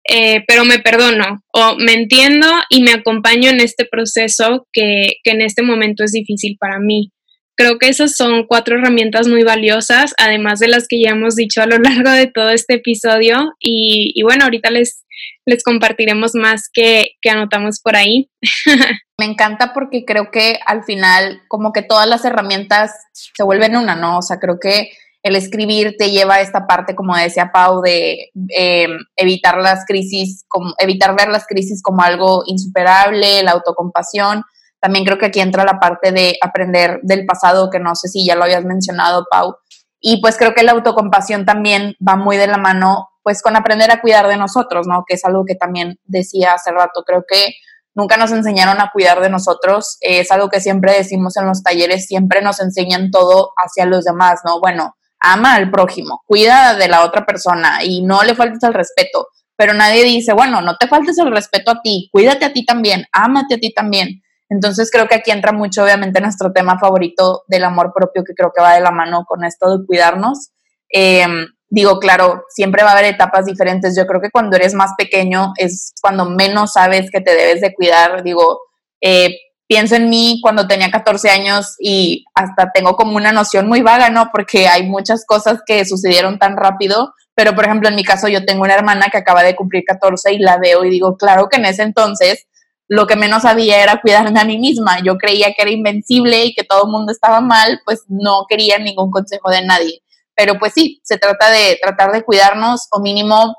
eh, 0.08 0.44
pero 0.48 0.66
me 0.66 0.78
perdono 0.78 1.42
o 1.52 1.78
me 1.78 1.94
entiendo 1.94 2.46
y 2.70 2.84
me 2.84 2.92
acompaño 2.92 3.50
en 3.50 3.60
este 3.60 3.86
proceso 3.86 4.68
que, 4.72 5.14
en 5.24 5.42
este 5.42 5.64
momento 5.64 6.04
es 6.04 6.12
difícil 6.12 6.56
para 6.60 6.78
mí. 6.78 7.12
Creo 7.60 7.78
que 7.78 7.90
esas 7.90 8.16
son 8.16 8.48
cuatro 8.48 8.78
herramientas 8.78 9.28
muy 9.28 9.44
valiosas, 9.44 10.14
además 10.18 10.60
de 10.60 10.70
las 10.70 10.88
que 10.88 11.02
ya 11.02 11.10
hemos 11.10 11.36
dicho 11.36 11.62
a 11.62 11.66
lo 11.66 11.78
largo 11.78 12.10
de 12.10 12.28
todo 12.28 12.52
este 12.52 12.76
episodio. 12.76 13.52
Y, 13.60 14.24
bueno, 14.24 14.46
ahorita 14.46 14.72
les, 14.72 15.04
les 15.46 15.62
compartiremos 15.62 16.36
más 16.36 16.70
que, 16.72 17.18
que 17.22 17.30
anotamos 17.30 17.82
por 17.82 17.98
ahí. 17.98 18.32
Me 19.18 19.26
encanta 19.26 19.74
porque 19.74 20.06
creo 20.06 20.32
que 20.32 20.58
al 20.66 20.86
final 20.86 21.42
como 21.50 21.74
que 21.74 21.82
todas 21.82 22.08
las 22.08 22.24
herramientas 22.24 22.94
se 23.12 23.44
vuelven 23.44 23.76
una, 23.76 23.94
¿no? 23.98 24.20
O 24.20 24.22
sea, 24.22 24.38
creo 24.40 24.58
que 24.58 24.92
el 25.22 25.36
escribir 25.36 25.96
te 26.00 26.12
lleva 26.12 26.36
a 26.36 26.42
esta 26.42 26.66
parte, 26.66 26.96
como 26.96 27.14
decía 27.18 27.52
Pau, 27.54 27.82
de 27.82 28.30
em, 28.56 29.00
evitar 29.18 29.58
las 29.58 29.84
crisis, 29.86 30.46
como, 30.48 30.74
evitar 30.78 31.14
ver 31.14 31.28
las 31.28 31.46
crisis 31.46 31.84
como 31.84 32.04
algo 32.04 32.44
insuperable, 32.46 33.44
la 33.44 33.52
autocompasión. 33.52 34.46
También 34.80 35.06
creo 35.06 35.18
que 35.18 35.28
aquí 35.28 35.40
entra 35.40 35.66
la 35.66 35.80
parte 35.80 36.12
de 36.12 36.38
aprender 36.42 37.00
del 37.04 37.26
pasado, 37.26 37.70
que 37.70 37.80
no 37.80 37.96
sé 37.96 38.08
si 38.08 38.26
ya 38.26 38.36
lo 38.36 38.44
habías 38.44 38.66
mencionado, 38.66 39.26
Pau. 39.30 39.56
Y 40.00 40.22
pues 40.22 40.38
creo 40.38 40.54
que 40.54 40.64
la 40.64 40.72
autocompasión 40.72 41.46
también 41.46 41.96
va 42.06 42.16
muy 42.16 42.38
de 42.38 42.48
la 42.48 42.58
mano, 42.58 43.10
pues 43.22 43.42
con 43.42 43.56
aprender 43.56 43.92
a 43.92 44.02
cuidar 44.02 44.28
de 44.28 44.38
nosotros, 44.38 44.88
¿no? 44.88 45.04
Que 45.08 45.16
es 45.16 45.26
algo 45.26 45.44
que 45.46 45.56
también 45.56 46.00
decía 46.06 46.54
hace 46.54 46.72
rato. 46.72 47.04
Creo 47.06 47.26
que 47.28 47.54
nunca 47.94 48.18
nos 48.18 48.32
enseñaron 48.32 48.80
a 48.80 48.92
cuidar 48.92 49.20
de 49.20 49.30
nosotros. 49.30 49.98
es 50.02 50.32
algo 50.32 50.50
que 50.50 50.62
siempre 50.62 50.94
decimos 50.94 51.36
en 51.38 51.46
los 51.46 51.64
talleres, 51.64 52.06
siempre 52.06 52.42
nos 52.42 52.60
enseñan 52.62 53.12
todo 53.12 53.52
hacia 53.58 53.86
los 53.86 54.06
demás, 54.06 54.42
¿no? 54.46 54.60
Bueno, 54.60 54.96
ama 55.20 55.56
al 55.56 55.70
prójimo, 55.70 56.22
cuida 56.26 56.76
de 56.76 56.88
la 56.88 57.04
otra 57.04 57.26
persona 57.26 57.84
y 57.84 58.02
no 58.02 58.24
le 58.24 58.36
faltes 58.36 58.64
el 58.64 58.74
respeto, 58.74 59.28
pero 59.58 59.74
nadie 59.74 60.04
dice, 60.04 60.34
bueno, 60.34 60.62
no 60.62 60.78
te 60.78 60.88
faltes 60.88 61.18
el 61.18 61.32
respeto 61.32 61.72
a 61.72 61.82
ti, 61.82 62.10
cuídate 62.12 62.46
a 62.46 62.54
ti 62.54 62.66
también, 62.66 63.06
ámate 63.12 63.56
a 63.56 63.58
ti 63.58 63.74
también. 63.74 64.22
Entonces 64.50 64.90
creo 64.92 65.08
que 65.08 65.16
aquí 65.16 65.32
entra 65.32 65.52
mucho, 65.52 65.84
obviamente, 65.84 66.22
nuestro 66.22 66.52
tema 66.52 66.80
favorito 66.80 67.44
del 67.48 67.64
amor 67.64 67.92
propio, 67.94 68.24
que 68.24 68.34
creo 68.34 68.52
que 68.54 68.62
va 68.62 68.74
de 68.74 68.82
la 68.82 68.92
mano 68.92 69.24
con 69.28 69.44
esto 69.44 69.78
de 69.78 69.86
cuidarnos. 69.86 70.50
Em, 70.90 71.46
digo, 71.70 72.00
claro, 72.00 72.46
siempre 72.50 72.84
va 72.84 72.90
a 72.90 72.94
haber 72.94 73.06
etapas 73.06 73.46
diferentes. 73.46 73.96
Yo 73.96 74.08
creo 74.08 74.22
que 74.22 74.32
cuando 74.32 74.56
eres 74.56 74.74
más 74.74 74.92
pequeño 74.98 75.54
es 75.58 75.94
cuando 76.02 76.26
menos 76.26 76.74
sabes 76.74 77.12
que 77.12 77.22
te 77.22 77.36
debes 77.36 77.62
de 77.62 77.74
cuidar. 77.76 78.24
Digo, 78.24 78.60
eh, 79.02 79.36
pienso 79.68 79.96
en 79.96 80.10
mí 80.10 80.40
cuando 80.42 80.68
tenía 80.68 80.90
14 80.90 81.30
años 81.30 81.76
y 81.80 82.26
hasta 82.34 82.72
tengo 82.74 82.96
como 82.96 83.16
una 83.16 83.32
noción 83.32 83.68
muy 83.68 83.82
vaga, 83.82 84.10
¿no? 84.10 84.32
Porque 84.32 84.68
hay 84.68 84.88
muchas 84.88 85.26
cosas 85.28 85.60
que 85.64 85.86
sucedieron 85.86 86.40
tan 86.40 86.58
rápido, 86.58 87.14
pero 87.36 87.54
por 87.54 87.66
ejemplo 87.66 87.88
en 87.88 87.96
mi 87.96 88.04
caso 88.04 88.28
yo 88.28 88.46
tengo 88.46 88.64
una 88.64 88.74
hermana 88.74 89.10
que 89.12 89.20
acaba 89.20 89.44
de 89.44 89.56
cumplir 89.56 89.84
14 89.86 90.34
y 90.34 90.40
la 90.40 90.58
veo 90.58 90.84
y 90.86 90.90
digo, 90.90 91.18
claro 91.18 91.50
que 91.50 91.58
en 91.58 91.66
ese 91.66 91.84
entonces 91.84 92.48
lo 92.90 93.08
que 93.08 93.16
menos 93.16 93.44
sabía 93.44 93.82
era 93.82 94.02
cuidarme 94.02 94.40
a 94.40 94.46
mí 94.46 94.58
misma. 94.58 95.02
Yo 95.04 95.18
creía 95.18 95.54
que 95.54 95.62
era 95.62 95.72
invencible 95.72 96.44
y 96.46 96.54
que 96.54 96.64
todo 96.64 96.86
el 96.86 96.92
mundo 96.92 97.12
estaba 97.12 97.40
mal, 97.40 97.80
pues 97.86 98.04
no 98.08 98.46
quería 98.50 98.80
ningún 98.80 99.12
consejo 99.12 99.50
de 99.50 99.64
nadie. 99.64 100.02
Pero 100.36 100.60
pues 100.60 100.74
sí, 100.74 101.00
se 101.04 101.18
trata 101.18 101.50
de 101.50 101.80
tratar 101.82 102.12
de 102.12 102.24
cuidarnos 102.24 102.88
o 102.92 103.00
mínimo 103.00 103.56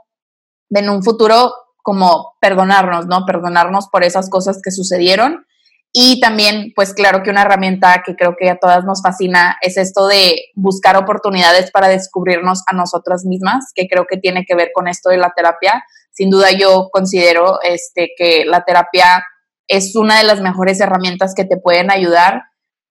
en 0.70 0.90
un 0.90 1.02
futuro 1.02 1.54
como 1.82 2.34
perdonarnos, 2.40 3.06
¿no? 3.06 3.24
Perdonarnos 3.24 3.88
por 3.88 4.04
esas 4.04 4.28
cosas 4.28 4.60
que 4.62 4.70
sucedieron 4.70 5.46
y 5.92 6.20
también, 6.20 6.72
pues 6.76 6.94
claro 6.94 7.22
que 7.22 7.30
una 7.30 7.42
herramienta 7.42 8.02
que 8.06 8.14
creo 8.14 8.36
que 8.38 8.48
a 8.48 8.58
todas 8.58 8.84
nos 8.84 9.02
fascina 9.02 9.56
es 9.60 9.76
esto 9.76 10.06
de 10.06 10.36
buscar 10.54 10.96
oportunidades 10.96 11.72
para 11.72 11.88
descubrirnos 11.88 12.62
a 12.68 12.76
nosotras 12.76 13.24
mismas, 13.24 13.72
que 13.74 13.88
creo 13.88 14.06
que 14.08 14.16
tiene 14.16 14.44
que 14.44 14.54
ver 14.54 14.70
con 14.72 14.86
esto 14.86 15.10
de 15.10 15.16
la 15.16 15.32
terapia. 15.34 15.82
Sin 16.12 16.30
duda 16.30 16.50
yo 16.52 16.88
considero 16.92 17.60
este, 17.62 18.10
que 18.16 18.44
la 18.44 18.64
terapia 18.64 19.24
es 19.68 19.94
una 19.96 20.18
de 20.18 20.24
las 20.24 20.40
mejores 20.40 20.80
herramientas 20.80 21.34
que 21.34 21.44
te 21.44 21.56
pueden 21.56 21.90
ayudar, 21.90 22.42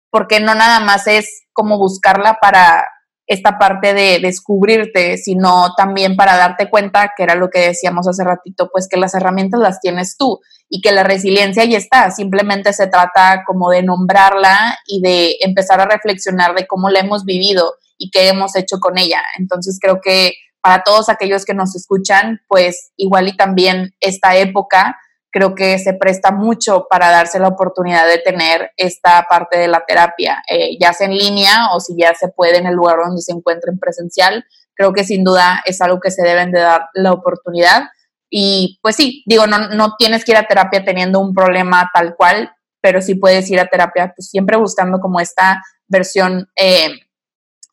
porque 0.09 0.39
no 0.39 0.55
nada 0.55 0.79
más 0.79 1.07
es 1.07 1.43
como 1.53 1.77
buscarla 1.77 2.37
para 2.41 2.87
esta 3.29 3.59
parte 3.59 3.93
de 3.93 4.19
descubrirte, 4.19 5.17
sino 5.17 5.75
también 5.77 6.15
para 6.15 6.35
darte 6.35 6.67
cuenta, 6.67 7.11
que 7.15 7.21
era 7.21 7.35
lo 7.35 7.49
que 7.51 7.59
decíamos 7.59 8.07
hace 8.07 8.23
ratito, 8.23 8.69
pues 8.71 8.87
que 8.89 8.97
las 8.97 9.13
herramientas 9.13 9.59
las 9.59 9.79
tienes 9.79 10.17
tú 10.17 10.39
y 10.67 10.81
que 10.81 10.91
la 10.91 11.03
resiliencia 11.03 11.63
ya 11.65 11.77
está, 11.77 12.09
simplemente 12.09 12.73
se 12.73 12.87
trata 12.87 13.43
como 13.45 13.69
de 13.69 13.83
nombrarla 13.83 14.79
y 14.87 15.01
de 15.01 15.35
empezar 15.41 15.79
a 15.79 15.85
reflexionar 15.85 16.55
de 16.55 16.65
cómo 16.65 16.89
la 16.89 17.01
hemos 17.01 17.23
vivido 17.23 17.75
y 17.99 18.09
qué 18.09 18.29
hemos 18.29 18.55
hecho 18.55 18.79
con 18.79 18.97
ella. 18.97 19.21
Entonces 19.37 19.77
creo 19.79 19.99
que 20.01 20.33
para 20.61 20.83
todos 20.83 21.09
aquellos 21.09 21.45
que 21.45 21.53
nos 21.53 21.75
escuchan, 21.75 22.41
pues 22.47 22.91
igual 22.97 23.27
y 23.27 23.37
también 23.37 23.93
esta 23.99 24.35
época 24.35 24.97
creo 25.31 25.55
que 25.55 25.77
se 25.79 25.93
presta 25.93 26.31
mucho 26.31 26.87
para 26.89 27.11
darse 27.11 27.39
la 27.39 27.47
oportunidad 27.47 28.07
de 28.07 28.17
tener 28.17 28.71
esta 28.77 29.25
parte 29.29 29.57
de 29.57 29.67
la 29.67 29.83
terapia, 29.87 30.41
eh, 30.49 30.77
ya 30.79 30.93
sea 30.93 31.07
en 31.07 31.17
línea 31.17 31.69
o 31.73 31.79
si 31.79 31.95
ya 31.97 32.13
se 32.15 32.29
puede 32.29 32.57
en 32.57 32.65
el 32.65 32.75
lugar 32.75 32.97
donde 33.05 33.21
se 33.21 33.31
encuentren 33.31 33.77
presencial. 33.79 34.45
Creo 34.73 34.93
que 34.93 35.03
sin 35.03 35.23
duda 35.23 35.61
es 35.65 35.81
algo 35.81 35.99
que 35.99 36.11
se 36.11 36.23
deben 36.23 36.51
de 36.51 36.61
dar 36.61 36.87
la 36.93 37.11
oportunidad. 37.11 37.83
Y 38.29 38.79
pues 38.81 38.95
sí, 38.95 39.23
digo, 39.25 39.47
no, 39.47 39.69
no 39.69 39.95
tienes 39.97 40.23
que 40.23 40.31
ir 40.31 40.37
a 40.37 40.47
terapia 40.47 40.83
teniendo 40.83 41.19
un 41.19 41.33
problema 41.33 41.89
tal 41.93 42.15
cual, 42.15 42.51
pero 42.81 43.01
sí 43.01 43.15
puedes 43.15 43.49
ir 43.49 43.59
a 43.59 43.67
terapia 43.67 44.13
pues, 44.15 44.29
siempre 44.29 44.57
buscando 44.57 44.99
como 44.99 45.19
esta 45.19 45.61
versión, 45.87 46.49
eh, 46.55 46.91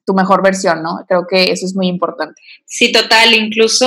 tu 0.06 0.14
mejor 0.14 0.42
versión, 0.42 0.82
¿no? 0.82 1.04
Creo 1.08 1.26
que 1.28 1.50
eso 1.50 1.66
es 1.66 1.74
muy 1.74 1.88
importante. 1.88 2.40
Sí, 2.64 2.92
total, 2.92 3.34
incluso 3.34 3.86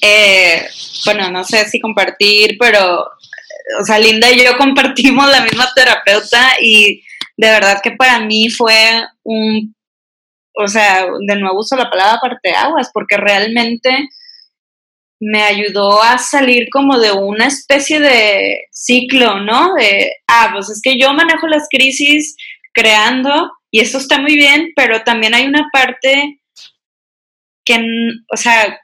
eh, 0.00 0.66
bueno, 1.04 1.30
no 1.30 1.44
sé 1.44 1.66
si 1.68 1.80
compartir, 1.80 2.56
pero, 2.58 3.00
o 3.00 3.84
sea, 3.84 3.98
Linda 3.98 4.30
y 4.30 4.44
yo 4.44 4.56
compartimos 4.58 5.28
la 5.30 5.42
misma 5.42 5.68
terapeuta 5.74 6.56
y 6.60 7.02
de 7.36 7.48
verdad 7.48 7.80
que 7.82 7.92
para 7.92 8.20
mí 8.20 8.48
fue 8.48 9.02
un, 9.22 9.74
o 10.54 10.66
sea, 10.68 11.06
de 11.26 11.36
nuevo 11.36 11.60
uso 11.60 11.76
la 11.76 11.90
palabra 11.90 12.20
aguas, 12.56 12.90
porque 12.92 13.16
realmente 13.16 14.08
me 15.20 15.42
ayudó 15.42 16.02
a 16.02 16.18
salir 16.18 16.68
como 16.70 16.98
de 16.98 17.12
una 17.12 17.46
especie 17.46 17.98
de 17.98 18.66
ciclo, 18.70 19.40
¿no? 19.40 19.74
De, 19.74 20.12
ah, 20.28 20.50
pues 20.52 20.68
es 20.68 20.80
que 20.82 20.98
yo 20.98 21.12
manejo 21.12 21.46
las 21.46 21.66
crisis 21.70 22.36
creando 22.74 23.50
y 23.74 23.80
eso 23.80 23.98
está 23.98 24.20
muy 24.20 24.36
bien, 24.36 24.70
pero 24.76 25.02
también 25.02 25.34
hay 25.34 25.46
una 25.46 25.68
parte 25.72 26.38
que, 27.64 27.76
o 28.32 28.36
sea, 28.36 28.78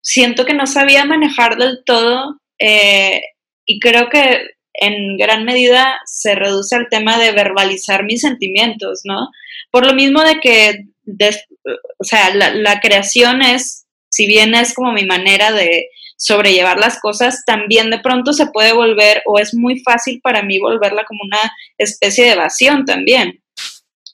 siento 0.00 0.44
que 0.44 0.54
no 0.54 0.68
sabía 0.68 1.04
manejar 1.04 1.56
del 1.56 1.80
todo 1.84 2.38
eh, 2.60 3.22
y 3.66 3.80
creo 3.80 4.08
que 4.08 4.50
en 4.74 5.16
gran 5.16 5.44
medida 5.44 5.98
se 6.04 6.36
reduce 6.36 6.76
al 6.76 6.86
tema 6.88 7.18
de 7.18 7.32
verbalizar 7.32 8.04
mis 8.04 8.20
sentimientos, 8.20 9.00
¿no? 9.02 9.30
Por 9.72 9.84
lo 9.84 9.94
mismo 9.94 10.22
de 10.22 10.38
que, 10.38 10.84
o 11.98 12.04
sea, 12.04 12.32
la, 12.32 12.54
la, 12.54 12.78
creación 12.78 13.42
es, 13.42 13.88
si 14.10 14.28
bien 14.28 14.54
es 14.54 14.74
como 14.74 14.92
mi 14.92 15.06
manera 15.06 15.50
de 15.50 15.88
sobrellevar 16.18 16.78
las 16.78 17.00
cosas, 17.00 17.42
también 17.46 17.90
de 17.90 17.98
pronto 17.98 18.32
se 18.32 18.46
puede 18.52 18.72
volver, 18.74 19.24
o 19.26 19.40
es 19.40 19.54
muy 19.54 19.80
fácil 19.80 20.20
para 20.22 20.42
mí 20.42 20.60
volverla 20.60 21.04
como 21.04 21.22
una 21.24 21.52
especie 21.78 22.26
de 22.26 22.34
evasión 22.34 22.84
también, 22.84 23.42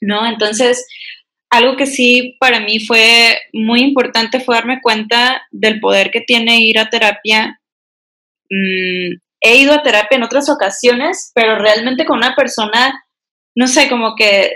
¿no? 0.05 0.27
Entonces, 0.27 0.85
algo 1.49 1.75
que 1.75 1.85
sí 1.85 2.35
para 2.39 2.59
mí 2.59 2.79
fue 2.79 3.37
muy 3.53 3.81
importante 3.81 4.39
fue 4.39 4.55
darme 4.55 4.81
cuenta 4.81 5.43
del 5.51 5.79
poder 5.79 6.11
que 6.11 6.21
tiene 6.21 6.61
ir 6.61 6.79
a 6.79 6.89
terapia. 6.89 7.59
Mm, 8.49 9.17
he 9.41 9.57
ido 9.57 9.73
a 9.73 9.83
terapia 9.83 10.15
en 10.17 10.23
otras 10.23 10.49
ocasiones, 10.49 11.31
pero 11.35 11.57
realmente 11.57 12.05
con 12.05 12.17
una 12.17 12.35
persona, 12.35 13.03
no 13.55 13.67
sé, 13.67 13.89
como 13.89 14.15
que 14.15 14.51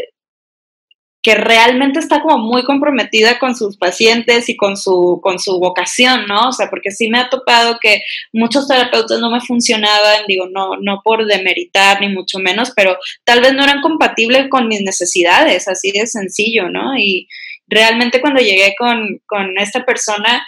que 1.28 1.36
realmente 1.36 2.00
está 2.00 2.22
como 2.22 2.38
muy 2.38 2.64
comprometida 2.64 3.38
con 3.38 3.54
sus 3.54 3.76
pacientes 3.76 4.48
y 4.48 4.56
con 4.56 4.78
su, 4.78 5.20
con 5.22 5.40
su 5.40 5.60
vocación, 5.60 6.26
¿no? 6.26 6.48
O 6.48 6.52
sea, 6.54 6.70
porque 6.70 6.90
sí 6.90 7.10
me 7.10 7.20
ha 7.20 7.28
topado 7.28 7.80
que 7.82 8.00
muchos 8.32 8.66
terapeutas 8.66 9.20
no 9.20 9.30
me 9.30 9.42
funcionaban, 9.42 10.22
digo, 10.26 10.48
no, 10.50 10.78
no 10.80 11.02
por 11.04 11.26
demeritar 11.26 12.00
ni 12.00 12.08
mucho 12.08 12.40
menos, 12.40 12.72
pero 12.74 12.98
tal 13.26 13.42
vez 13.42 13.52
no 13.52 13.66
eran 13.66 13.82
compatibles 13.82 14.48
con 14.50 14.70
mis 14.70 14.80
necesidades, 14.84 15.68
así 15.68 15.92
de 15.92 16.08
sencillo, 16.08 16.70
¿no? 16.70 16.98
Y 16.98 17.28
realmente 17.68 18.22
cuando 18.22 18.40
llegué 18.40 18.74
con, 18.80 19.20
con 19.26 19.58
esta 19.58 19.84
persona, 19.84 20.48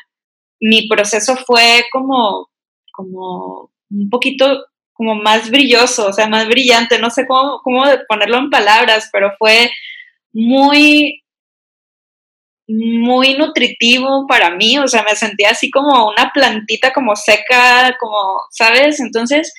mi 0.62 0.88
proceso 0.88 1.36
fue 1.46 1.88
como, 1.92 2.48
como 2.94 3.70
un 3.92 4.10
poquito 4.10 4.66
como 4.94 5.16
más 5.16 5.50
brilloso, 5.52 6.08
o 6.08 6.14
sea, 6.14 6.30
más 6.30 6.48
brillante, 6.48 7.00
no 7.00 7.10
sé 7.10 7.28
cómo, 7.28 7.60
cómo 7.66 7.84
ponerlo 8.08 8.38
en 8.38 8.50
palabras, 8.50 9.10
pero 9.12 9.34
fue 9.38 9.70
muy, 10.34 11.24
muy 12.68 13.36
nutritivo 13.36 14.26
para 14.28 14.52
mí, 14.56 14.78
o 14.78 14.88
sea, 14.88 15.04
me 15.04 15.16
sentía 15.16 15.52
así 15.52 15.70
como 15.72 16.10
una 16.10 16.32
plantita 16.34 16.94
como 16.94 17.16
seca, 17.16 17.96
como, 18.00 18.18
¿sabes? 18.52 19.00
Entonces, 19.00 19.54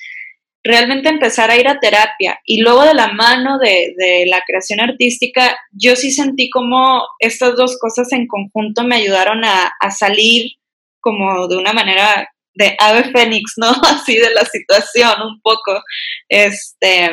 realmente 0.63 1.09
empezar 1.09 1.49
a 1.49 1.57
ir 1.57 1.67
a 1.67 1.79
terapia 1.79 2.39
y 2.45 2.61
luego 2.61 2.83
de 2.83 2.93
la 2.93 3.07
mano 3.13 3.57
de, 3.57 3.93
de, 3.97 4.25
la 4.27 4.41
creación 4.45 4.79
artística, 4.79 5.57
yo 5.71 5.95
sí 5.95 6.11
sentí 6.11 6.49
como 6.49 7.01
estas 7.19 7.55
dos 7.55 7.77
cosas 7.79 8.11
en 8.13 8.27
conjunto 8.27 8.83
me 8.83 8.97
ayudaron 8.97 9.43
a, 9.43 9.71
a 9.79 9.91
salir 9.91 10.51
como 10.99 11.47
de 11.47 11.57
una 11.57 11.73
manera 11.73 12.29
de 12.53 12.75
ave 12.79 13.11
fénix, 13.11 13.53
¿no? 13.57 13.71
Así 13.83 14.17
de 14.17 14.33
la 14.33 14.45
situación 14.45 15.21
un 15.21 15.41
poco. 15.41 15.81
Este, 16.29 17.09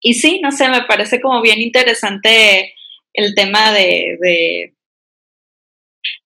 y 0.00 0.14
sí, 0.14 0.40
no 0.42 0.52
sé, 0.52 0.68
me 0.68 0.82
parece 0.82 1.20
como 1.20 1.42
bien 1.42 1.60
interesante 1.60 2.74
el 3.12 3.34
tema 3.34 3.72
de, 3.72 4.74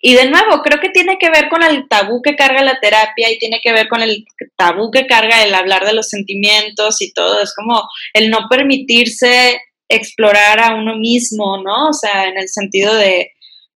Y 0.00 0.14
de 0.14 0.28
nuevo, 0.28 0.62
creo 0.62 0.80
que 0.80 0.90
tiene 0.90 1.16
que 1.18 1.30
ver 1.30 1.48
con 1.48 1.62
el 1.62 1.88
tabú 1.88 2.20
que 2.22 2.36
carga 2.36 2.62
la 2.62 2.78
terapia 2.80 3.30
y 3.30 3.38
tiene 3.38 3.60
que 3.62 3.72
ver 3.72 3.88
con 3.88 4.02
el 4.02 4.24
tabú 4.56 4.90
que 4.90 5.06
carga 5.06 5.42
el 5.42 5.54
hablar 5.54 5.84
de 5.86 5.94
los 5.94 6.08
sentimientos 6.08 7.00
y 7.00 7.12
todo. 7.12 7.40
Es 7.40 7.54
como 7.54 7.82
el 8.12 8.30
no 8.30 8.48
permitirse 8.50 9.60
explorar 9.88 10.60
a 10.60 10.74
uno 10.74 10.96
mismo, 10.96 11.62
¿no? 11.62 11.88
O 11.88 11.92
sea, 11.92 12.28
en 12.28 12.38
el 12.38 12.48
sentido 12.48 12.94
de, 12.94 13.32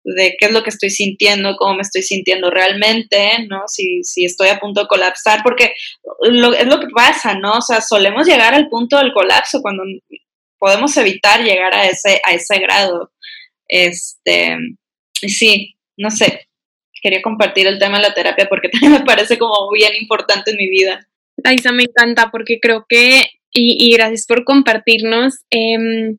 de 0.03 0.35
qué 0.37 0.47
es 0.47 0.51
lo 0.51 0.63
que 0.63 0.69
estoy 0.69 0.89
sintiendo, 0.89 1.55
cómo 1.57 1.75
me 1.75 1.81
estoy 1.81 2.01
sintiendo 2.01 2.49
realmente, 2.49 3.45
¿no? 3.47 3.63
Si, 3.67 4.03
si 4.03 4.25
estoy 4.25 4.49
a 4.49 4.59
punto 4.59 4.81
de 4.81 4.87
colapsar, 4.87 5.41
porque 5.43 5.73
lo, 6.23 6.53
es 6.53 6.65
lo 6.67 6.79
que 6.79 6.87
pasa, 6.87 7.35
¿no? 7.35 7.53
O 7.53 7.61
sea, 7.61 7.81
solemos 7.81 8.27
llegar 8.27 8.53
al 8.53 8.67
punto 8.69 8.97
del 8.97 9.13
colapso 9.13 9.61
cuando 9.61 9.83
podemos 10.59 10.95
evitar 10.97 11.41
llegar 11.41 11.73
a 11.73 11.87
ese, 11.87 12.21
a 12.23 12.33
ese 12.33 12.59
grado. 12.59 13.11
Este, 13.67 14.57
sí, 15.13 15.75
no 15.97 16.11
sé, 16.11 16.47
quería 17.01 17.21
compartir 17.21 17.67
el 17.67 17.79
tema 17.79 17.97
de 17.97 18.03
la 18.03 18.13
terapia 18.13 18.47
porque 18.49 18.69
también 18.71 18.93
me 18.93 19.05
parece 19.05 19.37
como 19.37 19.71
bien 19.71 19.93
importante 19.99 20.51
en 20.51 20.57
mi 20.57 20.69
vida. 20.69 21.07
Aisa, 21.43 21.71
me 21.71 21.83
encanta 21.83 22.29
porque 22.31 22.59
creo 22.61 22.85
que, 22.87 23.23
y, 23.51 23.85
y 23.85 23.93
gracias 23.93 24.25
por 24.27 24.43
compartirnos, 24.43 25.39
eh, 25.49 26.15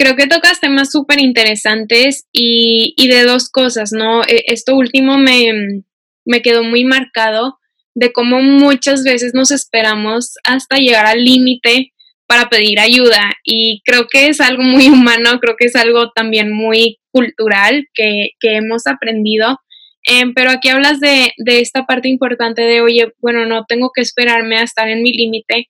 creo 0.00 0.16
que 0.16 0.26
tocas 0.26 0.60
temas 0.60 0.90
súper 0.90 1.20
interesantes 1.20 2.26
y, 2.32 2.94
y, 2.96 3.08
de 3.08 3.24
dos 3.24 3.50
cosas, 3.50 3.92
¿no? 3.92 4.22
E, 4.22 4.44
esto 4.46 4.74
último 4.74 5.18
me, 5.18 5.82
me 6.24 6.40
quedó 6.40 6.64
muy 6.64 6.84
marcado 6.84 7.58
de 7.94 8.10
cómo 8.10 8.40
muchas 8.40 9.04
veces 9.04 9.34
nos 9.34 9.50
esperamos 9.50 10.36
hasta 10.42 10.78
llegar 10.78 11.04
al 11.04 11.22
límite 11.22 11.92
para 12.26 12.48
pedir 12.48 12.80
ayuda 12.80 13.34
y 13.44 13.82
creo 13.84 14.06
que 14.10 14.28
es 14.28 14.40
algo 14.40 14.62
muy 14.62 14.88
humano, 14.88 15.38
creo 15.38 15.56
que 15.58 15.66
es 15.66 15.76
algo 15.76 16.10
también 16.12 16.50
muy 16.50 16.98
cultural 17.12 17.86
que, 17.92 18.30
que 18.40 18.56
hemos 18.56 18.86
aprendido. 18.86 19.58
Em, 20.04 20.32
pero 20.32 20.50
aquí 20.50 20.70
hablas 20.70 20.98
de, 21.00 21.32
de, 21.36 21.60
esta 21.60 21.84
parte 21.84 22.08
importante 22.08 22.62
de, 22.62 22.80
oye, 22.80 23.12
bueno, 23.18 23.44
no 23.44 23.66
tengo 23.68 23.90
que 23.94 24.00
esperarme 24.00 24.56
a 24.56 24.62
estar 24.62 24.88
en 24.88 25.02
mi 25.02 25.12
límite 25.12 25.68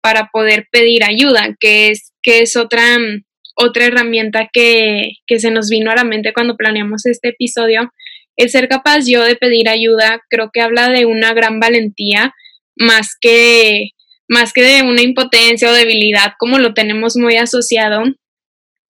para 0.00 0.28
poder 0.32 0.68
pedir 0.70 1.02
ayuda, 1.02 1.56
que 1.58 1.88
es, 1.88 2.12
que 2.22 2.42
es 2.42 2.54
otra, 2.54 2.84
otra 3.56 3.86
herramienta 3.86 4.48
que, 4.52 5.12
que 5.26 5.38
se 5.38 5.50
nos 5.50 5.68
vino 5.68 5.90
a 5.90 5.96
la 5.96 6.04
mente 6.04 6.32
cuando 6.32 6.56
planeamos 6.56 7.06
este 7.06 7.28
episodio, 7.28 7.92
el 8.36 8.50
ser 8.50 8.68
capaz 8.68 9.06
yo 9.06 9.22
de 9.24 9.36
pedir 9.36 9.68
ayuda 9.68 10.20
creo 10.30 10.50
que 10.52 10.60
habla 10.60 10.88
de 10.88 11.06
una 11.06 11.34
gran 11.34 11.60
valentía 11.60 12.32
más 12.76 13.16
que, 13.20 13.90
más 14.28 14.52
que 14.52 14.62
de 14.62 14.82
una 14.82 15.02
impotencia 15.02 15.70
o 15.70 15.74
debilidad 15.74 16.32
como 16.38 16.58
lo 16.58 16.74
tenemos 16.74 17.16
muy 17.16 17.36
asociado. 17.36 18.02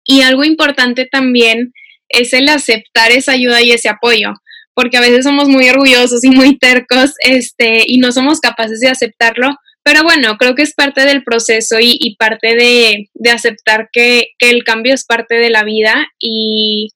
Y 0.05 0.21
algo 0.21 0.43
importante 0.43 1.07
también 1.09 1.73
es 2.09 2.33
el 2.33 2.49
aceptar 2.49 3.11
esa 3.11 3.33
ayuda 3.33 3.61
y 3.61 3.71
ese 3.71 3.89
apoyo, 3.89 4.33
porque 4.73 4.97
a 4.97 5.01
veces 5.01 5.25
somos 5.25 5.47
muy 5.47 5.69
orgullosos 5.69 6.23
y 6.23 6.29
muy 6.29 6.57
tercos 6.57 7.13
este, 7.19 7.83
y 7.85 7.97
no 7.97 8.11
somos 8.11 8.39
capaces 8.39 8.79
de 8.79 8.89
aceptarlo. 8.89 9.55
Pero 9.83 10.03
bueno, 10.03 10.37
creo 10.37 10.55
que 10.55 10.61
es 10.61 10.73
parte 10.73 11.05
del 11.05 11.23
proceso 11.23 11.77
y, 11.79 12.15
parte 12.17 12.55
de, 12.55 13.09
aceptar 13.31 13.89
que, 13.91 14.29
el 14.39 14.63
cambio 14.63 14.93
es 14.93 15.05
parte 15.05 15.35
de 15.35 15.49
la 15.49 15.63
vida 15.63 16.07
y, 16.19 16.89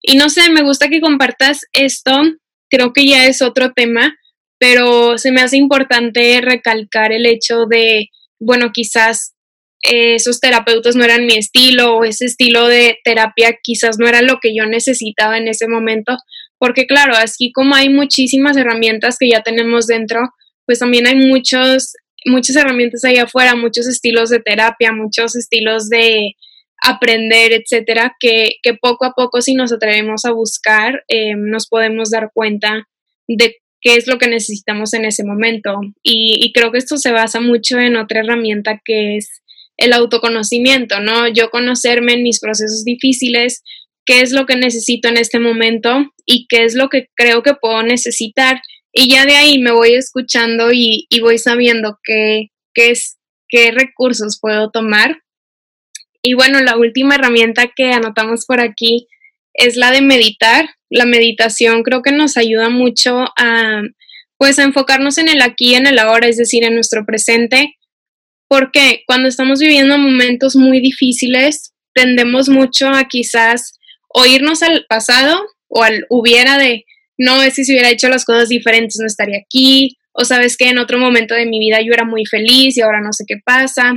y 0.00 0.16
no 0.16 0.30
sé, 0.30 0.50
me 0.50 0.62
gusta 0.62 0.88
que 0.88 1.00
compartas 1.00 1.60
esto, 1.72 2.12
creo 2.70 2.92
que 2.92 3.06
ya 3.06 3.26
es 3.26 3.42
otro 3.42 3.72
tema, 3.72 4.16
pero 4.58 5.18
se 5.18 5.30
me 5.30 5.42
hace 5.42 5.58
importante 5.58 6.40
recalcar 6.40 7.12
el 7.12 7.26
hecho 7.26 7.66
de, 7.66 8.08
bueno, 8.40 8.70
quizás 8.72 9.34
esos 9.82 10.40
terapeutas 10.40 10.94
no 10.94 11.04
eran 11.04 11.26
mi 11.26 11.34
estilo 11.34 11.96
o 11.96 12.04
ese 12.04 12.26
estilo 12.26 12.68
de 12.68 12.98
terapia 13.04 13.58
quizás 13.62 13.98
no 13.98 14.06
era 14.06 14.22
lo 14.22 14.38
que 14.40 14.54
yo 14.54 14.64
necesitaba 14.66 15.36
en 15.38 15.48
ese 15.48 15.66
momento, 15.66 16.16
porque 16.58 16.86
claro, 16.86 17.14
así 17.16 17.50
como 17.52 17.74
hay 17.74 17.88
muchísimas 17.88 18.56
herramientas 18.56 19.16
que 19.18 19.28
ya 19.28 19.42
tenemos 19.42 19.88
dentro, 19.88 20.20
pues 20.66 20.78
también 20.78 21.06
hay 21.08 21.16
muchos, 21.16 21.94
muchas 22.26 22.56
herramientas 22.56 23.04
ahí 23.04 23.16
afuera, 23.18 23.54
muchos 23.54 23.86
estilos 23.86 24.30
de 24.30 24.40
terapia, 24.40 24.92
muchos 24.92 25.36
estilos 25.36 25.88
de, 25.88 26.34
aprender, 26.82 27.52
etcétera, 27.52 28.16
que, 28.18 28.56
que, 28.62 28.74
poco 28.74 29.04
a 29.04 29.12
poco 29.12 29.40
si 29.40 29.54
nos 29.54 29.72
atrevemos 29.72 30.24
a 30.24 30.32
buscar, 30.32 31.04
eh, 31.08 31.34
nos 31.36 31.68
podemos 31.68 32.10
dar 32.10 32.30
cuenta 32.34 32.88
de 33.28 33.56
qué 33.80 33.94
es 33.94 34.08
lo 34.08 34.18
que 34.18 34.26
necesitamos 34.26 34.92
en 34.92 35.04
ese 35.04 35.24
momento. 35.24 35.80
Y, 36.02 36.44
y, 36.44 36.52
creo 36.52 36.72
que 36.72 36.78
esto 36.78 36.96
se 36.96 37.12
basa 37.12 37.40
mucho 37.40 37.78
en 37.78 37.96
otra 37.96 38.20
herramienta 38.20 38.80
que 38.84 39.16
es 39.16 39.42
el 39.76 39.92
autoconocimiento, 39.92 41.00
¿no? 41.00 41.28
Yo 41.28 41.50
conocerme 41.50 42.14
en 42.14 42.24
mis 42.24 42.40
procesos 42.40 42.84
difíciles, 42.84 43.62
qué 44.04 44.20
es 44.20 44.32
lo 44.32 44.44
que 44.46 44.56
necesito 44.56 45.08
en 45.08 45.16
este 45.16 45.38
momento 45.38 46.12
y 46.26 46.46
qué 46.48 46.64
es 46.64 46.74
lo 46.74 46.88
que 46.88 47.06
creo 47.14 47.44
que 47.44 47.54
puedo 47.54 47.82
necesitar. 47.84 48.60
Y 48.92 49.10
ya 49.10 49.24
de 49.24 49.36
ahí 49.36 49.58
me 49.58 49.72
voy 49.72 49.94
escuchando 49.94 50.72
y, 50.72 51.06
y 51.08 51.20
voy 51.20 51.38
sabiendo 51.38 51.98
qué, 52.04 52.48
qué, 52.74 52.90
es, 52.90 53.18
qué 53.48 53.70
recursos 53.70 54.38
puedo 54.40 54.70
tomar 54.70 55.22
y 56.22 56.34
bueno, 56.34 56.60
la 56.60 56.76
última 56.76 57.16
herramienta 57.16 57.72
que 57.74 57.92
anotamos 57.92 58.46
por 58.46 58.60
aquí 58.60 59.08
es 59.54 59.76
la 59.76 59.90
de 59.90 60.00
meditar. 60.00 60.70
La 60.88 61.04
meditación 61.04 61.82
creo 61.82 62.00
que 62.00 62.12
nos 62.12 62.36
ayuda 62.36 62.70
mucho 62.70 63.24
a 63.36 63.82
pues 64.38 64.58
a 64.58 64.64
enfocarnos 64.64 65.18
en 65.18 65.28
el 65.28 65.40
aquí 65.40 65.76
en 65.76 65.86
el 65.86 66.00
ahora, 66.00 66.26
es 66.26 66.36
decir, 66.36 66.64
en 66.64 66.74
nuestro 66.74 67.06
presente, 67.06 67.76
porque 68.48 69.04
cuando 69.06 69.28
estamos 69.28 69.60
viviendo 69.60 69.98
momentos 69.98 70.56
muy 70.56 70.80
difíciles, 70.80 71.74
tendemos 71.94 72.48
mucho 72.48 72.88
a 72.88 73.04
quizás 73.04 73.78
o 74.08 74.26
irnos 74.26 74.64
al 74.64 74.84
pasado 74.88 75.40
o 75.68 75.84
al 75.84 76.06
hubiera 76.10 76.58
de, 76.58 76.84
no, 77.18 77.42
es 77.42 77.56
que 77.56 77.64
si 77.64 77.72
hubiera 77.72 77.90
hecho 77.90 78.08
las 78.08 78.24
cosas 78.24 78.48
diferentes 78.48 78.98
no 79.00 79.06
estaría 79.06 79.38
aquí, 79.38 79.96
o 80.12 80.24
sabes 80.24 80.56
que 80.56 80.68
en 80.68 80.78
otro 80.78 80.98
momento 80.98 81.34
de 81.34 81.46
mi 81.46 81.58
vida 81.58 81.80
yo 81.80 81.92
era 81.92 82.04
muy 82.04 82.26
feliz 82.26 82.76
y 82.76 82.80
ahora 82.80 83.00
no 83.00 83.12
sé 83.12 83.24
qué 83.26 83.36
pasa, 83.44 83.94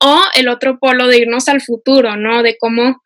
o 0.00 0.20
el 0.36 0.48
otro 0.48 0.78
polo 0.78 1.08
de 1.08 1.18
irnos 1.18 1.48
al 1.48 1.60
futuro, 1.60 2.16
¿no? 2.16 2.42
De 2.42 2.56
cómo 2.58 2.96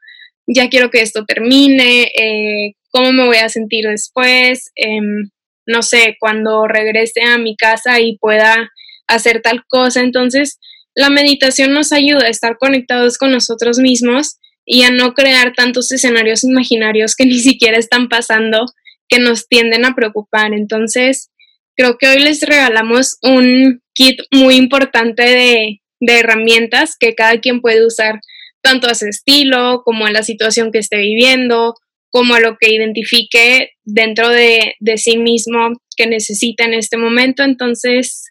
ya 0.46 0.68
quiero 0.68 0.90
que 0.90 1.00
esto 1.00 1.24
termine, 1.24 2.10
eh, 2.14 2.74
cómo 2.90 3.12
me 3.12 3.26
voy 3.26 3.38
a 3.38 3.48
sentir 3.48 3.86
después, 3.88 4.70
em, 4.74 5.30
no 5.66 5.82
sé, 5.82 6.16
cuando 6.20 6.66
regrese 6.66 7.22
a 7.22 7.38
mi 7.38 7.56
casa 7.56 8.00
y 8.00 8.18
pueda 8.18 8.70
hacer 9.06 9.40
tal 9.40 9.64
cosa. 9.66 10.00
Entonces, 10.00 10.58
la 10.94 11.08
meditación 11.08 11.72
nos 11.72 11.92
ayuda 11.92 12.26
a 12.26 12.30
estar 12.30 12.58
conectados 12.58 13.16
con 13.16 13.32
nosotros 13.32 13.78
mismos 13.78 14.38
y 14.66 14.82
a 14.82 14.90
no 14.90 15.14
crear 15.14 15.54
tantos 15.54 15.90
escenarios 15.90 16.44
imaginarios 16.44 17.16
que 17.16 17.26
ni 17.26 17.38
siquiera 17.38 17.78
están 17.78 18.08
pasando, 18.08 18.66
que 19.12 19.18
nos 19.18 19.46
tienden 19.46 19.84
a 19.84 19.94
preocupar. 19.94 20.54
Entonces, 20.54 21.30
creo 21.76 21.98
que 21.98 22.08
hoy 22.08 22.20
les 22.20 22.40
regalamos 22.40 23.18
un 23.20 23.82
kit 23.94 24.18
muy 24.32 24.54
importante 24.54 25.22
de, 25.22 25.78
herramientas 26.00 26.96
que 26.98 27.14
cada 27.14 27.38
quien 27.38 27.60
puede 27.60 27.86
usar 27.86 28.20
tanto 28.62 28.88
a 28.88 28.94
su 28.94 29.06
estilo 29.06 29.82
como 29.84 30.06
a 30.06 30.10
la 30.10 30.22
situación 30.22 30.72
que 30.72 30.78
esté 30.78 30.96
viviendo, 30.96 31.74
como 32.10 32.34
a 32.34 32.40
lo 32.40 32.56
que 32.58 32.74
identifique 32.74 33.70
dentro 33.84 34.30
de, 34.30 34.74
de 34.80 34.98
sí 34.98 35.18
mismo 35.18 35.74
que 35.96 36.06
necesita 36.06 36.64
en 36.64 36.74
este 36.74 36.96
momento. 36.96 37.42
Entonces, 37.44 38.24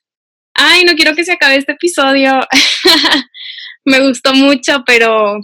ay, 0.56 0.84
no 0.84 0.96
quiero 0.96 1.16
que 1.16 1.24
se 1.24 1.34
acabe 1.34 1.58
este 1.58 1.74
episodio. 1.74 2.40
Me 3.86 4.00
gustó 4.06 4.34
mucho, 4.34 4.84
pero 4.86 5.40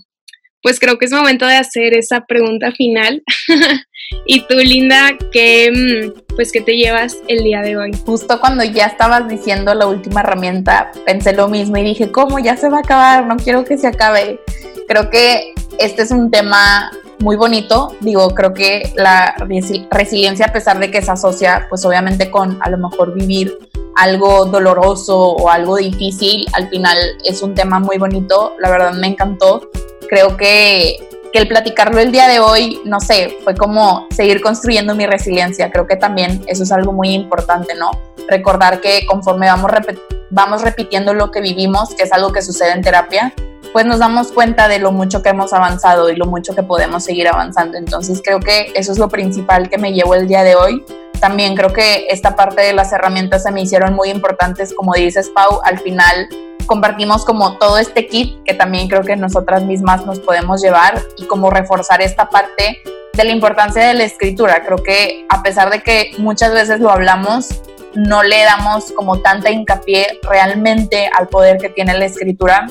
pues 0.61 0.79
creo 0.79 0.97
que 0.97 1.05
es 1.05 1.11
momento 1.11 1.45
de 1.45 1.55
hacer 1.55 1.95
esa 1.95 2.21
pregunta 2.21 2.71
final. 2.71 3.23
y 4.25 4.41
tú, 4.41 4.55
Linda, 4.55 5.09
¿qué, 5.31 5.71
mm, 5.71 6.35
pues, 6.35 6.51
¿qué 6.51 6.61
te 6.61 6.75
llevas 6.75 7.17
el 7.27 7.43
día 7.43 7.61
de 7.61 7.77
hoy? 7.77 7.91
Justo 8.05 8.39
cuando 8.39 8.63
ya 8.63 8.85
estabas 8.85 9.27
diciendo 9.27 9.73
la 9.73 9.87
última 9.87 10.21
herramienta, 10.21 10.91
pensé 11.05 11.33
lo 11.33 11.47
mismo 11.47 11.77
y 11.77 11.83
dije, 11.83 12.11
¿cómo? 12.11 12.39
Ya 12.39 12.57
se 12.57 12.69
va 12.69 12.77
a 12.77 12.81
acabar, 12.81 13.25
no 13.25 13.37
quiero 13.37 13.63
que 13.63 13.77
se 13.77 13.87
acabe. 13.87 14.39
Creo 14.87 15.09
que 15.09 15.53
este 15.79 16.03
es 16.03 16.11
un 16.11 16.31
tema 16.31 16.91
muy 17.19 17.35
bonito. 17.35 17.95
Digo, 18.01 18.29
creo 18.29 18.53
que 18.53 18.93
la 18.95 19.35
resiliencia, 19.91 20.47
a 20.47 20.53
pesar 20.53 20.79
de 20.79 20.91
que 20.91 21.01
se 21.01 21.11
asocia, 21.11 21.67
pues 21.69 21.85
obviamente 21.85 22.29
con 22.29 22.57
a 22.61 22.69
lo 22.69 22.77
mejor 22.77 23.13
vivir 23.13 23.57
algo 23.95 24.45
doloroso 24.45 25.17
o 25.17 25.49
algo 25.49 25.77
difícil, 25.77 26.45
al 26.53 26.69
final 26.69 26.97
es 27.25 27.41
un 27.41 27.55
tema 27.55 27.79
muy 27.79 27.97
bonito. 27.97 28.55
La 28.59 28.69
verdad 28.69 28.93
me 28.93 29.07
encantó 29.07 29.69
creo 30.07 30.37
que, 30.37 30.97
que 31.31 31.39
el 31.39 31.47
platicarlo 31.47 31.99
el 31.99 32.11
día 32.11 32.27
de 32.27 32.39
hoy, 32.39 32.81
no 32.85 32.99
sé, 32.99 33.37
fue 33.43 33.55
como 33.55 34.07
seguir 34.11 34.41
construyendo 34.41 34.95
mi 34.95 35.05
resiliencia. 35.05 35.71
Creo 35.71 35.87
que 35.87 35.95
también 35.95 36.43
eso 36.47 36.63
es 36.63 36.71
algo 36.71 36.93
muy 36.93 37.09
importante, 37.09 37.75
¿no? 37.75 37.91
Recordar 38.27 38.81
que 38.81 39.05
conforme 39.05 39.47
vamos, 39.47 39.71
vamos 40.29 40.61
repitiendo 40.61 41.13
lo 41.13 41.31
que 41.31 41.41
vivimos, 41.41 41.93
que 41.95 42.03
es 42.03 42.11
algo 42.11 42.31
que 42.31 42.41
sucede 42.41 42.71
en 42.71 42.81
terapia, 42.81 43.33
pues 43.73 43.85
nos 43.85 43.99
damos 43.99 44.31
cuenta 44.31 44.67
de 44.67 44.79
lo 44.79 44.91
mucho 44.91 45.21
que 45.21 45.29
hemos 45.29 45.53
avanzado 45.53 46.09
y 46.09 46.15
lo 46.15 46.25
mucho 46.25 46.55
que 46.55 46.63
podemos 46.63 47.03
seguir 47.03 47.27
avanzando. 47.27 47.77
Entonces 47.77 48.21
creo 48.23 48.39
que 48.39 48.71
eso 48.75 48.91
es 48.91 48.97
lo 48.97 49.09
principal 49.09 49.69
que 49.69 49.77
me 49.77 49.93
llevo 49.93 50.15
el 50.15 50.27
día 50.27 50.43
de 50.43 50.55
hoy. 50.55 50.83
También 51.19 51.55
creo 51.55 51.73
que 51.73 52.07
esta 52.09 52.35
parte 52.35 52.61
de 52.61 52.73
las 52.73 52.91
herramientas 52.91 53.43
se 53.43 53.51
me 53.51 53.61
hicieron 53.61 53.93
muy 53.93 54.09
importantes, 54.09 54.73
como 54.73 54.93
dices 54.93 55.29
Pau, 55.33 55.59
al 55.63 55.79
final 55.79 56.27
compartimos 56.67 57.25
como 57.25 57.57
todo 57.57 57.79
este 57.79 58.07
kit 58.07 58.43
que 58.43 58.53
también 58.53 58.87
creo 58.87 59.01
que 59.01 59.15
nosotras 59.15 59.63
mismas 59.63 60.05
nos 60.05 60.19
podemos 60.19 60.61
llevar 60.61 61.01
y 61.17 61.25
como 61.25 61.49
reforzar 61.49 62.01
esta 62.01 62.29
parte 62.29 62.83
de 63.13 63.23
la 63.23 63.31
importancia 63.31 63.87
de 63.87 63.95
la 63.95 64.03
escritura. 64.03 64.63
Creo 64.63 64.77
que 64.77 65.25
a 65.29 65.41
pesar 65.41 65.71
de 65.71 65.81
que 65.81 66.11
muchas 66.19 66.53
veces 66.53 66.79
lo 66.79 66.91
hablamos, 66.91 67.61
no 67.95 68.21
le 68.21 68.43
damos 68.43 68.91
como 68.91 69.21
tanta 69.21 69.49
hincapié 69.49 70.19
realmente 70.21 71.09
al 71.11 71.27
poder 71.27 71.57
que 71.57 71.69
tiene 71.69 71.97
la 71.97 72.05
escritura. 72.05 72.67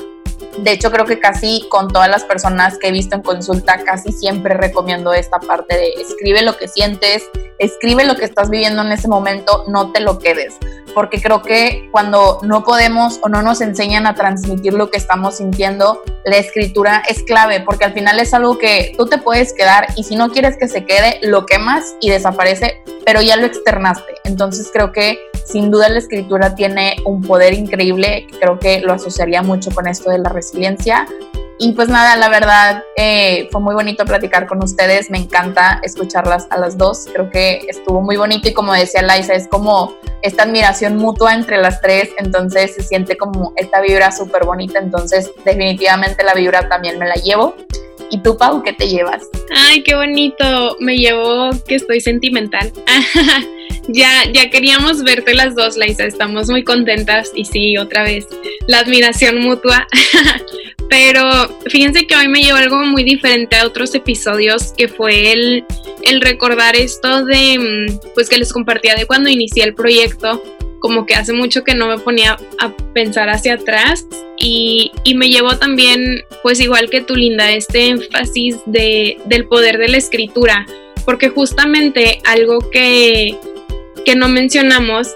De 0.57 0.71
hecho, 0.71 0.91
creo 0.91 1.05
que 1.05 1.19
casi 1.19 1.67
con 1.69 1.87
todas 1.87 2.09
las 2.09 2.23
personas 2.23 2.77
que 2.79 2.87
he 2.87 2.91
visto 2.91 3.15
en 3.15 3.21
consulta, 3.21 3.83
casi 3.83 4.11
siempre 4.11 4.55
recomiendo 4.55 5.13
esta 5.13 5.39
parte 5.39 5.75
de 5.75 5.89
escribe 6.01 6.41
lo 6.41 6.57
que 6.57 6.67
sientes, 6.67 7.29
escribe 7.59 8.05
lo 8.05 8.15
que 8.15 8.25
estás 8.25 8.49
viviendo 8.49 8.81
en 8.81 8.91
ese 8.91 9.07
momento, 9.07 9.65
no 9.67 9.91
te 9.91 9.99
lo 9.99 10.17
quedes. 10.17 10.55
Porque 10.95 11.21
creo 11.21 11.43
que 11.43 11.89
cuando 11.91 12.39
no 12.41 12.63
podemos 12.63 13.19
o 13.21 13.29
no 13.29 13.43
nos 13.43 13.61
enseñan 13.61 14.07
a 14.07 14.15
transmitir 14.15 14.73
lo 14.73 14.89
que 14.89 14.97
estamos 14.97 15.37
sintiendo, 15.37 16.01
la 16.25 16.37
escritura 16.37 17.03
es 17.07 17.21
clave, 17.21 17.59
porque 17.61 17.85
al 17.85 17.93
final 17.93 18.19
es 18.19 18.33
algo 18.33 18.57
que 18.57 18.93
tú 18.97 19.05
te 19.05 19.19
puedes 19.19 19.53
quedar 19.53 19.87
y 19.95 20.03
si 20.03 20.15
no 20.15 20.31
quieres 20.31 20.57
que 20.57 20.67
se 20.67 20.85
quede, 20.85 21.19
lo 21.21 21.45
quemas 21.45 21.95
y 22.01 22.09
desaparece, 22.09 22.81
pero 23.07 23.21
ya 23.21 23.37
lo 23.37 23.45
externaste. 23.45 24.15
Entonces 24.25 24.69
creo 24.71 24.91
que 24.91 25.17
sin 25.45 25.71
duda 25.71 25.87
la 25.87 25.97
escritura 25.97 26.55
tiene 26.55 26.97
un 27.05 27.21
poder 27.21 27.53
increíble, 27.53 28.27
creo 28.41 28.59
que 28.59 28.81
lo 28.81 28.91
asociaría 28.91 29.41
mucho 29.41 29.71
con 29.71 29.87
esto 29.87 30.09
de 30.09 30.17
la 30.17 30.27
resiliencia. 30.27 31.07
Y 31.57 31.71
pues 31.71 31.87
nada, 31.87 32.17
la 32.17 32.27
verdad 32.27 32.83
eh, 32.97 33.47
fue 33.49 33.61
muy 33.61 33.73
bonito 33.73 34.03
platicar 34.03 34.45
con 34.45 34.61
ustedes, 34.61 35.09
me 35.09 35.19
encanta 35.19 35.79
escucharlas 35.83 36.47
a 36.49 36.57
las 36.57 36.77
dos, 36.77 37.07
creo 37.13 37.29
que 37.29 37.61
estuvo 37.69 38.01
muy 38.01 38.17
bonito 38.17 38.49
y 38.49 38.53
como 38.53 38.73
decía 38.73 39.01
Laisa, 39.01 39.35
es 39.35 39.47
como 39.47 39.95
esta 40.21 40.43
admiración 40.43 40.97
mutua 40.97 41.33
entre 41.33 41.59
las 41.59 41.79
tres, 41.79 42.09
entonces 42.17 42.75
se 42.75 42.83
siente 42.83 43.15
como 43.15 43.53
esta 43.55 43.79
vibra 43.79 44.11
súper 44.11 44.43
bonita, 44.43 44.79
entonces 44.79 45.31
definitivamente 45.45 46.25
la 46.25 46.33
vibra 46.33 46.67
también 46.67 46.99
me 46.99 47.07
la 47.07 47.15
llevo. 47.15 47.55
¿Y 48.09 48.19
tú, 48.19 48.37
Pau, 48.37 48.63
qué 48.63 48.73
te 48.73 48.87
llevas? 48.87 49.23
Ay, 49.55 49.83
qué 49.83 49.95
bonito. 49.95 50.77
Me 50.79 50.97
llevo 50.97 51.49
que 51.67 51.75
estoy 51.75 52.01
sentimental. 52.01 52.71
ya, 53.89 54.31
ya 54.31 54.49
queríamos 54.49 55.03
verte 55.03 55.33
las 55.33 55.55
dos, 55.55 55.77
Laisa. 55.77 56.05
Estamos 56.05 56.49
muy 56.49 56.63
contentas. 56.63 57.31
Y 57.35 57.45
sí, 57.45 57.77
otra 57.77 58.03
vez, 58.03 58.27
la 58.67 58.79
admiración 58.79 59.39
mutua. 59.39 59.87
Pero 60.89 61.49
fíjense 61.69 62.07
que 62.07 62.15
hoy 62.15 62.29
me 62.29 62.41
llevó 62.41 62.57
algo 62.57 62.79
muy 62.85 63.03
diferente 63.03 63.57
a 63.57 63.65
otros 63.65 63.93
episodios, 63.93 64.71
que 64.77 64.87
fue 64.87 65.33
el, 65.33 65.65
el 66.03 66.21
recordar 66.21 66.77
esto 66.77 67.25
de, 67.25 67.59
mm, 67.59 68.13
pues 68.13 68.29
que 68.29 68.37
les 68.37 68.53
compartía 68.53 68.95
de 68.95 69.05
cuando 69.05 69.29
inicié 69.29 69.65
el 69.65 69.73
proyecto 69.73 70.41
como 70.79 71.05
que 71.05 71.15
hace 71.15 71.33
mucho 71.33 71.63
que 71.63 71.75
no 71.75 71.87
me 71.87 71.97
ponía 71.97 72.37
a 72.59 72.73
pensar 72.93 73.29
hacia 73.29 73.55
atrás 73.55 74.05
y, 74.37 74.91
me 75.15 75.29
llevó 75.29 75.57
también, 75.57 76.23
pues 76.43 76.59
igual 76.59 76.89
que 76.89 77.01
tú, 77.01 77.15
Linda, 77.15 77.51
este 77.51 77.87
énfasis 77.87 78.57
de, 78.65 79.17
del 79.25 79.47
poder 79.47 79.77
de 79.77 79.87
la 79.87 79.97
escritura, 79.97 80.65
porque 81.05 81.29
justamente 81.29 82.19
algo 82.25 82.59
que, 82.71 83.35
que 84.05 84.15
no 84.15 84.29
mencionamos, 84.29 85.07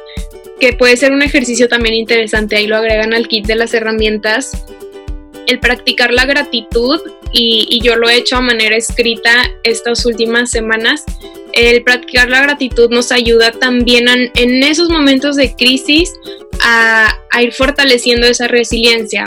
que 0.59 0.73
puede 0.73 0.97
ser 0.97 1.11
un 1.11 1.21
ejercicio 1.21 1.67
también 1.67 1.95
interesante, 1.95 2.55
ahí 2.55 2.67
lo 2.67 2.77
agregan 2.77 3.13
al 3.13 3.27
kit 3.27 3.45
de 3.45 3.55
las 3.55 3.73
herramientas, 3.73 4.65
el 5.47 5.59
practicar 5.59 6.11
la 6.13 6.25
gratitud, 6.25 6.99
y, 7.31 7.67
y 7.69 7.81
yo 7.81 7.95
lo 7.95 8.09
he 8.09 8.17
hecho 8.17 8.37
a 8.37 8.41
manera 8.41 8.75
escrita 8.75 9.51
estas 9.63 10.05
últimas 10.05 10.49
semanas, 10.49 11.05
el 11.53 11.83
practicar 11.83 12.29
la 12.29 12.41
gratitud 12.41 12.89
nos 12.89 13.11
ayuda 13.11 13.51
también 13.51 14.07
en, 14.07 14.63
esos 14.63 14.89
momentos 14.89 15.35
de 15.35 15.53
crisis 15.55 16.11
a, 16.63 17.17
ir 17.41 17.53
fortaleciendo 17.53 18.27
esa 18.27 18.47
resiliencia. 18.47 19.25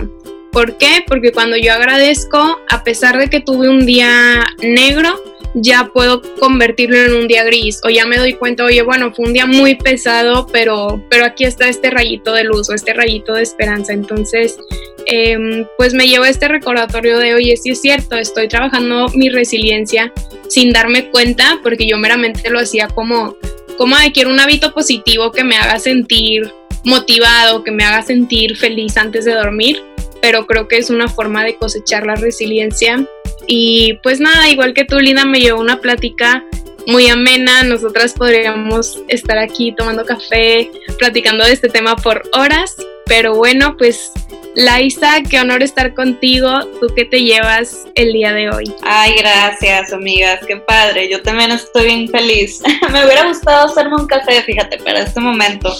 ¿Por 0.52 0.76
qué? 0.78 1.04
Porque 1.06 1.32
cuando 1.32 1.56
yo 1.56 1.72
agradezco, 1.72 2.60
a 2.68 2.84
pesar 2.84 3.18
de 3.18 3.28
que 3.28 3.40
tuve 3.40 3.68
un 3.68 3.86
día 3.86 4.44
negro, 4.62 5.20
ya 5.55 5.90
puedo 5.92 6.20
convertirlo 6.40 6.96
en 6.96 7.14
un 7.14 7.28
día 7.28 7.44
gris 7.44 7.80
o 7.84 7.90
ya 7.90 8.07
me 8.07 8.18
doy 8.18 8.34
cuenta, 8.34 8.64
oye, 8.64 8.82
bueno, 8.82 9.12
fue 9.14 9.26
un 9.26 9.32
día 9.32 9.46
muy 9.46 9.76
pesado, 9.76 10.46
pero, 10.52 11.02
pero 11.09 11.24
aquí 11.24 11.44
está 11.44 11.68
este 11.68 11.90
rayito 11.90 12.32
de 12.32 12.44
luz 12.44 12.68
o 12.70 12.74
este 12.74 12.92
rayito 12.92 13.34
de 13.34 13.42
esperanza. 13.42 13.92
Entonces, 13.92 14.59
em, 15.07 15.66
pues 15.76 15.94
me 15.94 16.09
llevo 16.09 16.24
este 16.24 16.48
recordatorio 16.48 17.18
de, 17.18 17.34
oye, 17.34 17.57
sí 17.57 17.70
es 17.70 17.80
cierto, 17.80 18.16
estoy 18.16 18.48
trabajando 18.48 19.09
mi 19.14 19.28
resiliencia 19.28 20.12
sin 20.48 20.72
darme 20.72 21.11
cuenta, 21.11 21.61
porque 21.62 21.86
yo 21.86 21.98
meramente 21.98 22.50
lo 22.50 22.59
hacía 22.59 22.88
como, 22.88 23.36
como, 23.78 23.96
ay, 23.96 24.12
quiero 24.12 24.30
un 24.30 24.40
hábito 24.40 24.74
positivo 24.74 25.30
que 25.30 25.44
me 25.44 25.57
haga 25.57 25.78
sentir 25.78 26.52
motivado, 26.84 27.62
que 27.62 27.70
me 27.70 27.84
haga 27.84 28.02
sentir 28.02 28.57
feliz 28.57 28.96
antes 28.96 29.24
de 29.24 29.32
dormir, 29.32 29.82
pero 30.20 30.46
creo 30.46 30.68
que 30.68 30.78
es 30.78 30.90
una 30.90 31.09
forma 31.09 31.44
de 31.44 31.57
cosechar 31.57 32.07
la 32.07 32.14
resiliencia 32.14 33.07
y 33.47 33.95
pues 34.03 34.20
nada, 34.20 34.49
igual 34.49 34.74
que 34.74 34.84
tú, 34.84 34.99
Lina, 34.99 35.24
me 35.24 35.40
llevó 35.40 35.61
una 35.61 35.80
plática 35.80 36.45
muy 36.86 37.09
amena. 37.09 37.62
Nosotras 37.64 38.14
podríamos 38.14 38.99
estar 39.09 39.38
aquí 39.38 39.72
tomando 39.76 40.05
café, 40.05 40.70
platicando 40.99 41.45
de 41.45 41.53
este 41.53 41.68
tema 41.68 41.97
por 41.97 42.22
horas. 42.32 42.76
Pero 43.07 43.34
bueno, 43.34 43.76
pues 43.76 44.12
Laisa, 44.55 45.20
qué 45.28 45.40
honor 45.40 45.62
estar 45.62 45.95
contigo. 45.95 46.64
¿Tú 46.80 46.86
qué 46.95 47.05
te 47.05 47.22
llevas 47.22 47.86
el 47.97 48.12
día 48.12 48.32
de 48.32 48.51
hoy? 48.51 48.72
Ay, 48.82 49.14
gracias, 49.18 49.92
amigas. 49.92 50.40
Qué 50.47 50.57
padre. 50.57 51.11
Yo 51.11 51.20
también 51.22 51.51
estoy 51.51 51.86
bien 51.86 52.09
feliz. 52.09 52.62
Me 52.92 53.05
hubiera 53.05 53.26
gustado 53.26 53.66
hacerme 53.66 53.97
un 53.97 54.07
café, 54.07 54.42
fíjate, 54.42 54.78
para 54.78 55.01
este 55.01 55.20
momento. 55.20 55.74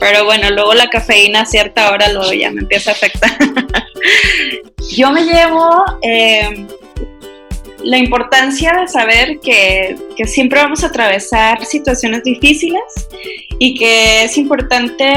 Pero 0.00 0.24
bueno, 0.24 0.50
luego 0.50 0.74
la 0.74 0.90
cafeína 0.90 1.42
a 1.42 1.46
cierta 1.46 1.90
hora 1.90 2.12
luego 2.12 2.32
ya 2.32 2.50
me 2.50 2.62
empieza 2.62 2.90
a 2.90 2.94
afectar. 2.94 3.30
Yo 4.96 5.10
me 5.10 5.22
llevo 5.22 5.84
eh, 6.02 6.66
la 7.86 7.98
importancia 7.98 8.72
de 8.80 8.88
saber 8.88 9.38
que, 9.40 9.96
siempre 10.26 10.60
vamos 10.60 10.82
a 10.82 10.88
atravesar 10.88 11.64
situaciones 11.64 12.24
difíciles 12.24 12.82
y 13.58 13.74
que 13.76 14.24
es 14.24 14.36
importante 14.36 15.14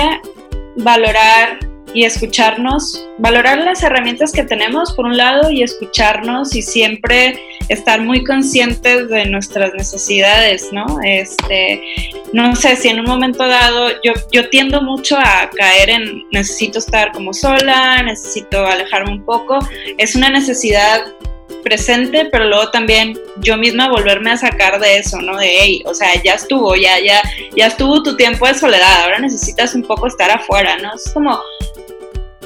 valorar 0.77 1.59
y 1.95 2.03
escucharnos, 2.03 3.03
valorar 3.17 3.57
las 3.57 3.81
herramientas 3.81 4.31
que 4.31 4.43
tenemos 4.43 4.93
por 4.93 5.05
un 5.05 5.17
lado 5.17 5.49
y 5.49 5.63
escucharnos 5.63 6.55
y 6.55 6.61
siempre 6.61 7.39
estar 7.67 8.01
muy 8.01 8.23
conscientes 8.23 9.09
de 9.09 9.25
nuestras 9.25 9.73
necesidades, 9.73 10.71
¿no? 10.71 10.85
Este, 11.03 11.81
no 12.31 12.55
sé 12.55 12.75
si 12.75 12.89
en 12.89 12.99
un 12.99 13.07
momento 13.07 13.47
dado 13.47 13.89
yo, 14.03 14.13
yo 14.31 14.47
tiendo 14.49 14.83
mucho 14.83 15.17
a 15.17 15.49
caer 15.49 15.89
en 15.89 16.23
necesito 16.31 16.77
estar 16.77 17.11
como 17.11 17.33
sola, 17.33 18.03
necesito 18.03 18.67
alejarme 18.67 19.13
un 19.13 19.25
poco, 19.25 19.57
es 19.97 20.15
una 20.15 20.29
necesidad 20.29 21.01
presente, 21.69 22.27
pero 22.31 22.45
luego 22.45 22.71
también 22.71 23.17
yo 23.37 23.57
misma 23.57 23.89
volverme 23.89 24.31
a 24.31 24.37
sacar 24.37 24.79
de 24.79 24.97
eso, 24.97 25.21
¿no? 25.21 25.37
De, 25.37 25.47
hey, 25.47 25.83
o 25.85 25.93
sea, 25.93 26.09
ya 26.23 26.33
estuvo, 26.33 26.75
ya, 26.75 26.99
ya, 26.99 27.21
ya 27.55 27.67
estuvo 27.67 28.01
tu 28.01 28.17
tiempo 28.17 28.47
de 28.47 28.55
soledad, 28.55 29.03
ahora 29.03 29.19
necesitas 29.19 29.75
un 29.75 29.83
poco 29.83 30.07
estar 30.07 30.31
afuera, 30.31 30.77
¿no? 30.77 30.95
Es 30.95 31.11
como, 31.13 31.39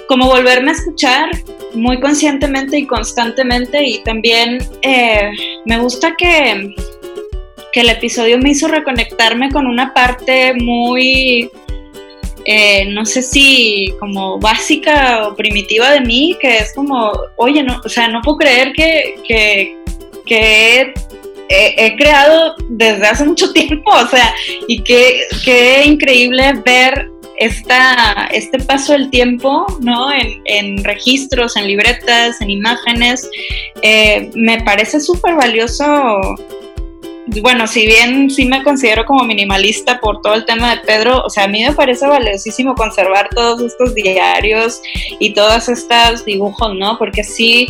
como 0.09 0.25
volverme 0.27 0.71
a 0.71 0.73
escuchar 0.73 1.29
muy 1.73 2.01
conscientemente 2.01 2.77
y 2.77 2.85
constantemente 2.85 3.81
y 3.81 4.03
también 4.03 4.59
eh, 4.81 5.31
me 5.65 5.79
gusta 5.79 6.15
que, 6.17 6.75
que 7.71 7.79
el 7.79 7.89
episodio 7.89 8.37
me 8.39 8.49
hizo 8.49 8.67
reconectarme 8.67 9.51
con 9.51 9.65
una 9.65 9.93
parte 9.93 10.53
muy 10.53 11.49
eh, 12.45 12.85
no 12.89 13.05
sé 13.05 13.21
si 13.21 13.93
como 13.99 14.39
básica 14.39 15.27
o 15.27 15.35
primitiva 15.35 15.91
de 15.91 16.01
mí, 16.01 16.37
que 16.41 16.57
es 16.57 16.73
como, 16.73 17.11
oye, 17.37 17.63
no, 17.63 17.81
o 17.83 17.89
sea, 17.89 18.07
no 18.07 18.21
puedo 18.21 18.37
creer 18.37 18.73
que, 18.73 19.15
que, 20.25 20.93
he, 21.49 21.95
creado 21.95 22.55
desde 22.69 23.05
hace 23.05 23.25
mucho 23.25 23.51
tiempo, 23.53 23.91
o 23.91 24.07
sea, 24.07 24.33
y 24.67 24.81
qué, 24.83 25.21
qué 25.45 25.83
increíble 25.85 26.53
ver 26.65 27.09
esta, 27.37 28.29
este 28.31 28.59
paso 28.59 28.93
del 28.93 29.09
tiempo, 29.09 29.65
¿no? 29.79 30.11
En, 30.11 30.41
en 30.45 30.83
registros, 30.83 31.55
en 31.55 31.67
libretas, 31.67 32.39
en 32.41 32.49
imágenes, 32.49 33.29
eh, 33.81 34.29
me 34.33 34.61
parece 34.61 34.99
súper 34.99 35.35
valioso 35.35 35.85
bueno, 37.27 37.67
si 37.67 37.85
bien 37.85 38.29
sí 38.29 38.45
me 38.45 38.63
considero 38.63 39.05
como 39.05 39.23
minimalista 39.23 39.99
por 39.99 40.21
todo 40.21 40.33
el 40.33 40.45
tema 40.45 40.75
de 40.75 40.81
Pedro, 40.81 41.21
o 41.23 41.29
sea, 41.29 41.45
a 41.45 41.47
mí 41.47 41.63
me 41.63 41.73
parece 41.73 42.05
valiosísimo 42.05 42.75
conservar 42.75 43.29
todos 43.33 43.61
estos 43.61 43.95
diarios 43.95 44.81
y 45.19 45.33
todos 45.33 45.69
estos 45.69 46.25
dibujos, 46.25 46.75
¿no? 46.75 46.97
Porque 46.97 47.23
sí 47.23 47.67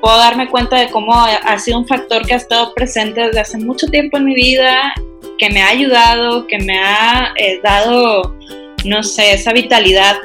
puedo 0.00 0.16
darme 0.18 0.48
cuenta 0.48 0.78
de 0.78 0.90
cómo 0.90 1.14
ha 1.14 1.58
sido 1.58 1.78
un 1.78 1.86
factor 1.86 2.26
que 2.26 2.34
ha 2.34 2.38
estado 2.38 2.74
presente 2.74 3.22
desde 3.22 3.40
hace 3.40 3.58
mucho 3.58 3.86
tiempo 3.86 4.16
en 4.16 4.24
mi 4.24 4.34
vida, 4.34 4.92
que 5.38 5.50
me 5.50 5.62
ha 5.62 5.68
ayudado, 5.68 6.46
que 6.46 6.58
me 6.58 6.78
ha 6.78 7.32
eh, 7.36 7.60
dado, 7.62 8.34
no 8.84 9.02
sé, 9.02 9.34
esa 9.34 9.52
vitalidad 9.52 10.16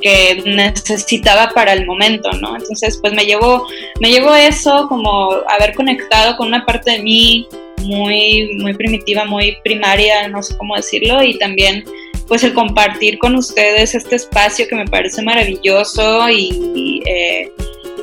que 0.00 0.42
necesitaba 0.44 1.50
para 1.50 1.72
el 1.72 1.86
momento, 1.86 2.30
¿no? 2.32 2.56
Entonces, 2.56 2.98
pues 3.00 3.14
me 3.14 3.24
llevó, 3.24 3.66
me 4.00 4.10
llevó 4.10 4.34
eso, 4.34 4.86
como 4.88 5.30
haber 5.48 5.74
conectado 5.74 6.36
con 6.36 6.48
una 6.48 6.64
parte 6.66 6.92
de 6.92 7.02
mí, 7.02 7.48
muy, 7.84 8.54
muy 8.58 8.74
primitiva, 8.74 9.24
muy 9.24 9.56
primaria, 9.62 10.28
no 10.28 10.42
sé 10.42 10.56
cómo 10.56 10.76
decirlo, 10.76 11.22
y 11.22 11.38
también 11.38 11.84
pues 12.26 12.42
el 12.42 12.54
compartir 12.54 13.18
con 13.18 13.34
ustedes 13.36 13.94
este 13.94 14.16
espacio 14.16 14.66
que 14.68 14.76
me 14.76 14.86
parece 14.86 15.22
maravilloso 15.22 16.28
y 16.30 17.02
eh, 17.06 17.50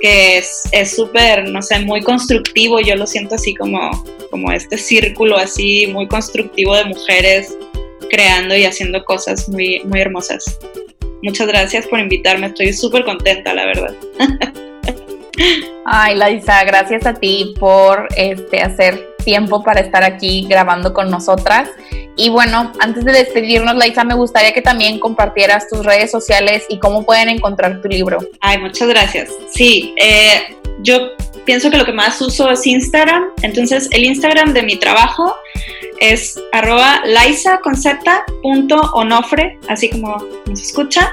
que 0.01 0.37
es 0.37 0.95
súper, 0.95 1.47
no 1.49 1.61
sé, 1.61 1.79
muy 1.79 2.01
constructivo, 2.01 2.79
yo 2.79 2.95
lo 2.95 3.05
siento 3.05 3.35
así 3.35 3.53
como, 3.55 4.03
como 4.29 4.51
este 4.51 4.77
círculo 4.77 5.37
así 5.37 5.87
muy 5.87 6.07
constructivo 6.07 6.75
de 6.75 6.85
mujeres 6.85 7.55
creando 8.09 8.55
y 8.55 8.65
haciendo 8.65 9.03
cosas 9.05 9.47
muy, 9.47 9.79
muy 9.85 10.01
hermosas. 10.01 10.59
Muchas 11.23 11.47
gracias 11.47 11.87
por 11.87 11.99
invitarme, 11.99 12.47
estoy 12.47 12.73
súper 12.73 13.05
contenta, 13.05 13.53
la 13.53 13.65
verdad. 13.65 13.95
Ay, 15.85 16.15
Laisa, 16.15 16.63
gracias 16.63 17.05
a 17.05 17.13
ti 17.13 17.53
por 17.59 18.07
este, 18.15 18.59
hacer 18.61 19.10
tiempo 19.23 19.63
para 19.63 19.79
estar 19.79 20.03
aquí 20.03 20.45
grabando 20.49 20.93
con 20.93 21.09
nosotras. 21.09 21.69
Y 22.15 22.29
bueno, 22.29 22.71
antes 22.79 23.05
de 23.05 23.13
despedirnos, 23.13 23.75
Laisa, 23.75 24.03
me 24.03 24.15
gustaría 24.15 24.51
que 24.51 24.61
también 24.61 24.99
compartieras 24.99 25.67
tus 25.69 25.85
redes 25.85 26.11
sociales 26.11 26.63
y 26.69 26.79
cómo 26.79 27.05
pueden 27.05 27.29
encontrar 27.29 27.81
tu 27.81 27.87
libro. 27.87 28.19
Ay, 28.41 28.57
muchas 28.59 28.87
gracias. 28.89 29.29
Sí, 29.53 29.95
eh, 29.97 30.57
yo 30.81 31.11
pienso 31.45 31.69
que 31.69 31.77
lo 31.77 31.85
que 31.85 31.93
más 31.93 32.21
uso 32.21 32.49
es 32.49 32.65
Instagram. 32.65 33.29
Entonces, 33.41 33.87
el 33.91 34.05
Instagram 34.05 34.53
de 34.53 34.63
mi 34.63 34.77
trabajo 34.77 35.35
es 35.99 36.39
arroba 36.51 37.01
laisa 37.05 37.59
con 37.59 37.75
onofre, 38.93 39.57
así 39.67 39.89
como 39.89 40.17
nos 40.47 40.61
escucha. 40.61 41.11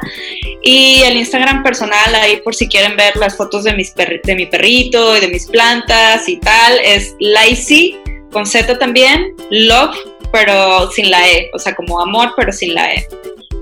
Y 0.62 1.03
el 1.05 1.18
Instagram 1.18 1.62
personal, 1.62 2.14
ahí 2.14 2.41
por 2.43 2.55
si 2.55 2.66
quieren 2.68 2.97
ver 2.97 3.16
las 3.16 3.37
fotos 3.37 3.64
de, 3.64 3.74
mis 3.74 3.95
de 3.95 4.35
mi 4.35 4.47
perrito 4.47 5.16
y 5.16 5.20
de 5.20 5.29
mis 5.29 5.47
plantas 5.47 6.29
y 6.29 6.39
tal, 6.39 6.79
es 6.83 7.14
laisi 7.20 7.97
con 8.33 8.47
Z 8.47 8.79
también, 8.79 9.35
love, 9.51 9.97
pero 10.33 10.91
sin 10.91 11.11
la 11.11 11.29
E, 11.29 11.51
o 11.55 11.59
sea, 11.59 11.74
como 11.74 12.01
amor, 12.01 12.33
pero 12.37 12.53
sin 12.53 12.74
la 12.74 12.93
E. 12.93 13.07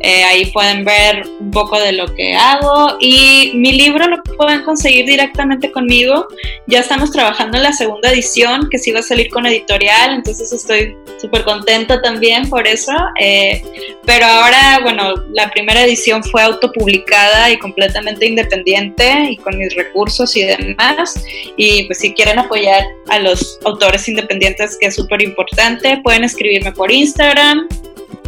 Eh, 0.00 0.24
ahí 0.24 0.46
pueden 0.52 0.84
ver 0.84 1.26
un 1.40 1.50
poco 1.50 1.78
de 1.78 1.92
lo 1.92 2.06
que 2.14 2.34
hago 2.34 2.96
y 3.00 3.52
mi 3.54 3.72
libro 3.72 4.06
lo 4.06 4.22
pueden 4.36 4.62
conseguir 4.62 5.06
directamente 5.06 5.72
conmigo. 5.72 6.26
Ya 6.66 6.80
estamos 6.80 7.10
trabajando 7.10 7.56
en 7.56 7.62
la 7.62 7.72
segunda 7.72 8.12
edición 8.12 8.68
que 8.70 8.78
sí 8.78 8.92
va 8.92 9.00
a 9.00 9.02
salir 9.02 9.28
con 9.30 9.46
editorial, 9.46 10.14
entonces 10.14 10.52
estoy 10.52 10.96
súper 11.20 11.44
contenta 11.44 12.00
también 12.02 12.48
por 12.48 12.66
eso. 12.66 12.92
Eh, 13.20 13.62
pero 14.04 14.26
ahora, 14.26 14.80
bueno, 14.82 15.14
la 15.32 15.50
primera 15.50 15.82
edición 15.84 16.22
fue 16.22 16.42
autopublicada 16.42 17.50
y 17.50 17.58
completamente 17.58 18.26
independiente 18.26 19.30
y 19.30 19.36
con 19.38 19.56
mis 19.56 19.74
recursos 19.74 20.36
y 20.36 20.44
demás. 20.44 21.24
Y 21.56 21.84
pues 21.84 21.98
si 22.00 22.12
quieren 22.12 22.38
apoyar 22.38 22.84
a 23.08 23.18
los 23.18 23.58
autores 23.64 24.08
independientes, 24.08 24.76
que 24.78 24.86
es 24.86 24.94
súper 24.94 25.22
importante, 25.22 26.00
pueden 26.02 26.24
escribirme 26.24 26.72
por 26.72 26.90
Instagram 26.92 27.66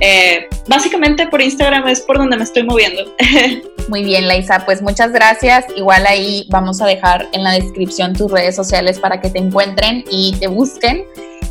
eh, 0.00 0.48
básicamente 0.66 1.26
por 1.26 1.40
Instagram 1.40 1.88
es 1.88 2.00
por 2.00 2.18
donde 2.18 2.36
me 2.36 2.44
estoy 2.44 2.62
moviendo. 2.64 3.02
Muy 3.88 4.04
bien, 4.04 4.28
Laisa, 4.28 4.64
pues 4.64 4.82
muchas 4.82 5.12
gracias. 5.12 5.64
Igual 5.76 6.06
ahí 6.06 6.46
vamos 6.50 6.82
a 6.82 6.86
dejar 6.86 7.28
en 7.32 7.42
la 7.42 7.52
descripción 7.52 8.12
tus 8.12 8.30
redes 8.30 8.54
sociales 8.54 8.98
para 8.98 9.20
que 9.20 9.30
te 9.30 9.38
encuentren 9.38 10.04
y 10.10 10.36
te 10.38 10.46
busquen. 10.46 11.04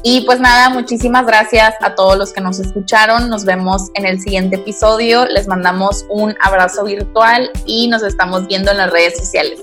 Y 0.03 0.21
pues 0.21 0.39
nada, 0.39 0.69
muchísimas 0.69 1.25
gracias 1.25 1.73
a 1.81 1.95
todos 1.95 2.17
los 2.17 2.31
que 2.31 2.41
nos 2.41 2.59
escucharon. 2.59 3.29
Nos 3.29 3.43
vemos 3.43 3.89
en 3.95 4.05
el 4.05 4.21
siguiente 4.21 4.57
episodio. 4.57 5.25
Les 5.25 5.47
mandamos 5.47 6.05
un 6.09 6.35
abrazo 6.41 6.85
virtual 6.85 7.49
y 7.65 7.87
nos 7.87 8.03
estamos 8.03 8.47
viendo 8.47 8.71
en 8.71 8.77
las 8.77 8.91
redes 8.91 9.17
sociales. 9.17 9.59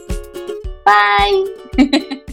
Bye. 0.84 2.14